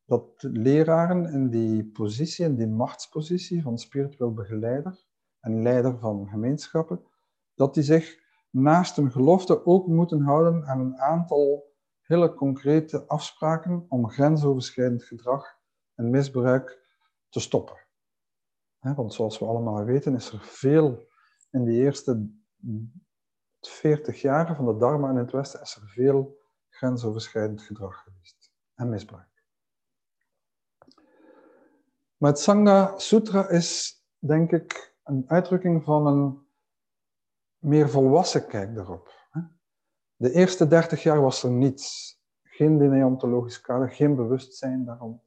Dat 0.05 0.29
leraren 0.39 1.33
in 1.33 1.51
die 1.51 1.91
positie, 1.91 2.45
in 2.45 2.57
die 2.57 2.67
machtspositie 2.67 3.63
van 3.63 3.79
spiritueel 3.79 4.33
begeleider 4.33 5.05
en 5.41 5.63
leider 5.63 5.99
van 5.99 6.29
gemeenschappen, 6.29 7.05
dat 7.55 7.75
die 7.75 7.83
zich 7.83 8.25
naast 8.51 8.97
hun 8.97 9.13
gelofte 9.13 9.67
ook 9.67 9.87
moeten 9.87 10.21
houden 10.21 10.67
aan 10.67 10.81
een 10.81 10.99
aantal 10.99 11.75
hele 12.01 12.35
concrete 12.35 13.07
afspraken 13.07 13.87
om 13.89 14.11
grensoverschrijdend 14.11 15.05
gedrag 15.05 15.59
en 15.95 16.11
misbruik 16.11 16.85
te 17.29 17.41
stoppen. 17.41 17.86
Want 18.95 19.15
zoals 19.15 19.39
we 19.39 19.45
allemaal 19.45 19.85
weten 19.85 20.15
is 20.15 20.33
er 20.33 20.41
veel 20.41 21.09
in 21.51 21.65
die 21.65 21.81
eerste 21.81 22.31
40 23.61 24.21
jaar 24.21 24.57
van 24.57 24.67
de 24.67 24.77
Dharma 24.77 25.11
in 25.11 25.17
het 25.17 25.31
Westen 25.31 25.61
is 25.61 25.75
er 25.75 25.89
veel 25.89 26.39
grensoverschrijdend 26.69 27.63
gedrag 27.63 28.03
geweest 28.03 28.53
en 28.75 28.89
misbruik. 28.89 29.45
Maar 32.17 32.31
het 32.31 32.41
Sangha 32.41 32.99
Sutra 32.99 33.49
is, 33.49 34.01
denk 34.19 34.53
ik, 34.53 34.97
een 35.03 35.25
uitdrukking 35.27 35.85
van 35.85 36.07
een 36.07 36.47
meer 37.59 37.91
volwassen 37.91 38.47
kijk 38.47 38.75
daarop. 38.75 39.15
De 40.17 40.33
eerste 40.33 40.69
30 40.69 41.03
jaar 41.03 41.21
was 41.21 41.43
er 41.43 41.51
niets. 41.51 42.15
Geen 42.43 42.79
deontologisch 42.79 43.61
kader, 43.61 43.91
geen 43.91 44.17
bewustzijn 44.17 44.85
daarom. 44.85 45.23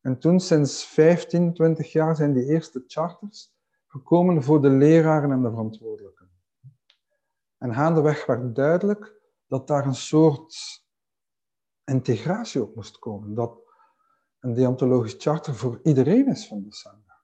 En 0.00 0.18
toen, 0.18 0.40
sinds 0.40 0.84
15, 0.84 1.54
20 1.54 1.92
jaar, 1.92 2.16
zijn 2.16 2.32
die 2.32 2.44
eerste 2.44 2.84
charters 2.86 3.52
gekomen 3.86 4.42
voor 4.42 4.62
de 4.62 4.70
leraren 4.70 5.30
en 5.30 5.42
de 5.42 5.50
verantwoordelijken. 5.50 6.30
En 7.58 7.74
gaandeweg 7.74 8.26
werd 8.26 8.54
duidelijk 8.54 9.14
dat 9.46 9.66
daar 9.66 9.86
een 9.86 9.94
soort 9.94 10.84
integratie 11.84 12.62
op 12.62 12.74
moest 12.74 12.98
komen. 12.98 13.34
Dat 13.34 13.58
een 14.40 14.54
deontologisch 14.54 15.14
charter 15.18 15.54
voor 15.54 15.80
iedereen 15.82 16.26
is 16.28 16.48
van 16.48 16.62
de 16.62 16.74
Sangha. 16.74 17.22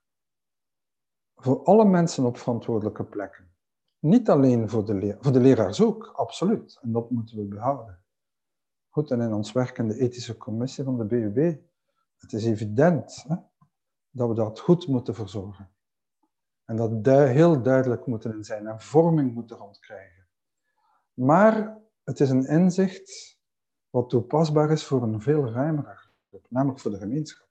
Voor 1.34 1.64
alle 1.64 1.84
mensen 1.84 2.24
op 2.24 2.36
verantwoordelijke 2.36 3.04
plekken. 3.04 3.54
Niet 3.98 4.28
alleen 4.28 4.68
voor 4.68 4.84
de, 4.84 5.16
voor 5.20 5.32
de 5.32 5.40
leraars 5.40 5.80
ook, 5.80 6.06
absoluut. 6.06 6.78
En 6.82 6.92
dat 6.92 7.10
moeten 7.10 7.36
we 7.36 7.44
behouden. 7.44 8.04
Goed, 8.88 9.10
en 9.10 9.20
in 9.20 9.32
ons 9.32 9.52
werk 9.52 9.78
in 9.78 9.88
de 9.88 9.98
ethische 9.98 10.36
commissie 10.36 10.84
van 10.84 10.96
de 10.96 11.04
BUB 11.04 11.58
het 12.16 12.32
is 12.32 12.44
evident 12.44 13.24
hè, 13.28 13.36
dat 14.10 14.28
we 14.28 14.34
dat 14.34 14.60
goed 14.60 14.86
moeten 14.86 15.14
verzorgen. 15.14 15.70
En 16.64 16.76
dat 16.76 17.04
du 17.04 17.10
heel 17.10 17.62
duidelijk 17.62 18.06
moeten 18.06 18.44
zijn 18.44 18.66
en 18.66 18.80
vorming 18.80 19.34
moeten 19.34 19.56
rondkrijgen. 19.56 20.28
Maar 21.12 21.78
het 22.04 22.20
is 22.20 22.30
een 22.30 22.46
inzicht 22.46 23.38
wat 23.90 24.08
toepasbaar 24.08 24.70
is 24.70 24.84
voor 24.84 25.02
een 25.02 25.20
veel 25.20 25.50
ruimere 25.50 25.94
groep, 25.94 26.46
namelijk 26.50 26.80
voor 26.80 26.90
de 26.90 26.98
gemeenschap. 26.98 27.44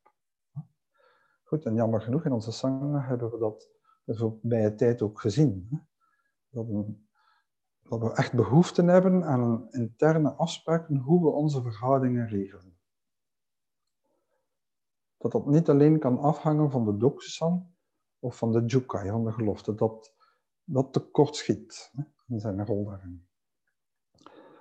Goed, 1.43 1.66
en 1.66 1.76
jammer 1.76 2.01
genoeg, 2.01 2.26
in 2.26 2.32
onze 2.32 2.51
sangen 2.51 3.01
hebben 3.01 3.32
we 3.32 3.38
dat 3.38 3.76
dat 4.05 4.16
is 4.16 4.39
bij 4.41 4.61
de 4.61 4.76
tijd 4.76 5.01
ook 5.01 5.22
gezien. 5.22 5.68
Hè? 5.70 5.78
Dat, 6.49 6.86
dat 7.82 7.99
we 7.99 8.13
echt 8.13 8.34
behoefte 8.34 8.84
hebben 8.84 9.24
aan 9.24 9.41
een 9.41 9.72
interne 9.72 10.34
afspraak 10.34 10.88
hoe 10.88 11.24
we 11.24 11.30
onze 11.30 11.61
verhoudingen 11.61 12.28
regelen. 12.28 12.75
Dat 15.26 15.34
dat 15.34 15.46
niet 15.46 15.70
alleen 15.70 16.00
kan 16.00 16.20
afhangen 16.20 16.72
van 16.72 16.86
de 16.86 16.98
dokusan 16.98 17.74
of 18.20 18.38
van 18.38 18.52
de 18.52 18.66
jukai, 18.66 19.10
van 19.10 19.24
de 19.24 19.32
gelofte. 19.32 19.76
Dat 19.76 20.14
dat 20.64 20.94
tekort 20.94 21.36
schiet 21.36 21.92
in 22.28 22.40
zijn 22.40 22.66
rol 22.66 22.86
daarin. 22.86 23.28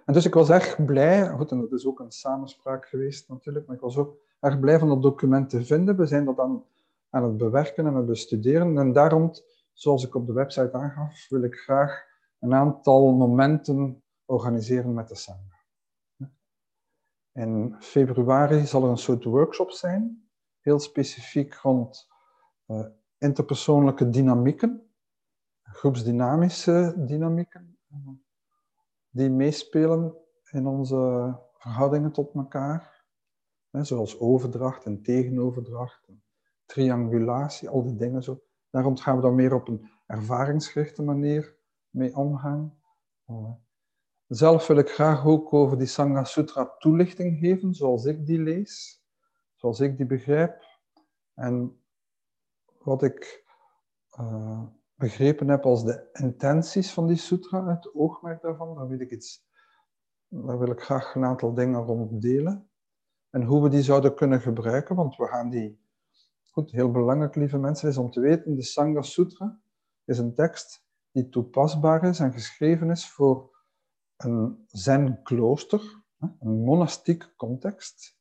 En 0.04 0.12
dus 0.12 0.24
ik 0.24 0.34
was 0.34 0.50
erg 0.50 0.84
blij, 0.84 1.28
goed, 1.28 1.50
en 1.50 1.60
dat 1.60 1.72
is 1.72 1.86
ook 1.86 2.00
een 2.00 2.10
samenspraak 2.10 2.86
geweest 2.86 3.28
natuurlijk, 3.28 3.66
maar 3.66 3.76
ik 3.76 3.82
was 3.82 3.96
ook 3.96 4.16
erg 4.40 4.60
blij 4.60 4.78
van 4.78 4.88
dat 4.88 5.02
document 5.02 5.50
te 5.50 5.64
vinden. 5.64 5.96
We 5.96 6.06
zijn 6.06 6.24
dat 6.24 6.38
aan, 6.38 6.64
aan 7.10 7.24
het 7.24 7.36
bewerken 7.36 7.86
en 7.86 7.94
het 7.94 8.06
bestuderen. 8.06 8.78
En 8.78 8.92
daarom, 8.92 9.32
zoals 9.72 10.06
ik 10.06 10.14
op 10.14 10.26
de 10.26 10.32
website 10.32 10.72
aangaf, 10.72 11.28
wil 11.28 11.42
ik 11.42 11.54
graag 11.54 12.04
een 12.38 12.54
aantal 12.54 13.12
momenten 13.12 14.02
organiseren 14.24 14.94
met 14.94 15.08
de 15.08 15.14
Sangha. 15.14 15.62
In 17.32 17.76
februari 17.78 18.66
zal 18.66 18.84
er 18.84 18.90
een 18.90 18.96
soort 18.96 19.24
workshop 19.24 19.70
zijn, 19.70 20.23
heel 20.64 20.78
specifiek 20.78 21.54
rond 21.54 22.08
uh, 22.66 22.86
interpersoonlijke 23.18 24.08
dynamieken, 24.08 24.90
groepsdynamische 25.62 26.94
dynamieken, 26.96 27.78
die 29.10 29.30
meespelen 29.30 30.16
in 30.50 30.66
onze 30.66 31.32
verhoudingen 31.52 32.12
tot 32.12 32.34
elkaar, 32.34 33.04
zoals 33.70 34.18
overdracht 34.18 34.84
en 34.84 35.02
tegenoverdracht, 35.02 36.08
triangulatie, 36.64 37.68
al 37.68 37.82
die 37.82 37.96
dingen 37.96 38.22
zo. 38.22 38.42
Daarom 38.70 38.96
gaan 38.96 39.16
we 39.16 39.22
dan 39.22 39.34
meer 39.34 39.54
op 39.54 39.68
een 39.68 39.88
ervaringsgerichte 40.06 41.02
manier 41.02 41.56
mee 41.90 42.16
omgaan. 42.16 42.78
Eh, 43.24 43.52
zelf 44.26 44.66
wil 44.66 44.76
ik 44.76 44.88
graag 44.88 45.26
ook 45.26 45.52
over 45.52 45.78
die 45.78 45.86
Sangha 45.86 46.24
Sutra 46.24 46.74
toelichting 46.78 47.38
geven, 47.38 47.74
zoals 47.74 48.04
ik 48.04 48.26
die 48.26 48.38
lees, 48.38 49.03
zoals 49.64 49.80
ik 49.80 49.96
die 49.96 50.06
begrijp. 50.06 50.64
En 51.34 51.80
wat 52.78 53.02
ik 53.02 53.44
uh, 54.20 54.62
begrepen 54.94 55.48
heb 55.48 55.64
als 55.64 55.84
de 55.84 56.08
intenties 56.12 56.92
van 56.92 57.06
die 57.06 57.16
sutra, 57.16 57.66
het 57.66 57.94
oogmerk 57.94 58.42
daarvan, 58.42 58.74
daar, 58.74 58.88
weet 58.88 59.00
ik 59.00 59.10
iets, 59.10 59.46
daar 60.28 60.58
wil 60.58 60.70
ik 60.70 60.80
graag 60.80 61.14
een 61.14 61.24
aantal 61.24 61.54
dingen 61.54 61.80
rond 61.80 62.22
delen. 62.22 62.70
En 63.30 63.42
hoe 63.42 63.62
we 63.62 63.68
die 63.68 63.82
zouden 63.82 64.14
kunnen 64.14 64.40
gebruiken, 64.40 64.96
want 64.96 65.16
we 65.16 65.26
gaan 65.26 65.50
die... 65.50 65.82
Goed, 66.50 66.70
heel 66.70 66.90
belangrijk, 66.90 67.34
lieve 67.34 67.58
mensen, 67.58 67.88
is 67.88 67.96
om 67.96 68.10
te 68.10 68.20
weten, 68.20 68.54
de 68.54 68.62
Sangha 68.62 69.02
Sutra 69.02 69.60
is 70.04 70.18
een 70.18 70.34
tekst 70.34 70.84
die 71.10 71.28
toepasbaar 71.28 72.04
is 72.04 72.20
en 72.20 72.32
geschreven 72.32 72.90
is 72.90 73.10
voor 73.10 73.56
een 74.16 74.64
zen-klooster, 74.66 76.02
een 76.18 76.64
monastiek 76.64 77.32
context, 77.36 78.13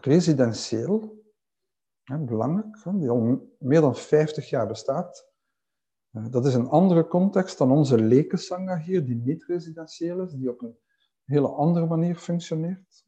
residentieel, 0.00 1.22
belangrijk, 2.20 2.82
die 2.84 3.10
al 3.10 3.50
meer 3.58 3.80
dan 3.80 3.96
50 3.96 4.48
jaar 4.48 4.66
bestaat. 4.66 5.30
Eh, 6.10 6.26
dat 6.30 6.46
is 6.46 6.54
een 6.54 6.68
andere 6.68 7.06
context 7.06 7.58
dan 7.58 7.70
onze 7.70 8.00
lekensangha 8.00 8.78
hier, 8.78 9.04
die 9.04 9.16
niet 9.16 9.44
residentieel 9.44 10.20
is, 10.20 10.32
die 10.32 10.50
op 10.50 10.62
een 10.62 10.78
hele 11.24 11.48
andere 11.48 11.86
manier 11.86 12.16
functioneert. 12.16 13.04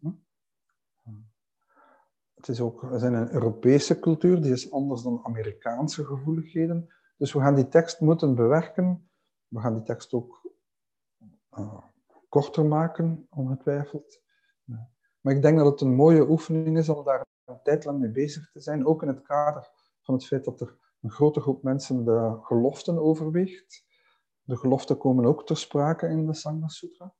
Het 2.35 2.49
is 2.49 2.61
ook, 2.61 2.81
we 2.81 2.99
zijn 2.99 3.15
een 3.15 3.33
Europese 3.33 3.99
cultuur, 3.99 4.43
die 4.43 4.53
is 4.53 4.73
anders 4.73 5.03
dan 5.03 5.25
Amerikaanse 5.25 6.05
gevoeligheden. 6.05 6.89
Dus 7.17 7.33
we 7.33 7.41
gaan 7.41 7.55
die 7.55 7.69
tekst 7.69 8.01
moeten 8.01 8.35
bewerken. 8.35 9.11
We 9.49 9.61
gaan 9.61 9.75
die 9.75 9.83
tekst 9.83 10.13
ook 10.13 10.53
uh, 11.59 11.79
korter 12.29 12.65
maken, 12.67 13.27
ongetwijfeld. 13.31 14.23
Maar 15.25 15.35
ik 15.35 15.43
denk 15.43 15.59
dat 15.59 15.67
het 15.67 15.81
een 15.81 15.95
mooie 15.95 16.29
oefening 16.29 16.79
is 16.79 16.89
om 16.89 17.05
daar 17.05 17.27
een 17.45 17.63
tijd 17.63 17.85
lang 17.85 17.99
mee 18.01 18.11
bezig 18.11 18.51
te 18.51 18.61
zijn, 18.61 18.87
ook 18.87 19.03
in 19.03 19.09
het 19.09 19.23
kader 19.23 19.71
van 20.03 20.15
het 20.15 20.27
feit 20.27 20.45
dat 20.45 20.61
er 20.61 20.77
een 21.01 21.11
grote 21.11 21.41
groep 21.41 21.63
mensen 21.63 22.05
de 22.05 22.39
geloften 22.43 22.99
overweegt. 22.99 23.85
De 24.43 24.57
geloften 24.57 24.99
komen 24.99 25.25
ook 25.25 25.47
ter 25.47 25.57
sprake 25.57 26.09
in 26.09 26.27
de 26.27 26.35
Sangha 26.35 26.69
Sutra. 26.69 27.15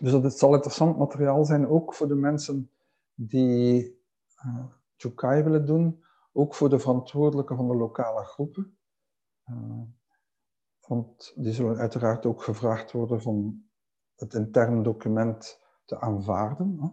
Dus 0.00 0.12
dat 0.12 0.38
zal 0.38 0.54
interessant 0.54 0.98
materiaal 0.98 1.44
zijn, 1.44 1.68
ook 1.68 1.94
voor 1.94 2.08
de 2.08 2.14
mensen 2.14 2.70
die 3.14 4.00
uh, 4.46 4.66
Chukai 4.96 5.42
willen 5.42 5.66
doen, 5.66 6.04
ook 6.32 6.54
voor 6.54 6.68
de 6.68 6.78
verantwoordelijken 6.78 7.56
van 7.56 7.68
de 7.68 7.76
lokale 7.76 8.24
groepen. 8.24 8.78
Uh, 9.50 9.82
want 10.80 11.32
die 11.36 11.52
zullen 11.52 11.76
uiteraard 11.76 12.26
ook 12.26 12.42
gevraagd 12.42 12.92
worden 12.92 13.22
van 13.22 13.64
het 14.16 14.34
interne 14.34 14.82
document 14.82 15.64
te 15.86 16.00
aanvaarden. 16.00 16.78
Hè? 16.80 16.88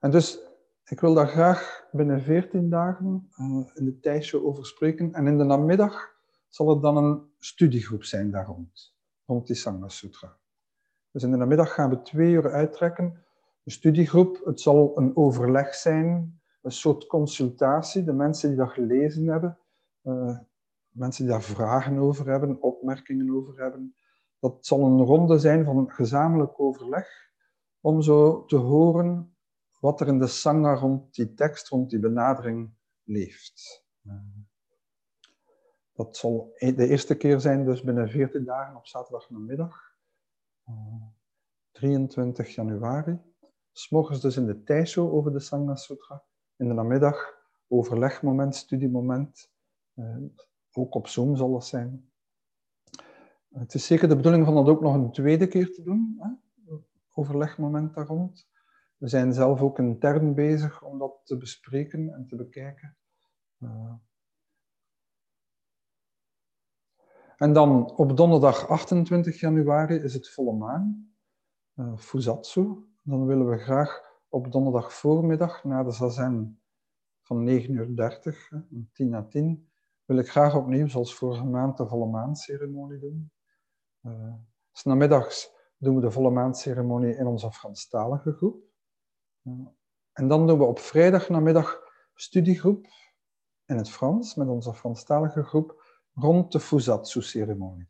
En 0.00 0.10
dus, 0.10 0.38
ik 0.84 1.00
wil 1.00 1.14
daar 1.14 1.28
graag 1.28 1.88
binnen 1.92 2.22
14 2.22 2.70
dagen 2.70 3.30
uh, 3.38 3.66
in 3.74 3.84
de 3.84 3.98
tijdshow 4.00 4.46
over 4.46 4.66
spreken. 4.66 5.12
En 5.12 5.26
in 5.26 5.38
de 5.38 5.44
namiddag 5.44 6.16
zal 6.48 6.68
het 6.68 6.82
dan 6.82 6.96
een 6.96 7.30
studiegroep 7.38 8.04
zijn 8.04 8.30
daar 8.30 8.46
rond, 8.46 8.96
rond 9.24 9.46
die 9.46 9.56
Sangha 9.56 9.88
Sutra. 9.88 10.36
Dus 11.10 11.22
in 11.22 11.30
de 11.30 11.36
namiddag 11.36 11.74
gaan 11.74 11.90
we 11.90 12.02
twee 12.02 12.32
uur 12.32 12.50
uittrekken. 12.50 13.24
Een 13.64 13.72
studiegroep, 13.72 14.40
het 14.44 14.60
zal 14.60 14.98
een 14.98 15.16
overleg 15.16 15.74
zijn, 15.74 16.40
een 16.62 16.72
soort 16.72 17.06
consultatie. 17.06 18.04
De 18.04 18.12
mensen 18.12 18.48
die 18.48 18.58
dat 18.58 18.70
gelezen 18.70 19.26
hebben, 19.26 19.58
uh, 20.02 20.38
mensen 20.88 21.24
die 21.24 21.32
daar 21.32 21.42
vragen 21.42 21.98
over 21.98 22.26
hebben, 22.26 22.62
opmerkingen 22.62 23.30
over 23.34 23.62
hebben. 23.62 23.94
Dat 24.38 24.66
zal 24.66 24.84
een 24.84 25.04
ronde 25.04 25.38
zijn 25.38 25.64
van 25.64 25.90
gezamenlijk 25.90 26.60
overleg, 26.60 27.08
om 27.80 28.02
zo 28.02 28.44
te 28.44 28.56
horen 28.56 29.36
wat 29.80 30.00
er 30.00 30.06
in 30.06 30.18
de 30.18 30.26
sangha 30.26 30.74
rond 30.74 31.14
die 31.14 31.34
tekst, 31.34 31.68
rond 31.68 31.90
die 31.90 31.98
benadering 31.98 32.74
leeft. 33.02 33.86
Dat 35.92 36.16
zal 36.16 36.52
de 36.58 36.88
eerste 36.88 37.16
keer 37.16 37.40
zijn, 37.40 37.64
dus 37.64 37.82
binnen 37.82 38.08
14 38.08 38.44
dagen 38.44 38.76
op 38.76 38.86
zaterdagmiddag, 38.86 39.96
23 41.72 42.54
januari. 42.54 43.20
S'morgens 43.72 44.20
dus 44.20 44.36
in 44.36 44.46
de 44.46 44.62
Taisho 44.62 45.10
over 45.10 45.32
de 45.32 45.40
Sangha 45.40 45.76
Sutra. 45.76 46.24
In 46.56 46.68
de 46.68 46.74
namiddag 46.74 47.34
overlegmoment, 47.68 48.56
studiemoment. 48.56 49.52
Eh, 49.94 50.16
ook 50.72 50.94
op 50.94 51.06
Zoom 51.06 51.36
zal 51.36 51.52
dat 51.52 51.66
zijn. 51.66 52.12
Het 53.54 53.74
is 53.74 53.86
zeker 53.86 54.08
de 54.08 54.16
bedoeling 54.16 54.44
van 54.44 54.54
dat 54.54 54.68
ook 54.68 54.80
nog 54.80 54.94
een 54.94 55.12
tweede 55.12 55.46
keer 55.46 55.72
te 55.72 55.82
doen. 55.82 56.16
Hè? 56.18 56.30
Overlegmoment 57.14 57.94
daar 57.94 58.06
rond. 58.06 58.48
We 58.96 59.08
zijn 59.08 59.32
zelf 59.32 59.60
ook 59.60 59.78
intern 59.78 60.34
bezig 60.34 60.82
om 60.82 60.98
dat 60.98 61.20
te 61.24 61.36
bespreken 61.36 62.14
en 62.14 62.26
te 62.26 62.36
bekijken. 62.36 62.96
Uh. 63.58 63.92
En 67.36 67.52
dan 67.52 67.90
op 67.96 68.16
donderdag 68.16 68.68
28 68.68 69.40
januari 69.40 69.94
is 69.94 70.14
het 70.14 70.28
volle 70.28 70.52
maan, 70.52 71.12
uh. 71.74 71.94
Dan 73.02 73.26
willen 73.26 73.48
we 73.48 73.58
graag 73.58 74.02
op 74.28 74.52
donderdag 74.52 74.92
voormiddag 74.92 75.64
na 75.64 75.82
de 75.82 75.90
zazen 75.90 76.60
van 77.22 77.48
9.30 77.48 77.68
uur, 77.68 78.66
10 78.92 79.08
na 79.08 79.22
10, 79.22 79.68
wil 80.04 80.18
ik 80.18 80.28
graag 80.28 80.54
opnieuw, 80.54 80.86
zoals 80.86 81.14
vorige 81.14 81.44
maand, 81.44 81.76
de 81.76 81.86
volle 81.86 82.06
maanceremonie 82.06 82.98
doen. 82.98 83.30
Uh, 84.08 84.34
dus 84.72 84.82
namiddags 84.82 85.50
doen 85.76 85.94
we 85.94 86.00
de 86.00 86.10
volle 86.10 86.30
maanceremonie 86.30 87.16
in 87.16 87.26
onze 87.26 87.52
Franstalige 87.52 88.32
groep. 88.32 88.62
En 90.12 90.28
dan 90.28 90.46
doen 90.46 90.58
we 90.58 90.64
op 90.64 90.78
vrijdag 90.78 91.28
namiddag 91.28 91.80
studiegroep 92.14 92.86
in 93.64 93.76
het 93.76 93.90
Frans 93.90 94.34
met 94.34 94.48
onze 94.48 94.74
Franstalige 94.74 95.42
groep 95.42 95.82
rond 96.12 96.52
de 96.52 96.60
Fusatsu-ceremonie. 96.60 97.88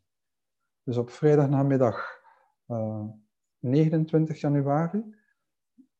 Dus 0.82 0.96
op 0.96 1.10
vrijdag 1.10 1.48
namiddag 1.48 2.20
uh, 2.66 3.04
29 3.58 4.40
januari, 4.40 5.04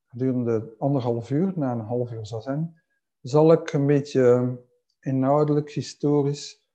gedurende 0.06 0.74
anderhalf 0.78 1.30
uur, 1.30 1.52
na 1.56 1.72
een 1.72 1.80
half 1.80 2.12
uur 2.12 2.26
zazen, 2.26 2.82
zal 3.20 3.52
ik 3.52 3.72
een 3.72 3.86
beetje 3.86 4.56
inhoudelijk, 5.00 5.70
historisch, 5.70 6.66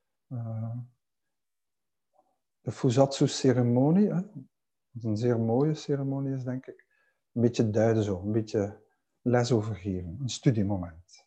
de 2.64 2.72
Fusatsu-ceremonie, 2.72 4.10
wat 4.10 5.04
een 5.04 5.18
zeer 5.18 5.40
mooie 5.40 5.74
ceremonie 5.74 6.34
is, 6.34 6.44
denk 6.44 6.66
ik, 6.66 6.86
een 7.34 7.42
beetje 7.42 7.70
duiden 7.70 8.04
zo, 8.04 8.22
een 8.22 8.32
beetje 8.32 8.82
les 9.22 9.52
over 9.52 9.76
geven, 9.76 10.18
een 10.22 10.30
studiemoment. 10.30 11.26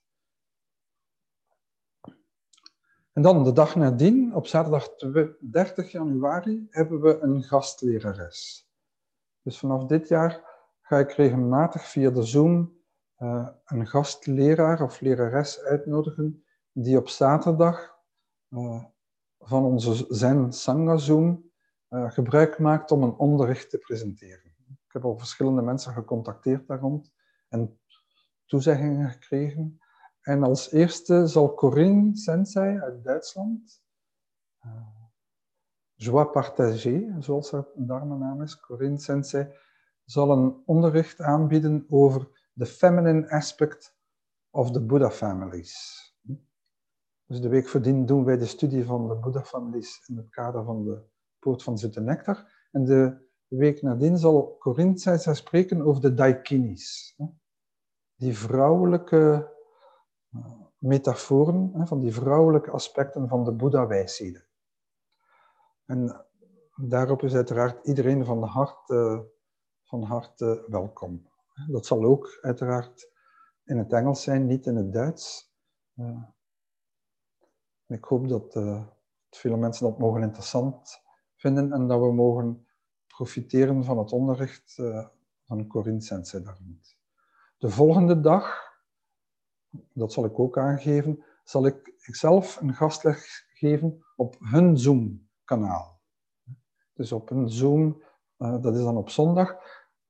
En 3.12 3.22
dan 3.22 3.44
de 3.44 3.52
dag 3.52 3.76
nadien, 3.76 4.34
op 4.34 4.46
zaterdag 4.46 4.88
30 5.40 5.90
januari, 5.90 6.66
hebben 6.70 7.00
we 7.00 7.18
een 7.20 7.42
gastlerares. 7.42 8.68
Dus 9.42 9.58
vanaf 9.58 9.84
dit 9.84 10.08
jaar 10.08 10.44
ga 10.80 10.98
ik 10.98 11.12
regelmatig 11.12 11.88
via 11.88 12.10
de 12.10 12.22
Zoom 12.22 12.80
uh, 13.18 13.48
een 13.64 13.86
gastleraar 13.86 14.82
of 14.82 15.00
lerares 15.00 15.60
uitnodigen 15.60 16.44
die 16.72 16.98
op 16.98 17.08
zaterdag 17.08 17.96
uh, 18.48 18.84
van 19.46 19.64
onze 19.64 20.06
Zen 20.08 20.52
Sangha 20.52 20.96
Zoom 20.96 21.50
uh, 21.90 22.10
gebruik 22.10 22.58
maakt 22.58 22.90
om 22.90 23.02
een 23.02 23.16
onderricht 23.16 23.70
te 23.70 23.78
presenteren. 23.78 24.54
Ik 24.68 24.92
heb 24.92 25.04
al 25.04 25.18
verschillende 25.18 25.62
mensen 25.62 25.92
gecontacteerd 25.92 26.66
daar 26.66 26.80
en 27.48 27.80
toezeggingen 28.46 29.10
gekregen. 29.10 29.80
En 30.20 30.42
als 30.42 30.72
eerste 30.72 31.26
zal 31.26 31.54
Corinne 31.54 32.16
Sensei 32.16 32.78
uit 32.78 33.04
Duitsland, 33.04 33.82
uh, 34.64 34.72
Joie 35.94 36.26
Partagée, 36.26 37.14
zoals 37.18 37.50
haar 37.50 37.66
naam 38.06 38.42
is, 38.42 38.60
Corinne 38.60 38.98
Sensei, 38.98 39.54
zal 40.04 40.30
een 40.30 40.62
onderricht 40.64 41.20
aanbieden 41.20 41.86
over 41.88 42.50
the 42.56 42.66
feminine 42.66 43.30
aspect 43.30 43.96
of 44.50 44.70
the 44.70 44.80
Buddha 44.80 45.10
families. 45.10 46.05
Dus 47.26 47.40
de 47.40 47.48
week 47.48 47.68
voordien 47.68 48.06
doen 48.06 48.24
wij 48.24 48.36
de 48.36 48.46
studie 48.46 48.84
van 48.84 49.08
de 49.08 49.16
Buddha 49.16 49.44
families 49.44 50.02
in 50.06 50.16
het 50.16 50.28
kader 50.28 50.64
van 50.64 50.84
de 50.84 51.02
Poort 51.38 51.62
van 51.62 51.78
Zoete 51.78 52.00
Nectar. 52.00 52.68
En 52.72 52.84
de 52.84 53.28
week 53.48 53.82
nadien 53.82 54.18
zal 54.18 54.56
Sensei 54.94 55.34
spreken 55.34 55.82
over 55.82 56.02
de 56.02 56.14
Daikinis. 56.14 57.16
Die 58.14 58.38
vrouwelijke 58.38 59.54
metaforen, 60.78 61.86
van 61.86 62.00
die 62.00 62.14
vrouwelijke 62.14 62.70
aspecten 62.70 63.28
van 63.28 63.44
de 63.44 63.52
Boeddha-wijsheden. 63.52 64.46
En 65.84 66.26
daarop 66.74 67.22
is 67.22 67.34
uiteraard 67.34 67.86
iedereen 67.86 68.24
van 68.24 68.42
harte, 68.42 69.30
van 69.84 70.02
harte 70.02 70.64
welkom. 70.66 71.28
Dat 71.68 71.86
zal 71.86 72.04
ook 72.04 72.38
uiteraard 72.40 73.12
in 73.64 73.78
het 73.78 73.92
Engels 73.92 74.22
zijn, 74.22 74.46
niet 74.46 74.66
in 74.66 74.76
het 74.76 74.92
Duits. 74.92 75.54
Ik 77.88 78.04
hoop 78.04 78.28
dat, 78.28 78.54
uh, 78.54 78.86
veel 79.30 79.56
mensen 79.56 79.86
dat 79.86 79.98
mogen 79.98 80.22
interessant 80.22 81.00
vinden 81.36 81.72
en 81.72 81.88
dat 81.88 82.00
we 82.00 82.12
mogen 82.12 82.66
profiteren 83.06 83.84
van 83.84 83.98
het 83.98 84.12
onderricht 84.12 84.76
uh, 84.78 85.06
van 85.44 85.66
Corinne 85.66 86.00
Sensei 86.00 86.42
daar 86.42 86.58
De 87.58 87.70
volgende 87.70 88.20
dag, 88.20 88.74
dat 89.92 90.12
zal 90.12 90.24
ik 90.24 90.38
ook 90.38 90.58
aangeven, 90.58 91.24
zal 91.44 91.66
ik 91.66 91.94
zelf 91.98 92.60
een 92.60 92.74
gastleg 92.74 93.44
geven 93.48 94.04
op 94.16 94.36
hun 94.38 94.78
Zoom-kanaal. 94.78 96.00
Dus 96.92 97.12
op 97.12 97.30
een 97.30 97.48
Zoom, 97.48 98.02
uh, 98.38 98.62
dat 98.62 98.74
is 98.74 98.82
dan 98.82 98.96
op 98.96 99.10
zondag. 99.10 99.56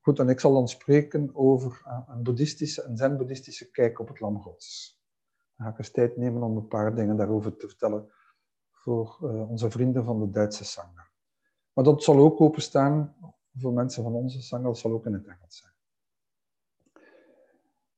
Goed, 0.00 0.18
en 0.18 0.28
ik 0.28 0.40
zal 0.40 0.52
dan 0.52 0.68
spreken 0.68 1.30
over 1.34 1.82
een 2.08 2.22
boeddhistische, 2.22 2.90
zen-boeddhistische 2.94 3.70
kijk 3.70 3.98
op 3.98 4.08
het 4.08 4.20
Lam 4.20 4.40
Gods. 4.40 4.95
Ga 5.56 5.68
ik 5.68 5.78
eens 5.78 5.90
tijd 5.90 6.16
nemen 6.16 6.42
om 6.42 6.56
een 6.56 6.68
paar 6.68 6.94
dingen 6.94 7.16
daarover 7.16 7.56
te 7.56 7.68
vertellen 7.68 8.12
voor 8.70 9.18
uh, 9.22 9.50
onze 9.50 9.70
vrienden 9.70 10.04
van 10.04 10.20
de 10.20 10.30
Duitse 10.30 10.64
Sangha. 10.64 11.08
Maar 11.72 11.84
dat 11.84 12.02
zal 12.02 12.18
ook 12.18 12.40
openstaan 12.40 13.16
voor 13.58 13.72
mensen 13.72 14.02
van 14.02 14.12
onze 14.12 14.42
Sangha, 14.42 14.66
dat 14.66 14.78
zal 14.78 14.92
ook 14.92 15.06
in 15.06 15.12
het 15.12 15.26
Engels 15.26 15.56
zijn. 15.56 15.72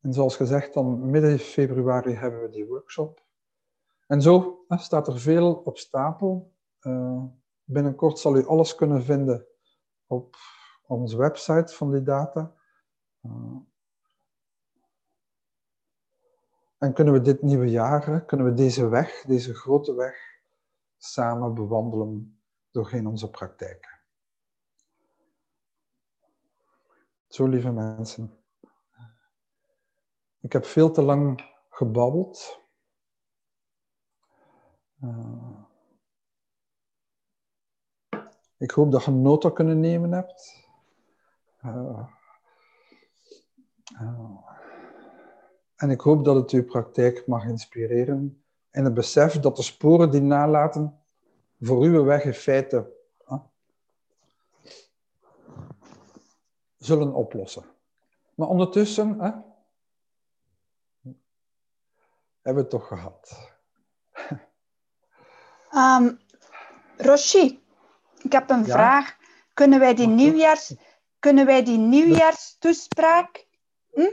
En 0.00 0.12
zoals 0.12 0.36
gezegd, 0.36 0.74
dan 0.74 1.10
midden 1.10 1.38
februari 1.38 2.12
hebben 2.12 2.40
we 2.40 2.50
die 2.50 2.66
workshop. 2.66 3.26
En 4.06 4.22
zo 4.22 4.64
staat 4.68 5.06
er 5.06 5.18
veel 5.18 5.54
op 5.54 5.78
stapel. 5.78 6.52
Uh, 6.80 7.24
binnenkort 7.64 8.18
zal 8.18 8.36
u 8.36 8.46
alles 8.46 8.74
kunnen 8.74 9.02
vinden 9.02 9.46
op 10.06 10.36
onze 10.86 11.16
website 11.16 11.74
van 11.74 11.90
die 11.90 12.02
data. 12.02 12.54
Uh, 13.22 13.56
en 16.78 16.92
kunnen 16.92 17.14
we 17.14 17.20
dit 17.20 17.42
nieuwe 17.42 17.70
jaar, 17.70 18.24
kunnen 18.24 18.46
we 18.46 18.52
deze 18.52 18.88
weg, 18.88 19.22
deze 19.22 19.54
grote 19.54 19.94
weg, 19.94 20.40
samen 20.96 21.54
bewandelen 21.54 22.40
doorheen 22.70 23.06
onze 23.06 23.30
praktijken. 23.30 23.98
Zo, 27.28 27.46
lieve 27.46 27.70
mensen. 27.70 28.38
Ik 30.40 30.52
heb 30.52 30.64
veel 30.64 30.90
te 30.90 31.02
lang 31.02 31.52
gebabbeld. 31.68 32.60
Uh, 35.02 35.60
ik 38.56 38.70
hoop 38.70 38.92
dat 38.92 39.04
je 39.04 39.10
nota 39.10 39.50
kunnen 39.50 39.80
nemen 39.80 40.12
hebt. 40.12 40.68
Uh, 41.64 42.08
en 45.78 45.90
ik 45.90 46.00
hoop 46.00 46.24
dat 46.24 46.36
het 46.36 46.50
uw 46.50 46.64
praktijk 46.64 47.26
mag 47.26 47.44
inspireren 47.44 48.42
en 48.70 48.84
het 48.84 48.94
besef 48.94 49.40
dat 49.40 49.56
de 49.56 49.62
sporen 49.62 50.10
die 50.10 50.20
nalaten 50.20 51.00
voor 51.60 51.82
uw 51.82 52.04
weg 52.04 52.24
in 52.24 52.34
feite 52.34 52.96
zullen 56.78 57.14
oplossen. 57.14 57.64
Maar 58.34 58.48
ondertussen 58.48 59.18
hebben 62.42 62.54
we 62.54 62.60
het 62.60 62.70
toch 62.70 62.86
gehad. 62.86 63.52
Um, 65.74 66.20
Roshi, 67.08 67.62
ik 68.22 68.32
heb 68.32 68.50
een 68.50 68.64
vraag. 68.64 69.16
Kunnen 69.54 69.80
wij 69.80 69.94
die, 69.94 70.06
nieuwjaars, 70.06 70.74
kunnen 71.18 71.46
wij 71.46 71.64
die 71.64 71.78
nieuwjaarstoespraak... 71.78 73.46
Hm? 73.92 74.10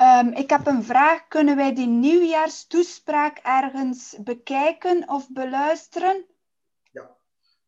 Um, 0.00 0.32
ik 0.32 0.50
heb 0.50 0.66
een 0.66 0.82
vraag. 0.82 1.28
Kunnen 1.28 1.56
wij 1.56 1.74
die 1.74 1.86
nieuwjaarstoespraak 1.86 3.38
ergens 3.38 4.16
bekijken 4.24 5.08
of 5.08 5.32
beluisteren? 5.32 6.26
Ja, 6.90 7.16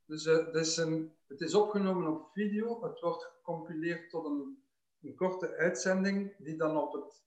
dus 0.04 0.26
uh, 0.26 0.46
het, 0.46 0.54
is 0.54 0.76
een, 0.76 1.16
het 1.26 1.40
is 1.40 1.54
opgenomen 1.54 2.06
op 2.06 2.30
video. 2.32 2.82
Het 2.82 3.00
wordt 3.00 3.24
gecompileerd 3.24 4.10
tot 4.10 4.24
een, 4.24 4.64
een 5.02 5.14
korte 5.14 5.56
uitzending 5.56 6.34
die 6.38 6.56
dan 6.56 6.76
op 6.76 6.92
het 6.92 7.24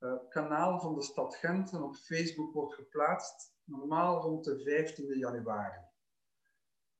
uh, 0.00 0.12
kanaal 0.28 0.80
van 0.80 0.94
de 0.94 1.02
stad 1.02 1.34
Gent 1.34 1.72
en 1.72 1.82
op 1.82 1.96
Facebook 1.96 2.52
wordt 2.52 2.74
geplaatst. 2.74 3.54
Normaal 3.64 4.20
rond 4.22 4.44
de 4.44 4.86
15e 4.94 5.18
januari. 5.18 5.80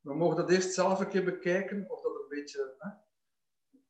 We 0.01 0.15
mogen 0.15 0.37
dat 0.37 0.51
eerst 0.51 0.75
zelf 0.75 1.01
een 1.01 1.09
keer 1.09 1.25
bekijken 1.25 1.91
of 1.91 2.03
dat 2.03 2.15
een 2.15 2.29
beetje... 2.29 2.75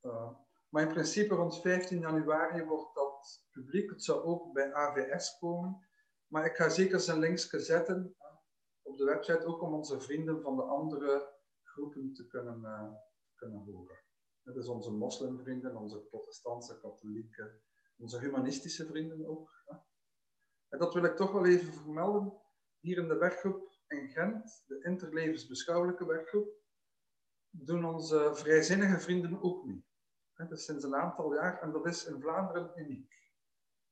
Uh, 0.02 0.28
maar 0.68 0.82
in 0.82 0.92
principe 0.92 1.34
rond 1.34 1.60
15 1.60 1.98
januari 1.98 2.64
wordt 2.64 2.94
dat 2.94 3.05
publiek. 3.50 3.90
Het 3.90 4.04
zou 4.04 4.22
ook 4.22 4.52
bij 4.52 4.74
AVS 4.74 5.38
komen. 5.38 5.86
Maar 6.26 6.44
ik 6.44 6.56
ga 6.56 6.68
zeker 6.68 7.00
zijn 7.00 7.18
links 7.18 7.48
zetten 7.48 8.16
op 8.82 8.96
de 8.96 9.04
website, 9.04 9.46
ook 9.46 9.62
om 9.62 9.74
onze 9.74 10.00
vrienden 10.00 10.42
van 10.42 10.56
de 10.56 10.62
andere 10.62 11.34
groepen 11.62 12.12
te 12.12 12.26
kunnen, 12.26 12.60
uh, 12.60 12.92
kunnen 13.34 13.58
horen. 13.58 14.04
Dat 14.42 14.56
is 14.56 14.68
onze 14.68 14.90
moslimvrienden, 14.90 15.76
onze 15.76 15.98
protestantse, 15.98 16.78
katholieke, 16.80 17.60
onze 17.96 18.18
humanistische 18.18 18.86
vrienden 18.86 19.26
ook. 19.26 19.62
Hè. 19.64 19.76
En 20.68 20.78
dat 20.78 20.94
wil 20.94 21.04
ik 21.04 21.16
toch 21.16 21.32
wel 21.32 21.46
even 21.46 21.72
vermelden. 21.72 22.40
Hier 22.80 22.98
in 22.98 23.08
de 23.08 23.16
werkgroep 23.16 23.74
in 23.86 24.08
Gent, 24.08 24.64
de 24.66 24.84
interlevensbeschouwelijke 24.84 26.06
werkgroep, 26.06 26.48
doen 27.50 27.84
onze 27.84 28.30
vrijzinnige 28.34 29.00
vrienden 29.00 29.42
ook 29.42 29.64
mee. 29.64 29.85
Dat 30.36 30.50
is 30.50 30.64
sinds 30.64 30.84
een 30.84 30.94
aantal 30.94 31.34
jaar 31.34 31.62
en 31.62 31.72
dat 31.72 31.86
is 31.86 32.04
in 32.04 32.20
Vlaanderen 32.20 32.72
uniek. 32.76 33.32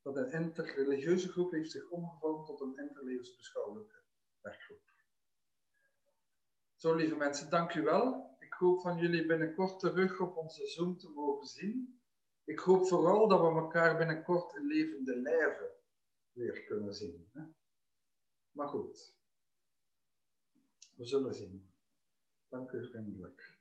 Dat 0.02 0.16
een 0.16 0.32
interreligieuze 0.32 1.28
groep 1.28 1.50
heeft 1.50 1.70
zich 1.70 1.90
omgevormd 1.90 2.46
tot 2.46 2.60
een 2.60 2.78
interlevensbeschouwelijke 2.78 4.02
werkgroep. 4.40 4.92
Zo, 6.74 6.94
lieve 6.94 7.16
mensen, 7.16 7.50
dank 7.50 7.74
u 7.74 7.82
wel. 7.82 8.36
Ik 8.38 8.52
hoop 8.52 8.80
van 8.80 8.98
jullie 8.98 9.26
binnenkort 9.26 9.80
terug 9.80 10.20
op 10.20 10.36
onze 10.36 10.66
Zoom 10.66 10.98
te 10.98 11.08
mogen 11.08 11.46
zien. 11.46 12.00
Ik 12.44 12.58
hoop 12.58 12.88
vooral 12.88 13.28
dat 13.28 13.40
we 13.40 13.46
elkaar 13.46 13.96
binnenkort 13.96 14.54
in 14.54 14.66
levende 14.66 15.16
lijven 15.16 15.70
weer 16.32 16.64
kunnen 16.64 16.94
zien. 16.94 17.28
Hè? 17.32 17.42
Maar 18.50 18.68
goed, 18.68 19.14
we 20.96 21.04
zullen 21.04 21.34
zien. 21.34 21.72
Dank 22.48 22.70
u 22.70 22.86
vriendelijk. 22.88 23.58